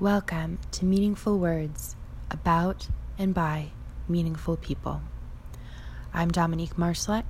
Welcome 0.00 0.60
to 0.70 0.86
Meaningful 0.86 1.38
Words 1.38 1.94
about 2.30 2.88
and 3.18 3.34
by 3.34 3.72
meaningful 4.08 4.56
people. 4.56 5.02
I'm 6.14 6.30
Dominique 6.30 6.76
Marslek, 6.76 7.26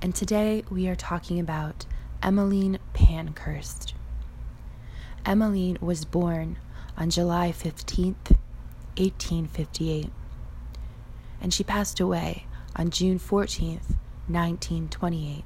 and 0.00 0.14
today 0.14 0.62
we 0.70 0.86
are 0.86 0.94
talking 0.94 1.40
about 1.40 1.84
Emmeline 2.22 2.78
Pankhurst. 2.94 3.94
Emmeline 5.24 5.78
was 5.80 6.04
born 6.04 6.58
on 6.96 7.10
July 7.10 7.50
15th, 7.50 8.36
1858, 8.96 10.12
and 11.40 11.52
she 11.52 11.64
passed 11.64 11.98
away 11.98 12.46
on 12.76 12.90
June 12.90 13.18
14th, 13.18 13.96
1928. 14.28 15.42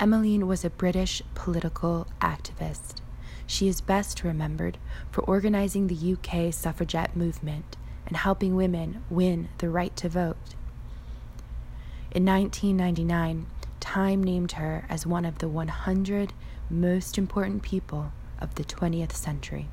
Emmeline 0.00 0.46
was 0.46 0.64
a 0.64 0.70
British 0.70 1.20
political 1.34 2.06
activist 2.22 3.02
she 3.46 3.68
is 3.68 3.80
best 3.80 4.24
remembered 4.24 4.78
for 5.10 5.22
organizing 5.22 5.86
the 5.86 6.12
UK 6.14 6.52
suffragette 6.52 7.16
movement 7.16 7.76
and 8.06 8.16
helping 8.16 8.54
women 8.54 9.02
win 9.10 9.48
the 9.58 9.68
right 9.68 9.94
to 9.96 10.08
vote. 10.08 10.54
In 12.10 12.24
1999, 12.24 13.46
Time 13.84 14.24
named 14.24 14.52
her 14.52 14.86
as 14.88 15.06
one 15.06 15.26
of 15.26 15.38
the 15.38 15.48
100 15.48 16.32
most 16.70 17.18
important 17.18 17.62
people 17.62 18.12
of 18.40 18.54
the 18.54 18.64
20th 18.64 19.12
century. 19.12 19.68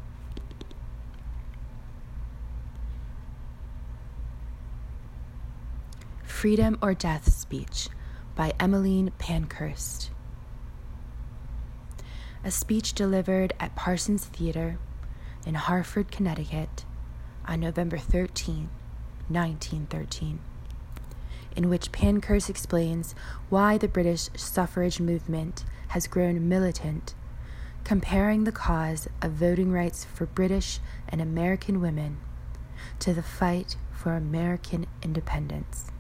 Freedom 6.24 6.78
or 6.82 6.94
Death 6.94 7.32
speech 7.32 7.88
by 8.36 8.54
Emmeline 8.60 9.12
Pankhurst 9.18 10.10
a 12.44 12.52
speech 12.52 12.94
delivered 12.94 13.54
at 13.60 13.76
Parsons 13.76 14.26
Theater 14.26 14.78
in 15.46 15.56
Hartford, 15.56 16.12
Connecticut 16.12 16.86
on 17.46 17.60
November 17.60 17.98
13, 17.98 18.70
1913, 19.28 20.40
in 21.56 21.70
which 21.70 21.92
Pankhurst 21.92 22.50
explains 22.50 23.14
why 23.50 23.78
the 23.78 23.88
British 23.88 24.30
suffrage 24.36 25.00
movement 25.00 25.64
has 25.90 26.08
grown 26.08 26.48
militant, 26.48 27.14
comparing 27.84 28.44
the 28.44 28.52
cause 28.52 29.08
of 29.22 29.32
voting 29.34 29.72
rights 29.72 30.06
for 30.06 30.26
British 30.26 30.80
and 31.10 31.22
American 31.22 31.82
women 31.82 32.18
to 33.00 33.14
the 33.14 33.24
fight 33.24 33.76
for 33.92 34.16
American 34.16 34.88
independence. 35.04 35.92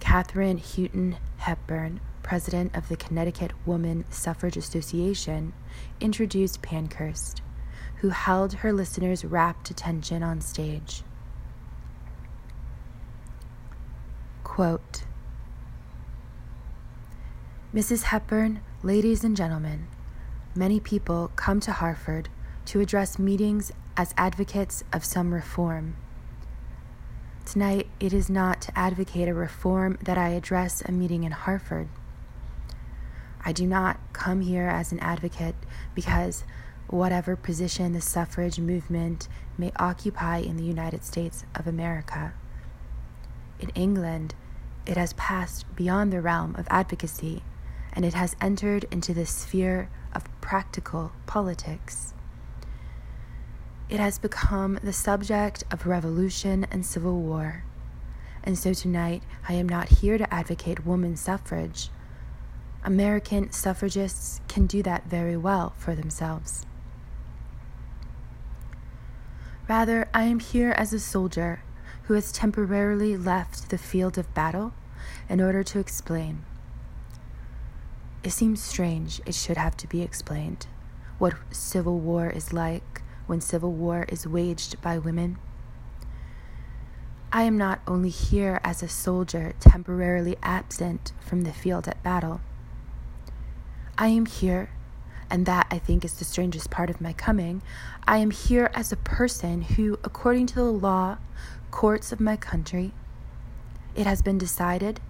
Katharine 0.00 0.58
Houghton 0.58 1.16
Hepburn 1.38 2.00
president 2.24 2.74
of 2.74 2.88
the 2.88 2.96
Connecticut 2.96 3.52
Woman 3.64 4.04
Suffrage 4.10 4.56
Association, 4.56 5.52
introduced 6.00 6.62
Pankhurst, 6.62 7.42
who 7.96 8.08
held 8.08 8.54
her 8.54 8.72
listeners' 8.72 9.24
rapt 9.24 9.70
attention 9.70 10.24
on 10.24 10.40
stage. 10.40 11.04
Quote 14.42 15.04
Mrs. 17.72 18.04
Hepburn, 18.04 18.60
ladies 18.82 19.22
and 19.22 19.36
gentlemen, 19.36 19.86
many 20.54 20.80
people 20.80 21.30
come 21.36 21.60
to 21.60 21.72
Hartford 21.72 22.28
to 22.66 22.80
address 22.80 23.18
meetings 23.18 23.70
as 23.96 24.14
advocates 24.16 24.82
of 24.92 25.04
some 25.04 25.34
reform. 25.34 25.96
Tonight, 27.44 27.88
it 28.00 28.12
is 28.12 28.30
not 28.30 28.62
to 28.62 28.78
advocate 28.78 29.28
a 29.28 29.34
reform 29.34 29.98
that 30.02 30.16
I 30.16 30.30
address 30.30 30.82
a 30.82 30.92
meeting 30.92 31.24
in 31.24 31.32
Hartford. 31.32 31.88
I 33.44 33.52
do 33.52 33.66
not 33.66 33.98
come 34.12 34.40
here 34.40 34.66
as 34.68 34.90
an 34.92 35.00
advocate 35.00 35.54
because 35.94 36.44
whatever 36.86 37.36
position 37.36 37.92
the 37.92 38.00
suffrage 38.00 38.58
movement 38.58 39.28
may 39.58 39.72
occupy 39.76 40.38
in 40.38 40.56
the 40.56 40.64
United 40.64 41.04
States 41.04 41.44
of 41.54 41.66
America. 41.66 42.32
In 43.60 43.70
England, 43.70 44.34
it 44.86 44.96
has 44.96 45.12
passed 45.14 45.74
beyond 45.76 46.12
the 46.12 46.20
realm 46.20 46.54
of 46.56 46.66
advocacy 46.70 47.42
and 47.92 48.04
it 48.04 48.14
has 48.14 48.36
entered 48.40 48.84
into 48.90 49.14
the 49.14 49.26
sphere 49.26 49.88
of 50.14 50.24
practical 50.40 51.12
politics. 51.26 52.12
It 53.88 54.00
has 54.00 54.18
become 54.18 54.78
the 54.82 54.92
subject 54.92 55.64
of 55.70 55.86
revolution 55.86 56.66
and 56.70 56.84
civil 56.84 57.20
war. 57.20 57.64
And 58.42 58.58
so 58.58 58.74
tonight, 58.74 59.22
I 59.48 59.54
am 59.54 59.68
not 59.68 59.88
here 59.88 60.18
to 60.18 60.34
advocate 60.34 60.84
woman 60.84 61.16
suffrage. 61.16 61.90
American 62.84 63.50
suffragists 63.50 64.40
can 64.46 64.66
do 64.66 64.82
that 64.82 65.06
very 65.06 65.36
well 65.36 65.72
for 65.78 65.94
themselves. 65.94 66.66
Rather, 69.66 70.08
I 70.12 70.24
am 70.24 70.40
here 70.40 70.72
as 70.72 70.92
a 70.92 71.00
soldier 71.00 71.62
who 72.04 72.14
has 72.14 72.30
temporarily 72.30 73.16
left 73.16 73.70
the 73.70 73.78
field 73.78 74.18
of 74.18 74.32
battle 74.34 74.74
in 75.28 75.40
order 75.40 75.62
to 75.62 75.78
explain. 75.78 76.44
It 78.22 78.30
seems 78.30 78.62
strange 78.62 79.22
it 79.24 79.34
should 79.34 79.56
have 79.56 79.76
to 79.78 79.86
be 79.86 80.02
explained 80.02 80.66
what 81.18 81.34
civil 81.50 81.98
war 82.00 82.28
is 82.28 82.52
like 82.52 83.02
when 83.26 83.40
civil 83.40 83.72
war 83.72 84.04
is 84.08 84.26
waged 84.26 84.82
by 84.82 84.98
women. 84.98 85.38
I 87.32 87.42
am 87.44 87.56
not 87.56 87.80
only 87.86 88.10
here 88.10 88.60
as 88.62 88.82
a 88.82 88.88
soldier 88.88 89.54
temporarily 89.58 90.36
absent 90.42 91.12
from 91.20 91.42
the 91.42 91.52
field 91.52 91.88
at 91.88 92.02
battle. 92.02 92.40
I 93.96 94.08
am 94.08 94.26
here, 94.26 94.70
and 95.30 95.46
that 95.46 95.68
I 95.70 95.78
think 95.78 96.04
is 96.04 96.14
the 96.14 96.24
strangest 96.24 96.68
part 96.68 96.90
of 96.90 97.00
my 97.00 97.12
coming. 97.12 97.62
I 98.08 98.18
am 98.18 98.32
here 98.32 98.70
as 98.74 98.90
a 98.90 98.96
person 98.96 99.62
who, 99.62 99.98
according 100.02 100.46
to 100.48 100.56
the 100.56 100.64
law, 100.64 101.18
courts 101.70 102.10
of 102.10 102.20
my 102.20 102.36
country, 102.36 102.92
it 103.94 104.06
has 104.06 104.20
been 104.20 104.38
decided, 104.38 105.00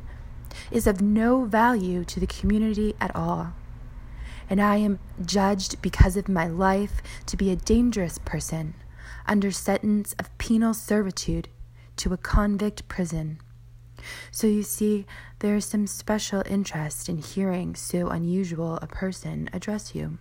is 0.70 0.86
of 0.86 1.00
no 1.00 1.44
value 1.46 2.04
to 2.04 2.20
the 2.20 2.26
community 2.26 2.94
at 3.00 3.14
all. 3.16 3.54
And 4.50 4.60
I 4.60 4.76
am 4.76 4.98
judged 5.24 5.80
because 5.80 6.18
of 6.18 6.28
my 6.28 6.46
life 6.46 7.02
to 7.26 7.36
be 7.38 7.50
a 7.50 7.56
dangerous 7.56 8.18
person 8.18 8.74
under 9.26 9.50
sentence 9.50 10.14
of 10.18 10.36
penal 10.36 10.74
servitude 10.74 11.48
to 11.96 12.12
a 12.12 12.18
convict 12.18 12.86
prison. 12.86 13.40
So 14.30 14.46
you 14.46 14.62
see, 14.62 15.06
there 15.38 15.56
is 15.56 15.64
some 15.64 15.86
special 15.86 16.42
interest 16.46 17.08
in 17.08 17.18
hearing 17.18 17.74
so 17.74 18.08
unusual 18.08 18.76
a 18.76 18.86
person 18.86 19.50
address 19.52 19.94
you. 19.94 20.18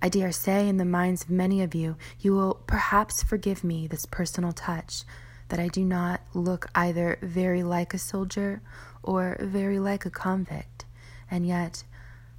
I 0.00 0.08
dare 0.08 0.32
say, 0.32 0.68
in 0.68 0.78
the 0.78 0.84
minds 0.84 1.22
of 1.22 1.30
many 1.30 1.62
of 1.62 1.74
you, 1.74 1.96
you 2.18 2.34
will 2.34 2.54
perhaps 2.66 3.22
forgive 3.22 3.62
me 3.62 3.86
this 3.86 4.04
personal 4.04 4.52
touch 4.52 5.04
that 5.48 5.60
I 5.60 5.68
do 5.68 5.84
not 5.84 6.22
look 6.34 6.66
either 6.74 7.18
very 7.22 7.62
like 7.62 7.94
a 7.94 7.98
soldier 7.98 8.62
or 9.02 9.36
very 9.40 9.78
like 9.78 10.04
a 10.04 10.10
convict, 10.10 10.86
and 11.30 11.46
yet 11.46 11.84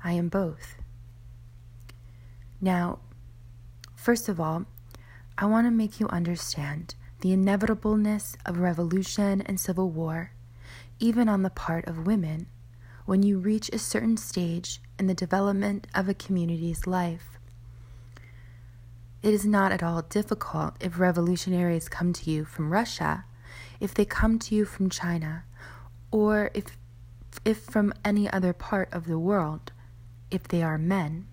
I 0.03 0.11
am 0.13 0.27
both. 0.27 0.75
Now, 2.59 2.99
first 3.95 4.27
of 4.27 4.39
all, 4.39 4.65
I 5.37 5.45
want 5.45 5.65
to 5.67 5.71
make 5.71 5.99
you 5.99 6.07
understand 6.09 6.95
the 7.23 7.31
inevitableness 7.31 8.35
of 8.45 8.59
revolution 8.59 9.39
and 9.43 9.57
civil 9.57 9.89
war, 9.89 10.33
even 10.99 11.29
on 11.29 11.41
the 11.41 11.49
part 11.49 11.87
of 11.87 12.05
women, 12.05 12.47
when 13.05 13.23
you 13.23 13.39
reach 13.39 13.69
a 13.69 13.79
certain 13.79 14.17
stage 14.17 14.81
in 14.99 15.07
the 15.07 15.13
development 15.13 15.87
of 15.95 16.09
a 16.09 16.13
community's 16.13 16.85
life. 16.85 17.39
It 19.21 19.33
is 19.33 19.45
not 19.45 19.71
at 19.71 19.81
all 19.81 20.01
difficult 20.01 20.75
if 20.81 20.99
revolutionaries 20.99 21.87
come 21.87 22.11
to 22.11 22.29
you 22.29 22.43
from 22.43 22.73
Russia, 22.73 23.23
if 23.79 23.93
they 23.93 24.03
come 24.03 24.37
to 24.39 24.53
you 24.53 24.65
from 24.65 24.89
China, 24.89 25.45
or 26.11 26.51
if, 26.53 26.77
if 27.45 27.59
from 27.59 27.93
any 28.03 28.29
other 28.29 28.51
part 28.51 28.91
of 28.91 29.07
the 29.07 29.17
world, 29.17 29.71
if 30.29 30.45
they 30.49 30.61
are 30.61 30.77
men, 30.77 31.27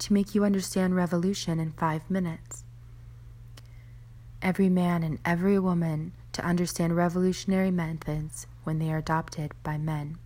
to 0.00 0.12
make 0.12 0.34
you 0.34 0.44
understand 0.44 0.94
revolution 0.94 1.58
in 1.58 1.72
five 1.72 2.10
minutes 2.10 2.64
every 4.42 4.68
man 4.68 5.02
and 5.02 5.18
every 5.24 5.58
woman 5.58 6.12
to 6.32 6.44
understand 6.44 6.96
revolutionary 6.96 7.70
methods 7.70 8.46
when 8.64 8.78
they 8.78 8.92
are 8.92 8.98
adopted 8.98 9.52
by 9.62 9.76
men. 9.76 10.18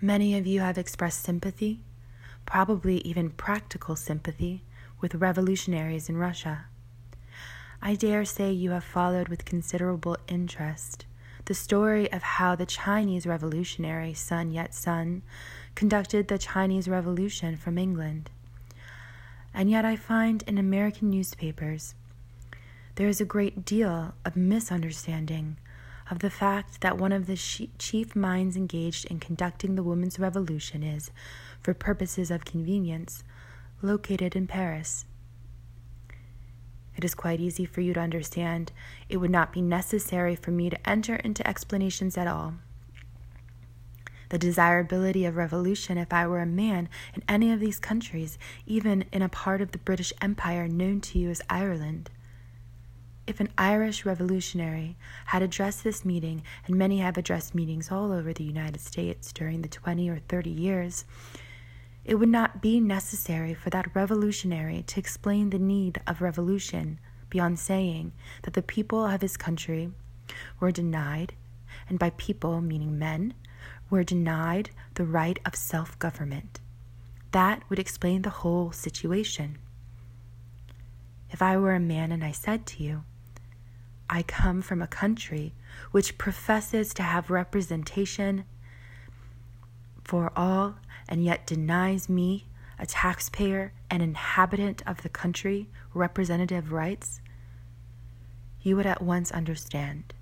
Many 0.00 0.36
of 0.36 0.48
you 0.48 0.60
have 0.60 0.78
expressed 0.78 1.22
sympathy, 1.22 1.80
probably 2.44 2.98
even 2.98 3.30
practical 3.30 3.94
sympathy, 3.94 4.64
with 5.00 5.14
revolutionaries 5.14 6.08
in 6.08 6.16
Russia. 6.16 6.64
I 7.80 7.94
dare 7.94 8.24
say 8.24 8.50
you 8.50 8.72
have 8.72 8.84
followed 8.84 9.28
with 9.28 9.44
considerable 9.44 10.16
interest 10.26 11.06
the 11.52 11.56
story 11.56 12.10
of 12.10 12.22
how 12.22 12.56
the 12.56 12.64
Chinese 12.64 13.26
revolutionary 13.26 14.14
Sun 14.14 14.52
Yat 14.52 14.72
sen 14.74 15.20
conducted 15.74 16.26
the 16.26 16.38
Chinese 16.38 16.88
Revolution 16.88 17.58
from 17.58 17.76
England. 17.76 18.30
And 19.52 19.68
yet, 19.70 19.84
I 19.84 19.96
find 19.96 20.42
in 20.44 20.56
American 20.56 21.10
newspapers 21.10 21.94
there 22.94 23.06
is 23.06 23.20
a 23.20 23.26
great 23.26 23.66
deal 23.66 24.14
of 24.24 24.34
misunderstanding 24.34 25.58
of 26.10 26.20
the 26.20 26.30
fact 26.30 26.80
that 26.80 26.96
one 26.96 27.12
of 27.12 27.26
the 27.26 27.36
chief 27.36 28.16
minds 28.16 28.56
engaged 28.56 29.04
in 29.10 29.20
conducting 29.20 29.74
the 29.74 29.82
women's 29.82 30.18
revolution 30.18 30.82
is, 30.82 31.10
for 31.60 31.74
purposes 31.74 32.30
of 32.30 32.46
convenience, 32.46 33.24
located 33.82 34.34
in 34.34 34.46
Paris. 34.46 35.04
It 36.96 37.04
is 37.04 37.14
quite 37.14 37.40
easy 37.40 37.64
for 37.64 37.80
you 37.80 37.94
to 37.94 38.00
understand. 38.00 38.72
It 39.08 39.16
would 39.16 39.30
not 39.30 39.52
be 39.52 39.62
necessary 39.62 40.36
for 40.36 40.50
me 40.50 40.70
to 40.70 40.88
enter 40.88 41.16
into 41.16 41.46
explanations 41.46 42.18
at 42.18 42.26
all. 42.26 42.54
The 44.28 44.38
desirability 44.38 45.26
of 45.26 45.36
revolution, 45.36 45.98
if 45.98 46.12
I 46.12 46.26
were 46.26 46.40
a 46.40 46.46
man 46.46 46.88
in 47.14 47.22
any 47.28 47.52
of 47.52 47.60
these 47.60 47.78
countries, 47.78 48.38
even 48.66 49.04
in 49.12 49.20
a 49.20 49.28
part 49.28 49.60
of 49.60 49.72
the 49.72 49.78
British 49.78 50.12
Empire 50.22 50.66
known 50.68 51.02
to 51.02 51.18
you 51.18 51.28
as 51.28 51.42
Ireland. 51.50 52.10
If 53.26 53.40
an 53.40 53.50
Irish 53.56 54.04
revolutionary 54.04 54.96
had 55.26 55.42
addressed 55.42 55.84
this 55.84 56.04
meeting, 56.04 56.42
and 56.66 56.76
many 56.76 56.98
have 56.98 57.16
addressed 57.16 57.54
meetings 57.54 57.92
all 57.92 58.10
over 58.10 58.32
the 58.32 58.42
United 58.42 58.80
States 58.80 59.32
during 59.32 59.62
the 59.62 59.68
20 59.68 60.08
or 60.08 60.18
30 60.28 60.50
years, 60.50 61.04
it 62.04 62.16
would 62.16 62.28
not 62.28 62.60
be 62.60 62.80
necessary 62.80 63.54
for 63.54 63.70
that 63.70 63.94
revolutionary 63.94 64.82
to 64.88 64.98
explain 64.98 65.50
the 65.50 65.58
need 65.58 66.00
of 66.06 66.20
revolution 66.20 66.98
beyond 67.30 67.58
saying 67.58 68.12
that 68.42 68.54
the 68.54 68.62
people 68.62 69.04
of 69.04 69.22
his 69.22 69.36
country 69.36 69.90
were 70.60 70.72
denied, 70.72 71.34
and 71.88 71.98
by 71.98 72.10
people 72.10 72.60
meaning 72.60 72.98
men, 72.98 73.34
were 73.88 74.02
denied 74.02 74.70
the 74.94 75.04
right 75.04 75.38
of 75.46 75.54
self 75.54 75.98
government. 75.98 76.60
That 77.30 77.62
would 77.68 77.78
explain 77.78 78.22
the 78.22 78.30
whole 78.30 78.72
situation. 78.72 79.58
If 81.30 81.40
I 81.40 81.56
were 81.56 81.74
a 81.74 81.80
man 81.80 82.12
and 82.12 82.24
I 82.24 82.32
said 82.32 82.66
to 82.66 82.82
you, 82.82 83.04
I 84.10 84.22
come 84.22 84.60
from 84.60 84.82
a 84.82 84.86
country 84.86 85.54
which 85.90 86.18
professes 86.18 86.92
to 86.94 87.02
have 87.02 87.30
representation 87.30 88.44
for 90.04 90.30
all 90.36 90.74
and 91.08 91.24
yet 91.24 91.46
denies 91.46 92.08
me, 92.08 92.46
a 92.78 92.86
taxpayer, 92.86 93.72
an 93.90 94.00
inhabitant 94.00 94.82
of 94.86 95.02
the 95.02 95.08
country, 95.08 95.68
representative 95.94 96.72
rights, 96.72 97.20
you 98.60 98.76
would 98.76 98.86
at 98.86 99.02
once 99.02 99.30
understand 99.32 100.14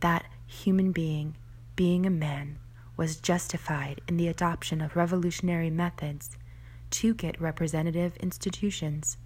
that 0.00 0.24
human 0.46 0.92
being, 0.92 1.36
being 1.76 2.06
a 2.06 2.10
man, 2.10 2.58
was 2.96 3.16
justified 3.16 4.00
in 4.08 4.16
the 4.16 4.28
adoption 4.28 4.80
of 4.80 4.96
revolutionary 4.96 5.70
methods 5.70 6.36
to 6.90 7.14
get 7.14 7.40
representative 7.40 8.16
institutions. 8.16 9.16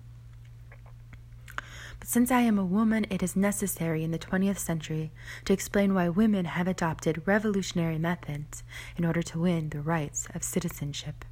Since 2.06 2.30
I 2.30 2.42
am 2.42 2.58
a 2.58 2.66
woman, 2.66 3.06
it 3.08 3.22
is 3.22 3.34
necessary 3.34 4.04
in 4.04 4.10
the 4.10 4.18
20th 4.18 4.58
century 4.58 5.10
to 5.46 5.54
explain 5.54 5.94
why 5.94 6.10
women 6.10 6.44
have 6.44 6.68
adopted 6.68 7.26
revolutionary 7.26 7.96
methods 7.96 8.62
in 8.98 9.06
order 9.06 9.22
to 9.22 9.38
win 9.38 9.70
the 9.70 9.80
rights 9.80 10.28
of 10.34 10.42
citizenship. 10.42 11.24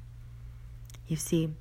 You 1.05 1.15
see, 1.15 1.53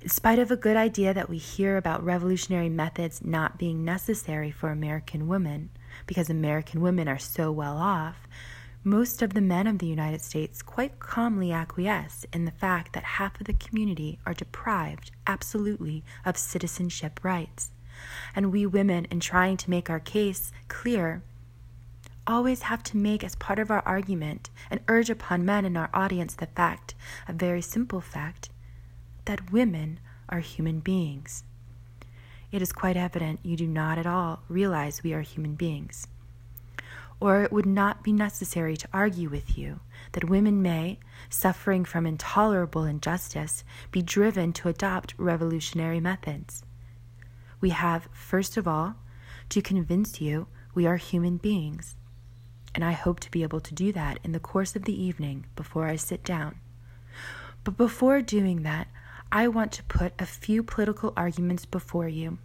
in 0.00 0.08
spite 0.08 0.38
of 0.38 0.50
a 0.50 0.56
good 0.56 0.78
idea 0.78 1.12
that 1.12 1.28
we 1.28 1.36
hear 1.36 1.76
about 1.76 2.02
revolutionary 2.02 2.70
methods 2.70 3.22
not 3.22 3.58
being 3.58 3.84
necessary 3.84 4.50
for 4.50 4.70
American 4.70 5.28
women, 5.28 5.68
because 6.06 6.30
American 6.30 6.80
women 6.80 7.06
are 7.06 7.18
so 7.18 7.52
well 7.52 7.76
off, 7.76 8.26
most 8.82 9.20
of 9.20 9.34
the 9.34 9.42
men 9.42 9.66
of 9.66 9.78
the 9.78 9.86
United 9.86 10.22
States 10.22 10.62
quite 10.62 11.00
calmly 11.00 11.52
acquiesce 11.52 12.24
in 12.32 12.46
the 12.46 12.50
fact 12.50 12.94
that 12.94 13.04
half 13.04 13.38
of 13.38 13.46
the 13.46 13.52
community 13.52 14.18
are 14.24 14.32
deprived 14.32 15.10
absolutely 15.26 16.02
of 16.24 16.38
citizenship 16.38 17.20
rights 17.22 17.72
and 18.34 18.52
we 18.52 18.66
women, 18.66 19.06
in 19.06 19.20
trying 19.20 19.56
to 19.58 19.70
make 19.70 19.90
our 19.90 20.00
case 20.00 20.52
clear, 20.68 21.22
always 22.26 22.62
have 22.62 22.82
to 22.84 22.96
make 22.96 23.24
as 23.24 23.34
part 23.34 23.58
of 23.58 23.70
our 23.70 23.82
argument 23.84 24.50
and 24.70 24.80
urge 24.88 25.10
upon 25.10 25.44
men 25.44 25.64
in 25.64 25.76
our 25.76 25.90
audience 25.92 26.34
the 26.34 26.46
fact, 26.46 26.94
a 27.26 27.32
very 27.32 27.60
simple 27.60 28.00
fact, 28.00 28.50
that 29.24 29.52
women 29.52 29.98
are 30.28 30.40
human 30.40 30.80
beings. 30.80 31.44
It 32.52 32.62
is 32.62 32.72
quite 32.72 32.96
evident 32.96 33.40
you 33.42 33.56
do 33.56 33.66
not 33.66 33.98
at 33.98 34.06
all 34.06 34.42
realize 34.48 35.02
we 35.02 35.12
are 35.12 35.22
human 35.22 35.54
beings. 35.54 36.06
Or 37.20 37.42
it 37.42 37.52
would 37.52 37.66
not 37.66 38.02
be 38.02 38.12
necessary 38.12 38.76
to 38.78 38.88
argue 38.92 39.28
with 39.28 39.58
you 39.58 39.80
that 40.12 40.30
women 40.30 40.62
may, 40.62 40.98
suffering 41.28 41.84
from 41.84 42.06
intolerable 42.06 42.84
injustice, 42.84 43.62
be 43.92 44.02
driven 44.02 44.52
to 44.54 44.68
adopt 44.68 45.14
revolutionary 45.18 46.00
methods 46.00 46.64
we 47.60 47.70
have, 47.70 48.08
first 48.12 48.56
of 48.56 48.66
all, 48.66 48.94
to 49.50 49.62
convince 49.62 50.20
you 50.20 50.46
we 50.74 50.86
are 50.86 50.96
human 50.96 51.36
beings. 51.36 51.96
And 52.74 52.84
I 52.84 52.92
hope 52.92 53.20
to 53.20 53.30
be 53.30 53.42
able 53.42 53.60
to 53.60 53.74
do 53.74 53.92
that 53.92 54.20
in 54.22 54.32
the 54.32 54.40
course 54.40 54.76
of 54.76 54.84
the 54.84 55.02
evening 55.02 55.46
before 55.56 55.86
I 55.86 55.96
sit 55.96 56.22
down. 56.22 56.56
But 57.64 57.76
before 57.76 58.22
doing 58.22 58.62
that, 58.62 58.88
I 59.32 59.48
want 59.48 59.72
to 59.72 59.82
put 59.84 60.12
a 60.18 60.26
few 60.26 60.62
political 60.62 61.12
arguments 61.16 61.64
before 61.64 62.08
you. 62.08 62.38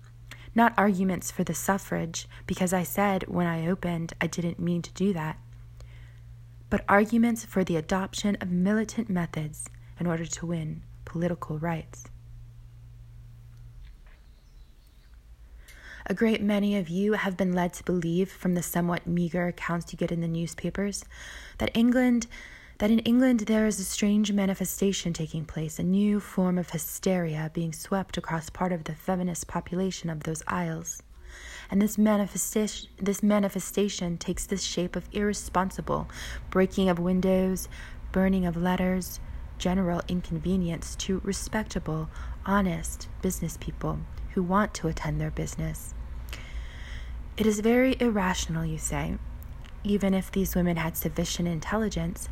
Not 0.53 0.73
arguments 0.77 1.31
for 1.31 1.43
the 1.43 1.53
suffrage, 1.53 2.27
because 2.47 2.73
I 2.73 2.83
said 2.83 3.27
when 3.27 3.47
I 3.47 3.67
opened 3.67 4.13
I 4.21 4.27
didn't 4.27 4.59
mean 4.59 4.81
to 4.81 4.93
do 4.93 5.13
that, 5.13 5.37
but 6.69 6.85
arguments 6.89 7.45
for 7.45 7.63
the 7.63 7.75
adoption 7.75 8.37
of 8.41 8.51
militant 8.51 9.09
methods 9.09 9.69
in 9.99 10.07
order 10.07 10.25
to 10.25 10.45
win 10.45 10.83
political 11.05 11.59
rights. 11.59 12.05
A 16.07 16.13
great 16.13 16.39
many 16.39 16.77
of 16.77 16.87
you 16.87 17.13
have 17.13 17.35
been 17.35 17.53
led 17.53 17.73
to 17.73 17.83
believe 17.83 18.29
from 18.29 18.53
the 18.53 18.61
somewhat 18.61 19.07
meager 19.07 19.47
accounts 19.47 19.91
you 19.91 19.97
get 19.97 20.11
in 20.11 20.21
the 20.21 20.27
newspapers 20.27 21.03
that 21.57 21.75
England 21.75 22.27
that 22.77 22.91
in 22.91 22.99
England 22.99 23.39
there 23.41 23.65
is 23.65 23.79
a 23.79 23.83
strange 23.83 24.31
manifestation 24.31 25.13
taking 25.13 25.45
place, 25.45 25.79
a 25.79 25.83
new 25.83 26.19
form 26.19 26.59
of 26.59 26.69
hysteria 26.69 27.49
being 27.55 27.73
swept 27.73 28.17
across 28.17 28.51
part 28.51 28.71
of 28.71 28.83
the 28.83 28.93
feminist 28.93 29.47
population 29.47 30.11
of 30.11 30.23
those 30.23 30.43
isles. 30.45 31.01
And 31.71 31.81
this 31.81 31.97
manifestation, 31.97 32.89
this 33.01 33.23
manifestation 33.23 34.19
takes 34.19 34.45
the 34.45 34.57
shape 34.57 34.95
of 34.95 35.09
irresponsible 35.11 36.07
breaking 36.51 36.87
of 36.87 36.99
windows, 36.99 37.67
burning 38.11 38.45
of 38.45 38.55
letters, 38.55 39.19
general 39.57 40.03
inconvenience 40.07 40.95
to 40.97 41.19
respectable, 41.23 42.09
honest 42.45 43.07
business 43.23 43.57
people 43.57 44.01
who 44.35 44.43
want 44.43 44.73
to 44.75 44.87
attend 44.87 45.19
their 45.19 45.31
business. 45.31 45.93
It 47.37 47.47
is 47.47 47.61
very 47.61 47.95
irrational, 47.99 48.65
you 48.65 48.77
say, 48.77 49.15
even 49.83 50.13
if 50.13 50.31
these 50.31 50.55
women 50.55 50.77
had 50.77 50.97
sufficient 50.97 51.47
intelligence 51.47 52.29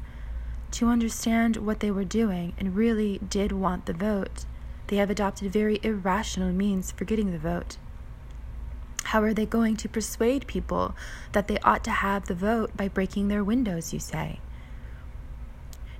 to 0.71 0.87
understand 0.87 1.57
what 1.57 1.79
they 1.79 1.91
were 1.91 2.03
doing 2.03 2.53
and 2.57 2.75
really 2.75 3.19
did 3.19 3.51
want 3.53 3.85
the 3.85 3.93
vote. 3.93 4.45
They 4.87 4.97
have 4.97 5.09
adopted 5.09 5.51
very 5.51 5.79
irrational 5.81 6.51
means 6.51 6.91
for 6.91 7.05
getting 7.05 7.31
the 7.31 7.37
vote. 7.37 7.77
How 9.05 9.23
are 9.23 9.33
they 9.33 9.45
going 9.45 9.77
to 9.77 9.89
persuade 9.89 10.47
people 10.47 10.95
that 11.31 11.47
they 11.47 11.57
ought 11.59 11.83
to 11.85 11.91
have 11.91 12.25
the 12.25 12.35
vote 12.35 12.75
by 12.75 12.87
breaking 12.89 13.27
their 13.27 13.43
windows, 13.43 13.93
you 13.93 13.99
say? 13.99 14.39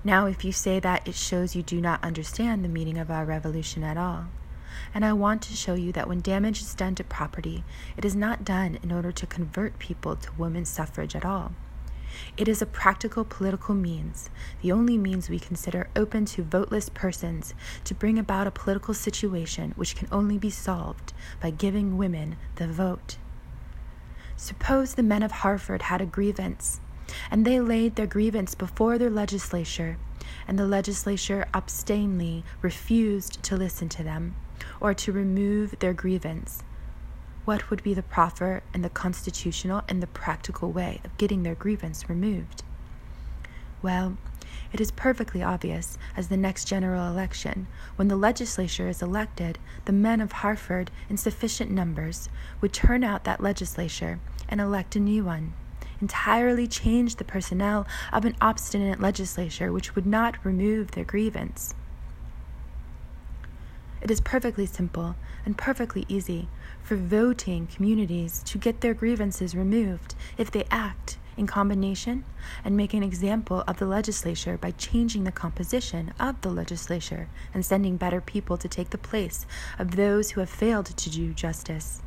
Now, 0.03 0.25
if 0.25 0.43
you 0.43 0.51
say 0.51 0.79
that, 0.81 1.07
it 1.07 1.15
shows 1.15 1.55
you 1.55 1.63
do 1.63 1.79
not 1.79 2.03
understand 2.03 2.63
the 2.63 2.69
meaning 2.69 2.97
of 2.97 3.09
our 3.09 3.23
revolution 3.23 3.83
at 3.83 3.97
all. 3.97 4.25
And 4.93 5.03
I 5.05 5.13
want 5.13 5.41
to 5.43 5.55
show 5.55 5.73
you 5.73 5.91
that 5.93 6.07
when 6.07 6.21
damage 6.21 6.61
is 6.61 6.75
done 6.75 6.95
to 6.95 7.03
property, 7.03 7.63
it 7.97 8.05
is 8.05 8.15
not 8.15 8.45
done 8.45 8.79
in 8.83 8.91
order 8.91 9.11
to 9.11 9.27
convert 9.27 9.79
people 9.79 10.15
to 10.15 10.31
women's 10.37 10.69
suffrage 10.69 11.15
at 11.15 11.25
all. 11.25 11.53
It 12.37 12.47
is 12.47 12.61
a 12.61 12.67
practical 12.67 13.23
political 13.23 13.73
means, 13.73 14.29
the 14.61 14.71
only 14.71 14.97
means 14.97 15.29
we 15.29 15.39
consider 15.39 15.89
open 15.95 16.25
to 16.25 16.43
voteless 16.43 16.93
persons 16.93 17.53
to 17.85 17.95
bring 17.95 18.19
about 18.19 18.47
a 18.47 18.51
political 18.51 18.93
situation 18.93 19.73
which 19.75 19.95
can 19.95 20.07
only 20.11 20.37
be 20.37 20.49
solved 20.49 21.13
by 21.41 21.49
giving 21.49 21.97
women 21.97 22.37
the 22.55 22.67
vote. 22.67 23.17
Suppose 24.35 24.93
the 24.93 25.03
men 25.03 25.23
of 25.23 25.31
Hartford 25.31 25.83
had 25.83 26.01
a 26.01 26.05
grievance, 26.05 26.79
and 27.31 27.45
they 27.45 27.59
laid 27.59 27.95
their 27.95 28.07
grievance 28.07 28.55
before 28.55 28.97
their 28.97 29.09
legislature, 29.09 29.97
and 30.47 30.57
the 30.57 30.67
legislature 30.67 31.47
obstinately 31.53 32.43
refused 32.61 33.41
to 33.43 33.57
listen 33.57 33.89
to 33.89 34.03
them 34.03 34.35
or 34.79 34.93
to 34.93 35.11
remove 35.11 35.79
their 35.79 35.93
grievance. 35.93 36.63
What 37.45 37.69
would 37.69 37.83
be 37.83 37.93
the 37.93 38.03
proper 38.03 38.63
and 38.73 38.83
the 38.83 38.89
constitutional 38.89 39.83
and 39.89 40.01
the 40.01 40.07
practical 40.07 40.71
way 40.71 41.01
of 41.03 41.17
getting 41.17 41.43
their 41.43 41.55
grievance 41.55 42.09
removed? 42.09 42.63
Well, 43.81 44.17
it 44.71 44.79
is 44.79 44.91
perfectly 44.91 45.43
obvious, 45.43 45.97
as 46.15 46.29
the 46.29 46.37
next 46.37 46.65
general 46.65 47.07
election, 47.07 47.67
when 47.95 48.07
the 48.07 48.15
legislature 48.15 48.87
is 48.87 49.01
elected, 49.01 49.59
the 49.85 49.91
men 49.91 50.21
of 50.21 50.31
Hartford, 50.31 50.89
in 51.09 51.17
sufficient 51.17 51.69
numbers, 51.69 52.29
would 52.61 52.73
turn 52.73 53.03
out 53.03 53.23
that 53.25 53.41
legislature 53.41 54.19
and 54.49 54.61
elect 54.61 54.95
a 54.95 54.99
new 54.99 55.25
one, 55.25 55.53
entirely 56.01 56.67
change 56.67 57.17
the 57.17 57.23
personnel 57.23 57.85
of 58.11 58.25
an 58.25 58.35
obstinate 58.41 58.99
legislature 58.99 59.71
which 59.71 59.95
would 59.95 60.05
not 60.05 60.43
remove 60.43 60.91
their 60.91 61.03
grievance. 61.03 61.75
It 64.03 64.11
is 64.11 64.19
perfectly 64.19 64.65
simple 64.65 65.15
and 65.45 65.57
perfectly 65.57 66.03
easy 66.09 66.49
for 66.81 66.97
voting 66.97 67.67
communities 67.67 68.43
to 68.43 68.57
get 68.57 68.81
their 68.81 68.93
grievances 68.93 69.55
removed 69.55 70.13
if 70.37 70.51
they 70.51 70.65
act 70.69 71.17
in 71.37 71.47
combination 71.47 72.25
and 72.65 72.75
make 72.75 72.93
an 72.93 73.01
example 73.01 73.63
of 73.65 73.77
the 73.77 73.85
legislature 73.85 74.57
by 74.57 74.71
changing 74.71 75.23
the 75.23 75.31
composition 75.31 76.13
of 76.19 76.41
the 76.41 76.49
legislature 76.49 77.29
and 77.53 77.65
sending 77.65 77.95
better 77.95 78.19
people 78.19 78.57
to 78.57 78.67
take 78.67 78.89
the 78.89 78.97
place 78.97 79.45
of 79.79 79.95
those 79.95 80.31
who 80.31 80.41
have 80.41 80.49
failed 80.49 80.87
to 80.87 81.09
do 81.09 81.33
justice. 81.33 82.01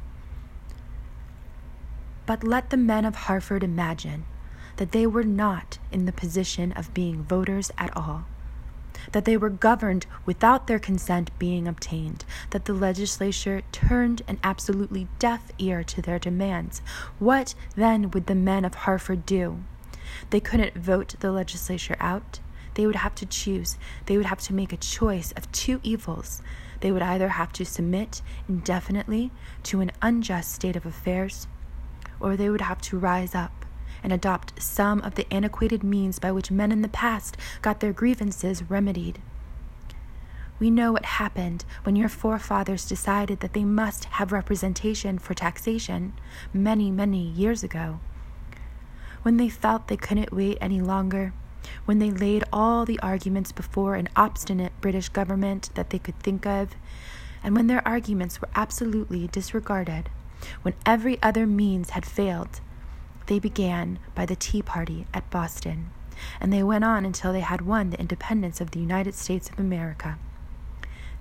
But 2.26 2.44
let 2.44 2.68
the 2.68 2.76
men 2.76 3.06
of 3.06 3.14
Hartford 3.14 3.62
imagine 3.64 4.26
that 4.76 4.92
they 4.92 5.06
were 5.06 5.24
not 5.24 5.78
in 5.90 6.04
the 6.04 6.12
position 6.12 6.72
of 6.72 6.92
being 6.92 7.22
voters 7.22 7.70
at 7.78 7.96
all 7.96 8.26
that 9.12 9.24
they 9.24 9.36
were 9.36 9.50
governed 9.50 10.06
without 10.24 10.66
their 10.66 10.78
consent 10.78 11.30
being 11.38 11.66
obtained, 11.68 12.24
that 12.50 12.64
the 12.64 12.72
legislature 12.72 13.62
turned 13.72 14.22
an 14.28 14.38
absolutely 14.42 15.08
deaf 15.18 15.50
ear 15.58 15.84
to 15.84 16.02
their 16.02 16.18
demands. 16.18 16.80
What 17.18 17.54
then 17.74 18.10
would 18.10 18.26
the 18.26 18.34
men 18.34 18.64
of 18.64 18.74
Hartford 18.74 19.26
do? 19.26 19.60
They 20.30 20.40
couldn't 20.40 20.74
vote 20.74 21.16
the 21.20 21.32
legislature 21.32 21.96
out. 22.00 22.40
They 22.74 22.86
would 22.86 22.96
have 22.96 23.14
to 23.16 23.26
choose. 23.26 23.76
They 24.06 24.16
would 24.16 24.26
have 24.26 24.40
to 24.40 24.54
make 24.54 24.72
a 24.72 24.76
choice 24.76 25.32
of 25.32 25.50
two 25.52 25.80
evils. 25.82 26.42
They 26.80 26.92
would 26.92 27.02
either 27.02 27.30
have 27.30 27.52
to 27.54 27.64
submit 27.64 28.22
indefinitely 28.48 29.30
to 29.64 29.80
an 29.80 29.92
unjust 30.02 30.52
state 30.52 30.76
of 30.76 30.86
affairs, 30.86 31.48
or 32.20 32.36
they 32.36 32.50
would 32.50 32.60
have 32.60 32.80
to 32.82 32.98
rise 32.98 33.34
up 33.34 33.65
and 34.06 34.12
adopt 34.12 34.62
some 34.62 35.00
of 35.00 35.16
the 35.16 35.26
antiquated 35.34 35.82
means 35.82 36.20
by 36.20 36.30
which 36.30 36.48
men 36.48 36.70
in 36.70 36.80
the 36.80 36.88
past 36.88 37.36
got 37.60 37.80
their 37.80 37.92
grievances 37.92 38.62
remedied. 38.70 39.20
We 40.60 40.70
know 40.70 40.92
what 40.92 41.04
happened 41.04 41.64
when 41.82 41.96
your 41.96 42.08
forefathers 42.08 42.86
decided 42.86 43.40
that 43.40 43.52
they 43.52 43.64
must 43.64 44.04
have 44.04 44.30
representation 44.30 45.18
for 45.18 45.34
taxation 45.34 46.12
many, 46.54 46.92
many 46.92 47.20
years 47.20 47.64
ago. 47.64 47.98
When 49.22 49.38
they 49.38 49.48
felt 49.48 49.88
they 49.88 49.96
couldn't 49.96 50.32
wait 50.32 50.58
any 50.60 50.80
longer, 50.80 51.32
when 51.84 51.98
they 51.98 52.12
laid 52.12 52.44
all 52.52 52.84
the 52.84 53.00
arguments 53.00 53.50
before 53.50 53.96
an 53.96 54.08
obstinate 54.14 54.80
British 54.80 55.08
government 55.08 55.70
that 55.74 55.90
they 55.90 55.98
could 55.98 56.20
think 56.20 56.46
of, 56.46 56.76
and 57.42 57.56
when 57.56 57.66
their 57.66 57.86
arguments 57.86 58.40
were 58.40 58.50
absolutely 58.54 59.26
disregarded, 59.26 60.10
when 60.62 60.74
every 60.86 61.20
other 61.24 61.44
means 61.44 61.90
had 61.90 62.06
failed, 62.06 62.60
they 63.26 63.38
began 63.38 63.98
by 64.14 64.26
the 64.26 64.36
Tea 64.36 64.62
Party 64.62 65.06
at 65.12 65.28
Boston, 65.30 65.90
and 66.40 66.52
they 66.52 66.62
went 66.62 66.84
on 66.84 67.04
until 67.04 67.32
they 67.32 67.40
had 67.40 67.62
won 67.62 67.90
the 67.90 68.00
independence 68.00 68.60
of 68.60 68.70
the 68.70 68.80
United 68.80 69.14
States 69.14 69.50
of 69.50 69.58
America. 69.58 70.18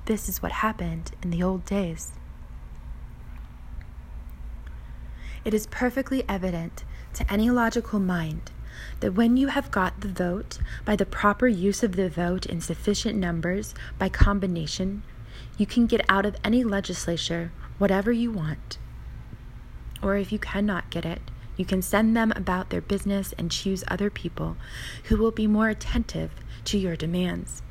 This 0.06 0.30
is 0.30 0.42
what 0.42 0.52
happened 0.52 1.12
in 1.24 1.32
the 1.32 1.42
old 1.42 1.66
days. 1.66 2.12
It 5.44 5.54
is 5.54 5.68
perfectly 5.68 6.24
evident 6.28 6.84
to 7.14 7.32
any 7.32 7.50
logical 7.50 8.00
mind 8.00 8.52
that 9.00 9.14
when 9.14 9.38
you 9.38 9.48
have 9.48 9.72
got 9.72 10.02
the 10.02 10.08
vote, 10.08 10.60
by 10.84 10.96
the 10.96 11.06
proper 11.06 11.48
use 11.48 11.84
of 11.84 11.96
the 11.96 12.10
vote 12.10 12.46
in 12.46 12.62
sufficient 12.62 13.18
numbers, 13.18 13.74
by 13.98 14.10
combination, 14.10 15.04
you 15.58 15.66
can 15.66 15.86
get 15.86 16.06
out 16.10 16.26
of 16.26 16.36
any 16.44 16.64
legislature 16.64 17.52
whatever 17.78 18.12
you 18.12 18.32
want. 18.32 18.78
Or 20.02 20.16
if 20.16 20.32
you 20.32 20.40
cannot 20.40 20.90
get 20.90 21.06
it, 21.06 21.22
you 21.58 21.66
can 21.66 21.82
send 21.82 22.16
them 22.16 22.34
about 22.36 22.70
their 22.70 22.82
business 22.82 23.34
and 23.38 23.52
choose 23.52 23.84
other 23.88 24.10
people 24.10 24.58
who 25.06 25.18
will 25.18 25.32
be 25.32 25.48
more 25.48 25.70
attentive 25.70 26.32
to 26.66 26.78
your 26.78 26.96
demands. 26.96 27.62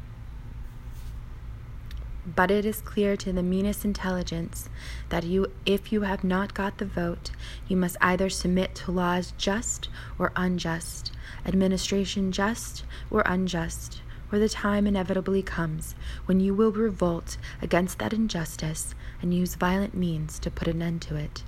But 2.26 2.50
it 2.50 2.64
is 2.64 2.80
clear 2.80 3.16
to 3.18 3.32
the 3.32 3.42
meanest 3.42 3.84
intelligence 3.84 4.70
that 5.10 5.24
you, 5.24 5.52
if 5.66 5.92
you 5.92 6.02
have 6.02 6.24
not 6.24 6.54
got 6.54 6.78
the 6.78 6.86
vote, 6.86 7.30
you 7.68 7.76
must 7.76 7.98
either 8.00 8.30
submit 8.30 8.74
to 8.76 8.92
laws 8.92 9.34
just 9.36 9.90
or 10.18 10.32
unjust, 10.34 11.12
administration 11.44 12.32
just 12.32 12.84
or 13.10 13.22
unjust, 13.26 14.00
or 14.32 14.38
the 14.38 14.48
time 14.48 14.86
inevitably 14.86 15.42
comes 15.42 15.94
when 16.24 16.40
you 16.40 16.54
will 16.54 16.72
revolt 16.72 17.36
against 17.60 17.98
that 17.98 18.14
injustice 18.14 18.94
and 19.20 19.34
use 19.34 19.54
violent 19.54 19.94
means 19.94 20.38
to 20.38 20.50
put 20.50 20.66
an 20.66 20.80
end 20.80 21.02
to 21.02 21.16
it 21.16 21.44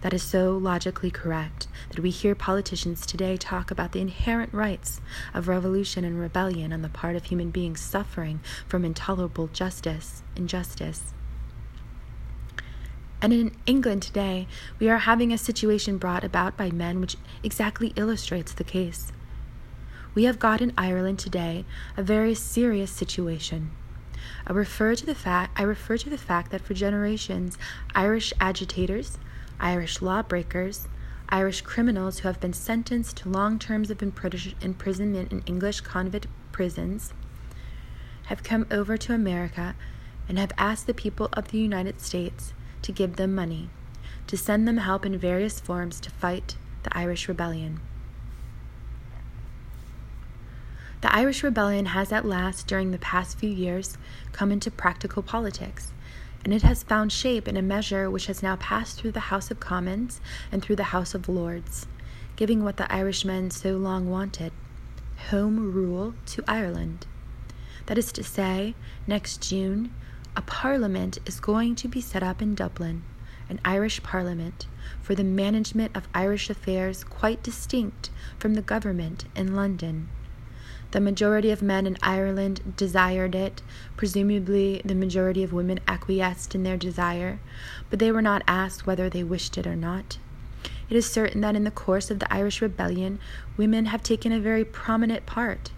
that 0.00 0.14
is 0.14 0.22
so 0.22 0.56
logically 0.56 1.10
correct 1.10 1.66
that 1.90 2.00
we 2.00 2.10
hear 2.10 2.34
politicians 2.34 3.04
today 3.04 3.36
talk 3.36 3.70
about 3.70 3.92
the 3.92 4.00
inherent 4.00 4.52
rights 4.52 5.00
of 5.34 5.48
revolution 5.48 6.04
and 6.04 6.18
rebellion 6.18 6.72
on 6.72 6.82
the 6.82 6.88
part 6.88 7.16
of 7.16 7.24
human 7.24 7.50
beings 7.50 7.80
suffering 7.80 8.40
from 8.66 8.84
intolerable 8.84 9.48
justice, 9.48 10.22
injustice. 10.34 11.12
And 13.22 13.32
in 13.32 13.54
England 13.66 14.02
today, 14.02 14.46
we 14.78 14.88
are 14.88 14.98
having 14.98 15.32
a 15.32 15.38
situation 15.38 15.98
brought 15.98 16.24
about 16.24 16.56
by 16.56 16.70
men 16.70 17.00
which 17.00 17.16
exactly 17.42 17.92
illustrates 17.96 18.54
the 18.54 18.64
case. 18.64 19.12
We 20.14 20.24
have 20.24 20.38
got 20.38 20.62
in 20.62 20.72
Ireland 20.76 21.18
today 21.18 21.64
a 21.96 22.02
very 22.02 22.34
serious 22.34 22.90
situation. 22.90 23.70
I 24.46 24.52
refer 24.52 24.94
to 24.94 25.06
the 25.06 25.14
fact 25.14 25.58
I 25.60 25.62
refer 25.62 25.98
to 25.98 26.10
the 26.10 26.18
fact 26.18 26.50
that 26.50 26.62
for 26.62 26.74
generations 26.74 27.58
Irish 27.94 28.32
agitators, 28.40 29.18
Irish 29.60 30.00
lawbreakers, 30.00 30.88
Irish 31.28 31.60
criminals 31.60 32.20
who 32.20 32.28
have 32.28 32.40
been 32.40 32.52
sentenced 32.52 33.18
to 33.18 33.28
long 33.28 33.58
terms 33.58 33.90
of 33.90 34.02
imprisonment 34.02 35.30
in 35.30 35.42
English 35.46 35.82
convict 35.82 36.26
prisons, 36.50 37.12
have 38.26 38.42
come 38.42 38.66
over 38.70 38.96
to 38.96 39.14
America 39.14 39.76
and 40.28 40.38
have 40.38 40.52
asked 40.56 40.86
the 40.86 40.94
people 40.94 41.28
of 41.34 41.48
the 41.48 41.58
United 41.58 42.00
States 42.00 42.52
to 42.82 42.92
give 42.92 43.16
them 43.16 43.34
money, 43.34 43.68
to 44.26 44.36
send 44.36 44.66
them 44.66 44.78
help 44.78 45.04
in 45.04 45.18
various 45.18 45.60
forms 45.60 46.00
to 46.00 46.10
fight 46.10 46.56
the 46.82 46.96
Irish 46.96 47.28
Rebellion. 47.28 47.80
The 51.00 51.14
Irish 51.14 51.42
Rebellion 51.42 51.86
has 51.86 52.12
at 52.12 52.26
last, 52.26 52.66
during 52.66 52.90
the 52.90 52.98
past 52.98 53.38
few 53.38 53.50
years, 53.50 53.96
come 54.32 54.52
into 54.52 54.70
practical 54.70 55.22
politics 55.22 55.92
and 56.44 56.54
it 56.54 56.62
has 56.62 56.82
found 56.82 57.12
shape 57.12 57.46
in 57.46 57.56
a 57.56 57.62
measure 57.62 58.10
which 58.10 58.26
has 58.26 58.42
now 58.42 58.56
passed 58.56 58.98
through 58.98 59.12
the 59.12 59.20
House 59.20 59.50
of 59.50 59.60
Commons 59.60 60.20
and 60.50 60.62
through 60.62 60.76
the 60.76 60.84
House 60.84 61.14
of 61.14 61.28
Lords, 61.28 61.86
giving 62.36 62.64
what 62.64 62.76
the 62.76 62.90
Irishmen 62.92 63.50
so 63.50 63.76
long 63.76 64.08
wanted 64.08 64.52
Home 65.30 65.72
Rule 65.72 66.14
to 66.26 66.42
Ireland. 66.48 67.06
That 67.86 67.98
is 67.98 68.10
to 68.12 68.24
say, 68.24 68.74
next 69.06 69.46
June, 69.46 69.92
a 70.34 70.42
parliament 70.42 71.18
is 71.26 71.40
going 71.40 71.74
to 71.76 71.88
be 71.88 72.00
set 72.00 72.22
up 72.22 72.40
in 72.40 72.54
Dublin, 72.54 73.02
an 73.48 73.60
Irish 73.64 74.02
parliament, 74.02 74.66
for 75.02 75.14
the 75.14 75.24
management 75.24 75.96
of 75.96 76.08
Irish 76.14 76.48
affairs 76.48 77.04
quite 77.04 77.42
distinct 77.42 78.10
from 78.38 78.54
the 78.54 78.62
government 78.62 79.24
in 79.34 79.54
London. 79.54 80.08
The 80.92 81.00
majority 81.00 81.52
of 81.52 81.62
men 81.62 81.86
in 81.86 81.96
Ireland 82.02 82.74
desired 82.76 83.36
it. 83.36 83.62
Presumably, 83.96 84.82
the 84.84 84.94
majority 84.94 85.44
of 85.44 85.52
women 85.52 85.78
acquiesced 85.86 86.54
in 86.54 86.64
their 86.64 86.76
desire, 86.76 87.38
but 87.88 88.00
they 88.00 88.10
were 88.10 88.22
not 88.22 88.42
asked 88.48 88.86
whether 88.86 89.08
they 89.08 89.22
wished 89.22 89.56
it 89.56 89.68
or 89.68 89.76
not. 89.76 90.18
It 90.88 90.96
is 90.96 91.06
certain 91.06 91.40
that 91.42 91.54
in 91.54 91.62
the 91.62 91.70
course 91.70 92.10
of 92.10 92.18
the 92.18 92.32
Irish 92.32 92.60
Rebellion, 92.60 93.20
women 93.56 93.86
have 93.86 94.02
taken 94.02 94.32
a 94.32 94.40
very 94.40 94.64
prominent 94.64 95.26
part, 95.26 95.70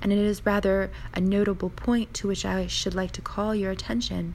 and 0.00 0.12
it 0.12 0.18
is 0.18 0.46
rather 0.46 0.92
a 1.12 1.20
notable 1.20 1.70
point 1.70 2.14
to 2.14 2.28
which 2.28 2.44
I 2.44 2.68
should 2.68 2.94
like 2.94 3.10
to 3.12 3.20
call 3.20 3.56
your 3.56 3.72
attention. 3.72 4.34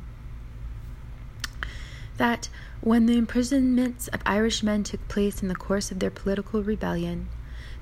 That 2.18 2.50
when 2.82 3.06
the 3.06 3.18
imprisonments 3.18 4.10
of 4.10 4.22
Irish 4.26 4.62
men 4.64 4.84
took 4.84 5.08
place 5.08 5.42
in 5.42 5.48
the 5.48 5.56
course 5.56 5.92
of 5.92 6.00
their 6.00 6.12
political 6.12 6.62
rebellion, 6.62 7.30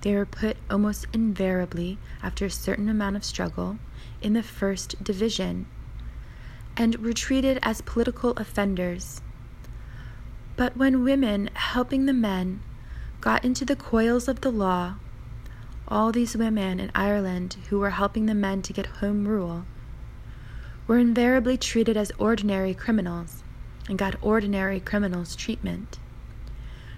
they 0.03 0.15
were 0.15 0.25
put 0.25 0.55
almost 0.69 1.07
invariably, 1.11 1.97
after 2.21 2.45
a 2.45 2.49
certain 2.49 2.87
amount 2.87 3.15
of 3.17 3.25
struggle, 3.25 3.77
in 4.21 4.33
the 4.33 4.43
first 4.43 5.03
division 5.03 5.65
and 6.75 6.95
were 6.95 7.13
treated 7.13 7.59
as 7.61 7.81
political 7.81 8.31
offenders. 8.31 9.21
But 10.55 10.77
when 10.77 11.03
women, 11.03 11.49
helping 11.53 12.05
the 12.05 12.13
men, 12.13 12.61
got 13.21 13.45
into 13.45 13.65
the 13.65 13.75
coils 13.75 14.27
of 14.27 14.41
the 14.41 14.51
law, 14.51 14.95
all 15.87 16.11
these 16.11 16.35
women 16.35 16.79
in 16.79 16.91
Ireland 16.95 17.57
who 17.69 17.79
were 17.79 17.91
helping 17.91 18.25
the 18.25 18.33
men 18.33 18.61
to 18.63 18.73
get 18.73 18.85
home 18.85 19.27
rule 19.27 19.65
were 20.87 20.97
invariably 20.97 21.57
treated 21.57 21.95
as 21.95 22.11
ordinary 22.17 22.73
criminals 22.73 23.43
and 23.87 23.97
got 23.97 24.15
ordinary 24.21 24.79
criminals' 24.79 25.35
treatment. 25.35 25.99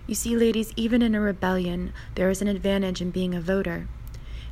You 0.08 0.14
see, 0.16 0.36
ladies, 0.36 0.72
even 0.76 1.02
in 1.02 1.16
a 1.16 1.20
rebellion, 1.20 1.92
there 2.14 2.30
is 2.30 2.42
an 2.42 2.48
advantage 2.48 3.02
in 3.02 3.10
being 3.10 3.34
a 3.34 3.42
voter. 3.42 3.88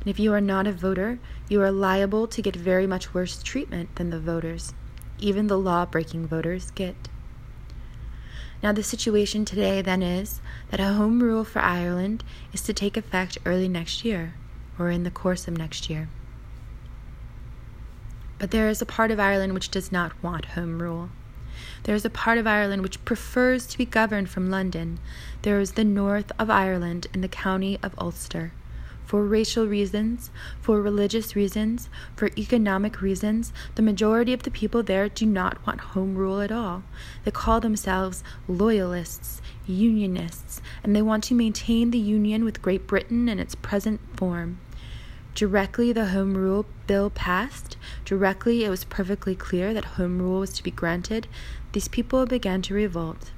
And 0.00 0.08
if 0.08 0.18
you 0.18 0.32
are 0.32 0.40
not 0.40 0.66
a 0.66 0.72
voter, 0.72 1.20
you 1.48 1.62
are 1.62 1.70
liable 1.70 2.26
to 2.26 2.42
get 2.42 2.56
very 2.56 2.86
much 2.86 3.14
worse 3.14 3.42
treatment 3.42 3.94
than 3.96 4.10
the 4.10 4.18
voters, 4.18 4.74
even 5.18 5.46
the 5.46 5.58
law 5.58 5.86
breaking 5.86 6.26
voters 6.26 6.72
get. 6.72 6.96
Now, 8.62 8.72
the 8.72 8.82
situation 8.82 9.44
today 9.44 9.80
then 9.80 10.02
is 10.02 10.40
that 10.70 10.80
a 10.80 10.94
home 10.94 11.22
rule 11.22 11.44
for 11.44 11.60
Ireland 11.60 12.24
is 12.52 12.62
to 12.62 12.72
take 12.72 12.96
effect 12.96 13.38
early 13.44 13.68
next 13.68 14.04
year, 14.04 14.34
or 14.78 14.90
in 14.90 15.04
the 15.04 15.10
course 15.10 15.46
of 15.46 15.56
next 15.56 15.88
year. 15.88 16.08
But 18.38 18.50
there 18.50 18.68
is 18.68 18.82
a 18.82 18.86
part 18.86 19.10
of 19.10 19.20
Ireland 19.20 19.54
which 19.54 19.70
does 19.70 19.92
not 19.92 20.20
want 20.22 20.46
Home 20.46 20.82
Rule. 20.82 21.10
There 21.84 21.94
is 21.94 22.04
a 22.04 22.10
part 22.10 22.38
of 22.38 22.46
Ireland 22.46 22.82
which 22.82 23.04
prefers 23.04 23.66
to 23.66 23.78
be 23.78 23.84
governed 23.84 24.28
from 24.28 24.50
London. 24.50 24.98
There 25.44 25.60
is 25.60 25.72
the 25.72 25.84
north 25.84 26.32
of 26.38 26.48
Ireland 26.48 27.06
in 27.12 27.20
the 27.20 27.28
county 27.28 27.78
of 27.82 27.94
Ulster. 27.98 28.54
For 29.04 29.26
racial 29.26 29.66
reasons, 29.66 30.30
for 30.58 30.80
religious 30.80 31.36
reasons, 31.36 31.90
for 32.16 32.30
economic 32.38 33.02
reasons, 33.02 33.52
the 33.74 33.82
majority 33.82 34.32
of 34.32 34.44
the 34.44 34.50
people 34.50 34.82
there 34.82 35.06
do 35.10 35.26
not 35.26 35.58
want 35.66 35.92
home 35.92 36.14
rule 36.14 36.40
at 36.40 36.50
all. 36.50 36.82
They 37.24 37.30
call 37.30 37.60
themselves 37.60 38.24
loyalists, 38.48 39.42
unionists, 39.66 40.62
and 40.82 40.96
they 40.96 41.02
want 41.02 41.24
to 41.24 41.34
maintain 41.34 41.90
the 41.90 41.98
union 41.98 42.42
with 42.42 42.62
Great 42.62 42.86
Britain 42.86 43.28
in 43.28 43.38
its 43.38 43.54
present 43.54 44.00
form. 44.16 44.60
Directly 45.34 45.92
the 45.92 46.06
Home 46.06 46.38
Rule 46.38 46.64
Bill 46.86 47.10
passed, 47.10 47.76
directly 48.06 48.64
it 48.64 48.70
was 48.70 48.84
perfectly 48.84 49.34
clear 49.34 49.74
that 49.74 50.00
Home 50.00 50.22
Rule 50.22 50.40
was 50.40 50.54
to 50.54 50.62
be 50.62 50.70
granted, 50.70 51.28
these 51.72 51.88
people 51.88 52.24
began 52.24 52.62
to 52.62 52.72
revolt. 52.72 53.30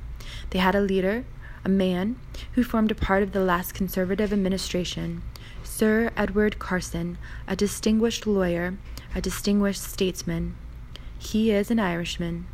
They 0.51 0.61
had 0.61 0.77
a 0.77 0.81
leader, 0.81 1.25
a 1.67 1.69
man, 1.69 2.15
who 2.53 2.63
formed 2.63 2.93
a 2.93 2.95
part 2.95 3.25
of 3.25 3.33
the 3.33 3.41
last 3.41 3.75
Conservative 3.75 4.33
administration, 4.33 5.21
Sir 5.65 6.13
Edward 6.17 6.61
Carson, 6.61 7.19
a 7.49 7.57
distinguished 7.57 8.25
lawyer, 8.25 8.79
a 9.17 9.21
distinguished 9.21 9.83
statesman. 9.83 10.55
He 11.19 11.51
is 11.51 11.73
an 11.73 11.81
Irishman. 11.81 12.47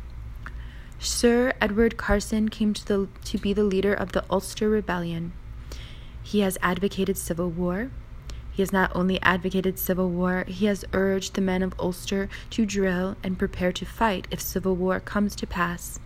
Sir 0.97 1.53
Edward 1.61 1.95
Carson 1.95 2.49
came 2.49 2.73
to, 2.73 2.87
the, 2.87 3.07
to 3.25 3.37
be 3.37 3.53
the 3.53 3.63
leader 3.63 3.93
of 3.93 4.13
the 4.13 4.25
Ulster 4.31 4.67
Rebellion. 4.67 5.33
He 6.23 6.39
has 6.39 6.57
advocated 6.63 7.15
civil 7.15 7.51
war. 7.51 7.91
He 8.51 8.63
has 8.63 8.73
not 8.73 8.91
only 8.95 9.21
advocated 9.21 9.77
civil 9.77 10.09
war, 10.09 10.43
he 10.47 10.65
has 10.65 10.85
urged 10.91 11.35
the 11.35 11.41
men 11.41 11.61
of 11.61 11.75
Ulster 11.79 12.29
to 12.49 12.65
drill 12.65 13.15
and 13.23 13.37
prepare 13.37 13.73
to 13.73 13.85
fight 13.85 14.27
if 14.31 14.41
civil 14.41 14.75
war 14.75 14.99
comes 14.99 15.35
to 15.35 15.45
pass. 15.45 15.99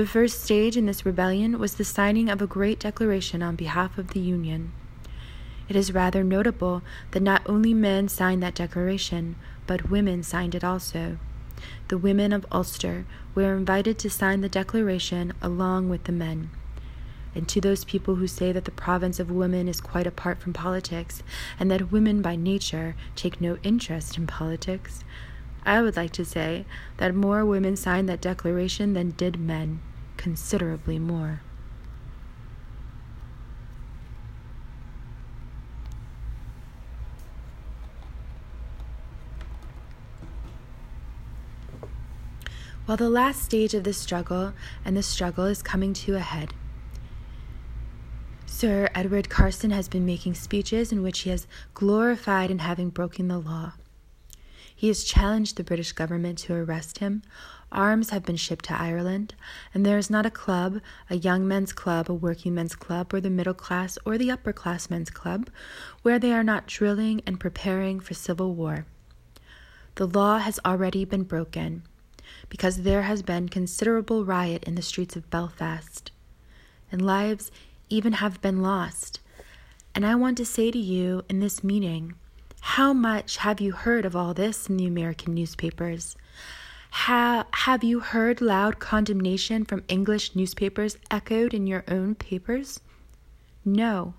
The 0.00 0.06
first 0.06 0.42
stage 0.42 0.78
in 0.78 0.86
this 0.86 1.04
rebellion 1.04 1.58
was 1.58 1.74
the 1.74 1.84
signing 1.84 2.30
of 2.30 2.40
a 2.40 2.46
great 2.46 2.80
declaration 2.80 3.42
on 3.42 3.54
behalf 3.54 3.98
of 3.98 4.12
the 4.12 4.18
Union. 4.18 4.72
It 5.68 5.76
is 5.76 5.92
rather 5.92 6.24
notable 6.24 6.80
that 7.10 7.22
not 7.22 7.42
only 7.44 7.74
men 7.74 8.08
signed 8.08 8.42
that 8.42 8.54
declaration, 8.54 9.36
but 9.66 9.90
women 9.90 10.22
signed 10.22 10.54
it 10.54 10.64
also. 10.64 11.18
The 11.88 11.98
women 11.98 12.32
of 12.32 12.46
Ulster 12.50 13.04
were 13.34 13.54
invited 13.54 13.98
to 13.98 14.08
sign 14.08 14.40
the 14.40 14.48
declaration 14.48 15.34
along 15.42 15.90
with 15.90 16.04
the 16.04 16.12
men. 16.12 16.48
And 17.34 17.46
to 17.50 17.60
those 17.60 17.84
people 17.84 18.14
who 18.14 18.26
say 18.26 18.52
that 18.52 18.64
the 18.64 18.70
province 18.70 19.20
of 19.20 19.30
women 19.30 19.68
is 19.68 19.82
quite 19.82 20.06
apart 20.06 20.40
from 20.40 20.54
politics, 20.54 21.22
and 21.58 21.70
that 21.70 21.92
women 21.92 22.22
by 22.22 22.36
nature 22.36 22.96
take 23.16 23.38
no 23.38 23.58
interest 23.62 24.16
in 24.16 24.26
politics, 24.26 25.04
I 25.66 25.82
would 25.82 25.96
like 25.96 26.12
to 26.12 26.24
say 26.24 26.64
that 26.96 27.14
more 27.14 27.44
women 27.44 27.76
signed 27.76 28.08
that 28.08 28.22
declaration 28.22 28.94
than 28.94 29.10
did 29.10 29.38
men, 29.38 29.80
considerably 30.20 30.98
more. 30.98 31.40
While 42.84 42.98
the 42.98 43.08
last 43.08 43.42
stage 43.42 43.72
of 43.72 43.84
the 43.84 43.94
struggle, 43.94 44.52
and 44.84 44.94
the 44.94 45.02
struggle 45.02 45.46
is 45.46 45.62
coming 45.62 45.94
to 45.94 46.16
a 46.16 46.20
head, 46.20 46.52
Sir 48.44 48.90
Edward 48.94 49.30
Carson 49.30 49.70
has 49.70 49.88
been 49.88 50.04
making 50.04 50.34
speeches 50.34 50.92
in 50.92 51.02
which 51.02 51.20
he 51.20 51.30
has 51.30 51.46
glorified 51.72 52.50
in 52.50 52.58
having 52.58 52.90
broken 52.90 53.28
the 53.28 53.38
law. 53.38 53.72
He 54.76 54.88
has 54.88 55.02
challenged 55.02 55.56
the 55.56 55.64
British 55.64 55.92
government 55.92 56.36
to 56.40 56.54
arrest 56.54 56.98
him. 56.98 57.22
Arms 57.72 58.10
have 58.10 58.24
been 58.24 58.36
shipped 58.36 58.64
to 58.66 58.80
Ireland, 58.80 59.34
and 59.72 59.86
there 59.86 59.98
is 59.98 60.10
not 60.10 60.26
a 60.26 60.30
club, 60.30 60.80
a 61.08 61.16
young 61.16 61.46
men's 61.46 61.72
club, 61.72 62.10
a 62.10 62.14
working 62.14 62.54
men's 62.54 62.74
club, 62.74 63.14
or 63.14 63.20
the 63.20 63.30
middle 63.30 63.54
class 63.54 63.96
or 64.04 64.18
the 64.18 64.30
upper 64.30 64.52
class 64.52 64.90
men's 64.90 65.10
club, 65.10 65.48
where 66.02 66.18
they 66.18 66.32
are 66.32 66.42
not 66.42 66.66
drilling 66.66 67.22
and 67.26 67.38
preparing 67.38 68.00
for 68.00 68.14
civil 68.14 68.54
war. 68.54 68.86
The 69.94 70.06
law 70.06 70.38
has 70.38 70.58
already 70.64 71.04
been 71.04 71.24
broken 71.24 71.84
because 72.48 72.82
there 72.82 73.02
has 73.02 73.22
been 73.22 73.48
considerable 73.48 74.24
riot 74.24 74.64
in 74.64 74.74
the 74.74 74.82
streets 74.82 75.14
of 75.14 75.30
Belfast, 75.30 76.10
and 76.90 77.00
lives 77.00 77.52
even 77.88 78.14
have 78.14 78.40
been 78.40 78.62
lost. 78.62 79.20
And 79.94 80.04
I 80.04 80.14
want 80.14 80.36
to 80.38 80.46
say 80.46 80.70
to 80.70 80.78
you 80.78 81.24
in 81.28 81.40
this 81.40 81.62
meeting 81.62 82.14
how 82.60 82.92
much 82.92 83.38
have 83.38 83.60
you 83.60 83.72
heard 83.72 84.04
of 84.04 84.14
all 84.14 84.34
this 84.34 84.68
in 84.68 84.76
the 84.76 84.86
American 84.86 85.34
newspapers? 85.34 86.16
Ha- 86.92 87.46
have 87.52 87.84
you 87.84 88.00
heard 88.00 88.40
loud 88.40 88.78
condemnation 88.80 89.64
from 89.64 89.84
English 89.88 90.34
newspapers 90.34 90.98
echoed 91.10 91.54
in 91.54 91.66
your 91.66 91.84
own 91.88 92.14
papers? 92.14 92.80
No. 93.64 94.14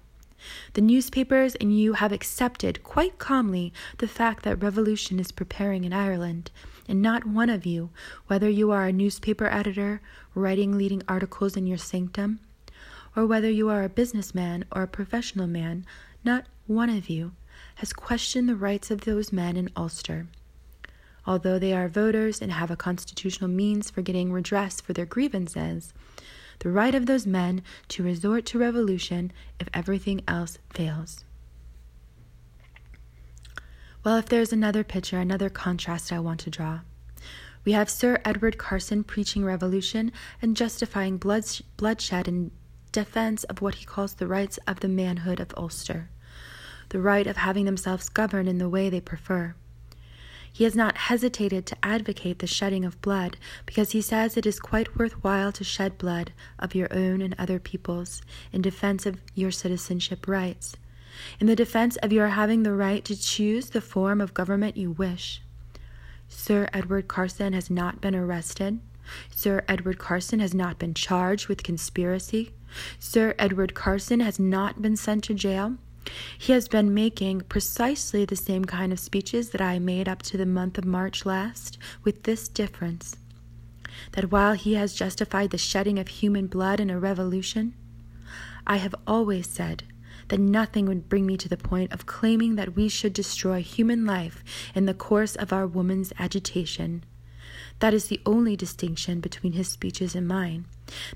The 0.74 0.82
newspapers 0.82 1.56
and 1.56 1.78
you 1.78 1.94
have 1.94 2.12
accepted 2.12 2.82
quite 2.84 3.20
calmly 3.20 3.74
the 3.98 4.08
fact 4.08 4.44
that 4.44 4.64
revolution 4.64 5.20
is 5.20 5.32
preparing 5.32 5.84
in 5.84 5.94
Ireland, 5.94 6.50
and 6.88 7.02
not 7.02 7.26
one 7.28 7.50
of 7.50 7.66
you, 7.66 7.90
whether 8.28 8.50
you 8.50 8.72
are 8.72 8.86
a 8.86 8.94
newspaper 8.94 9.48
editor 9.48 10.02
writing 10.34 10.78
leading 10.78 11.04
articles 11.08 11.58
in 11.58 11.68
your 11.68 11.78
sanctum, 11.78 12.40
or 13.16 13.26
whether 13.26 13.50
you 13.50 13.70
are 13.70 13.84
a 13.84 13.90
businessman 13.90 14.66
or 14.72 14.84
a 14.84 14.88
professional 14.88 15.46
man, 15.46 15.86
not 16.24 16.46
one 16.68 16.90
of 16.90 17.10
you 17.10 17.34
has 17.76 17.94
questioned 17.94 18.48
the 18.48 18.56
rights 18.56 18.90
of 18.90 19.02
those 19.02 19.34
men 19.34 19.58
in 19.58 19.70
Ulster. 19.76 20.28
Although 21.26 21.60
they 21.60 21.74
are 21.74 21.88
voters 21.88 22.42
and 22.42 22.52
have 22.52 22.72
a 22.72 22.76
constitutional 22.76 23.50
means 23.50 23.90
for 23.90 24.02
getting 24.02 24.32
redress 24.32 24.82
for 24.82 24.94
their 24.94 25.06
grievances, 25.06 25.94
the 26.60 26.70
right 26.70 26.96
of 26.96 27.06
those 27.06 27.28
men 27.28 27.62
to 27.90 28.04
resort 28.04 28.46
to 28.48 28.60
revolution 28.60 29.32
if 29.60 29.68
everything 29.74 30.22
else 30.28 30.58
fails. 30.72 31.24
Well, 34.04 34.18
if 34.18 34.26
there's 34.28 34.52
another 34.52 34.84
picture, 34.84 35.20
another 35.20 35.50
contrast 35.50 36.12
I 36.12 36.20
want 36.20 36.40
to 36.42 36.50
draw. 36.50 36.80
We 37.64 37.74
have 37.74 37.90
Sir 37.90 38.20
Edward 38.26 38.58
Carson 38.58 39.04
preaching 39.04 39.46
revolution 39.46 40.12
and 40.42 40.58
justifying 40.58 41.18
bloodshed 41.18 42.28
in 42.28 42.52
defense 42.92 43.44
of 43.44 43.62
what 43.62 43.76
he 43.76 43.86
calls 43.86 44.16
the 44.16 44.26
rights 44.26 44.58
of 44.68 44.80
the 44.80 44.88
manhood 44.88 45.40
of 45.40 45.54
Ulster, 45.56 46.10
the 46.90 47.00
right 47.00 47.28
of 47.28 47.38
having 47.38 47.66
themselves 47.66 48.10
govern 48.10 48.48
in 48.48 48.58
the 48.58 48.70
way 48.70 48.90
they 48.90 49.02
prefer. 49.02 49.54
He 50.54 50.66
has 50.66 50.76
not 50.76 50.98
hesitated 50.98 51.66
to 51.68 51.78
advocate 51.82 52.40
the 52.40 52.48
shedding 52.48 52.84
of 52.84 53.02
blood 53.02 53.38
because 53.66 53.92
he 53.92 54.02
says 54.02 54.36
it 54.36 54.46
is 54.46 54.60
quite 54.60 54.98
worthwhile 54.98 55.52
to 55.54 55.64
shed 55.64 55.98
blood 55.98 56.34
of 56.60 56.76
your 56.76 56.94
own 56.94 57.22
and 57.22 57.34
other 57.38 57.58
people's 57.58 58.22
in 58.52 58.62
defense 58.62 59.06
of 59.06 59.22
your 59.34 59.52
citizenship 59.52 60.28
rights, 60.28 60.76
in 61.40 61.48
the 61.48 61.56
defense 61.56 61.96
of 61.98 62.12
your 62.12 62.30
having 62.30 62.64
the 62.64 62.74
right 62.74 63.06
to 63.06 63.20
choose 63.20 63.70
the 63.70 63.82
form 63.82 64.20
of 64.20 64.34
government 64.34 64.76
you 64.76 64.92
wish. 64.92 65.42
Sir 66.28 66.68
Edward 66.74 67.08
Carson 67.08 67.54
has 67.54 67.70
not 67.70 68.02
been 68.02 68.16
arrested. 68.16 68.80
Sir 69.34 69.64
Edward 69.68 70.00
Carson 70.00 70.40
has 70.40 70.54
not 70.54 70.80
been 70.80 70.94
charged 70.94 71.48
with 71.48 71.64
conspiracy. 71.64 72.54
Sir 73.00 73.36
Edward 73.38 73.74
Carson 73.74 74.20
has 74.22 74.40
not 74.40 74.82
been 74.82 74.96
sent 74.96 75.24
to 75.26 75.34
jail. 75.34 75.78
He 76.38 76.54
has 76.54 76.68
been 76.68 76.94
making 76.94 77.42
precisely 77.42 78.26
the 78.26 78.36
same 78.36 78.66
kind 78.66 78.92
of 78.92 79.00
speeches 79.00 79.52
that 79.52 79.62
I 79.62 79.80
made 79.80 80.08
up 80.08 80.22
to 80.24 80.38
the 80.38 80.46
month 80.46 80.78
of 80.78 80.86
March 80.86 81.26
last, 81.26 81.78
with 82.04 82.24
this 82.24 82.48
difference 82.48 83.16
that 84.14 84.32
while 84.32 84.54
he 84.54 84.74
has 84.74 84.94
justified 84.94 85.52
the 85.52 85.58
shedding 85.58 86.00
of 86.00 86.08
human 86.08 86.48
blood 86.48 86.80
in 86.80 86.90
a 86.90 87.00
revolution, 87.00 87.74
I 88.66 88.78
have 88.78 88.96
always 89.06 89.48
said 89.48 89.84
that 90.30 90.40
nothing 90.40 90.86
would 90.86 91.10
bring 91.10 91.26
me 91.26 91.38
to 91.38 91.50
the 91.50 91.58
point 91.58 91.92
of 91.92 92.06
claiming 92.06 92.56
that 92.56 92.76
we 92.76 92.88
should 92.88 93.14
destroy 93.14 93.62
human 93.62 94.06
life 94.06 94.44
in 94.74 94.86
the 94.86 94.94
course 94.94 95.36
of 95.36 95.52
our 95.52 95.68
woman's 95.68 96.14
agitation. 96.18 97.04
That 97.82 97.96
is 97.96 98.06
the 98.06 98.22
only 98.28 98.56
distinction 98.56 99.22
between 99.22 99.54
his 99.54 99.68
speeches 99.68 100.14
and 100.14 100.28
mine 100.28 100.66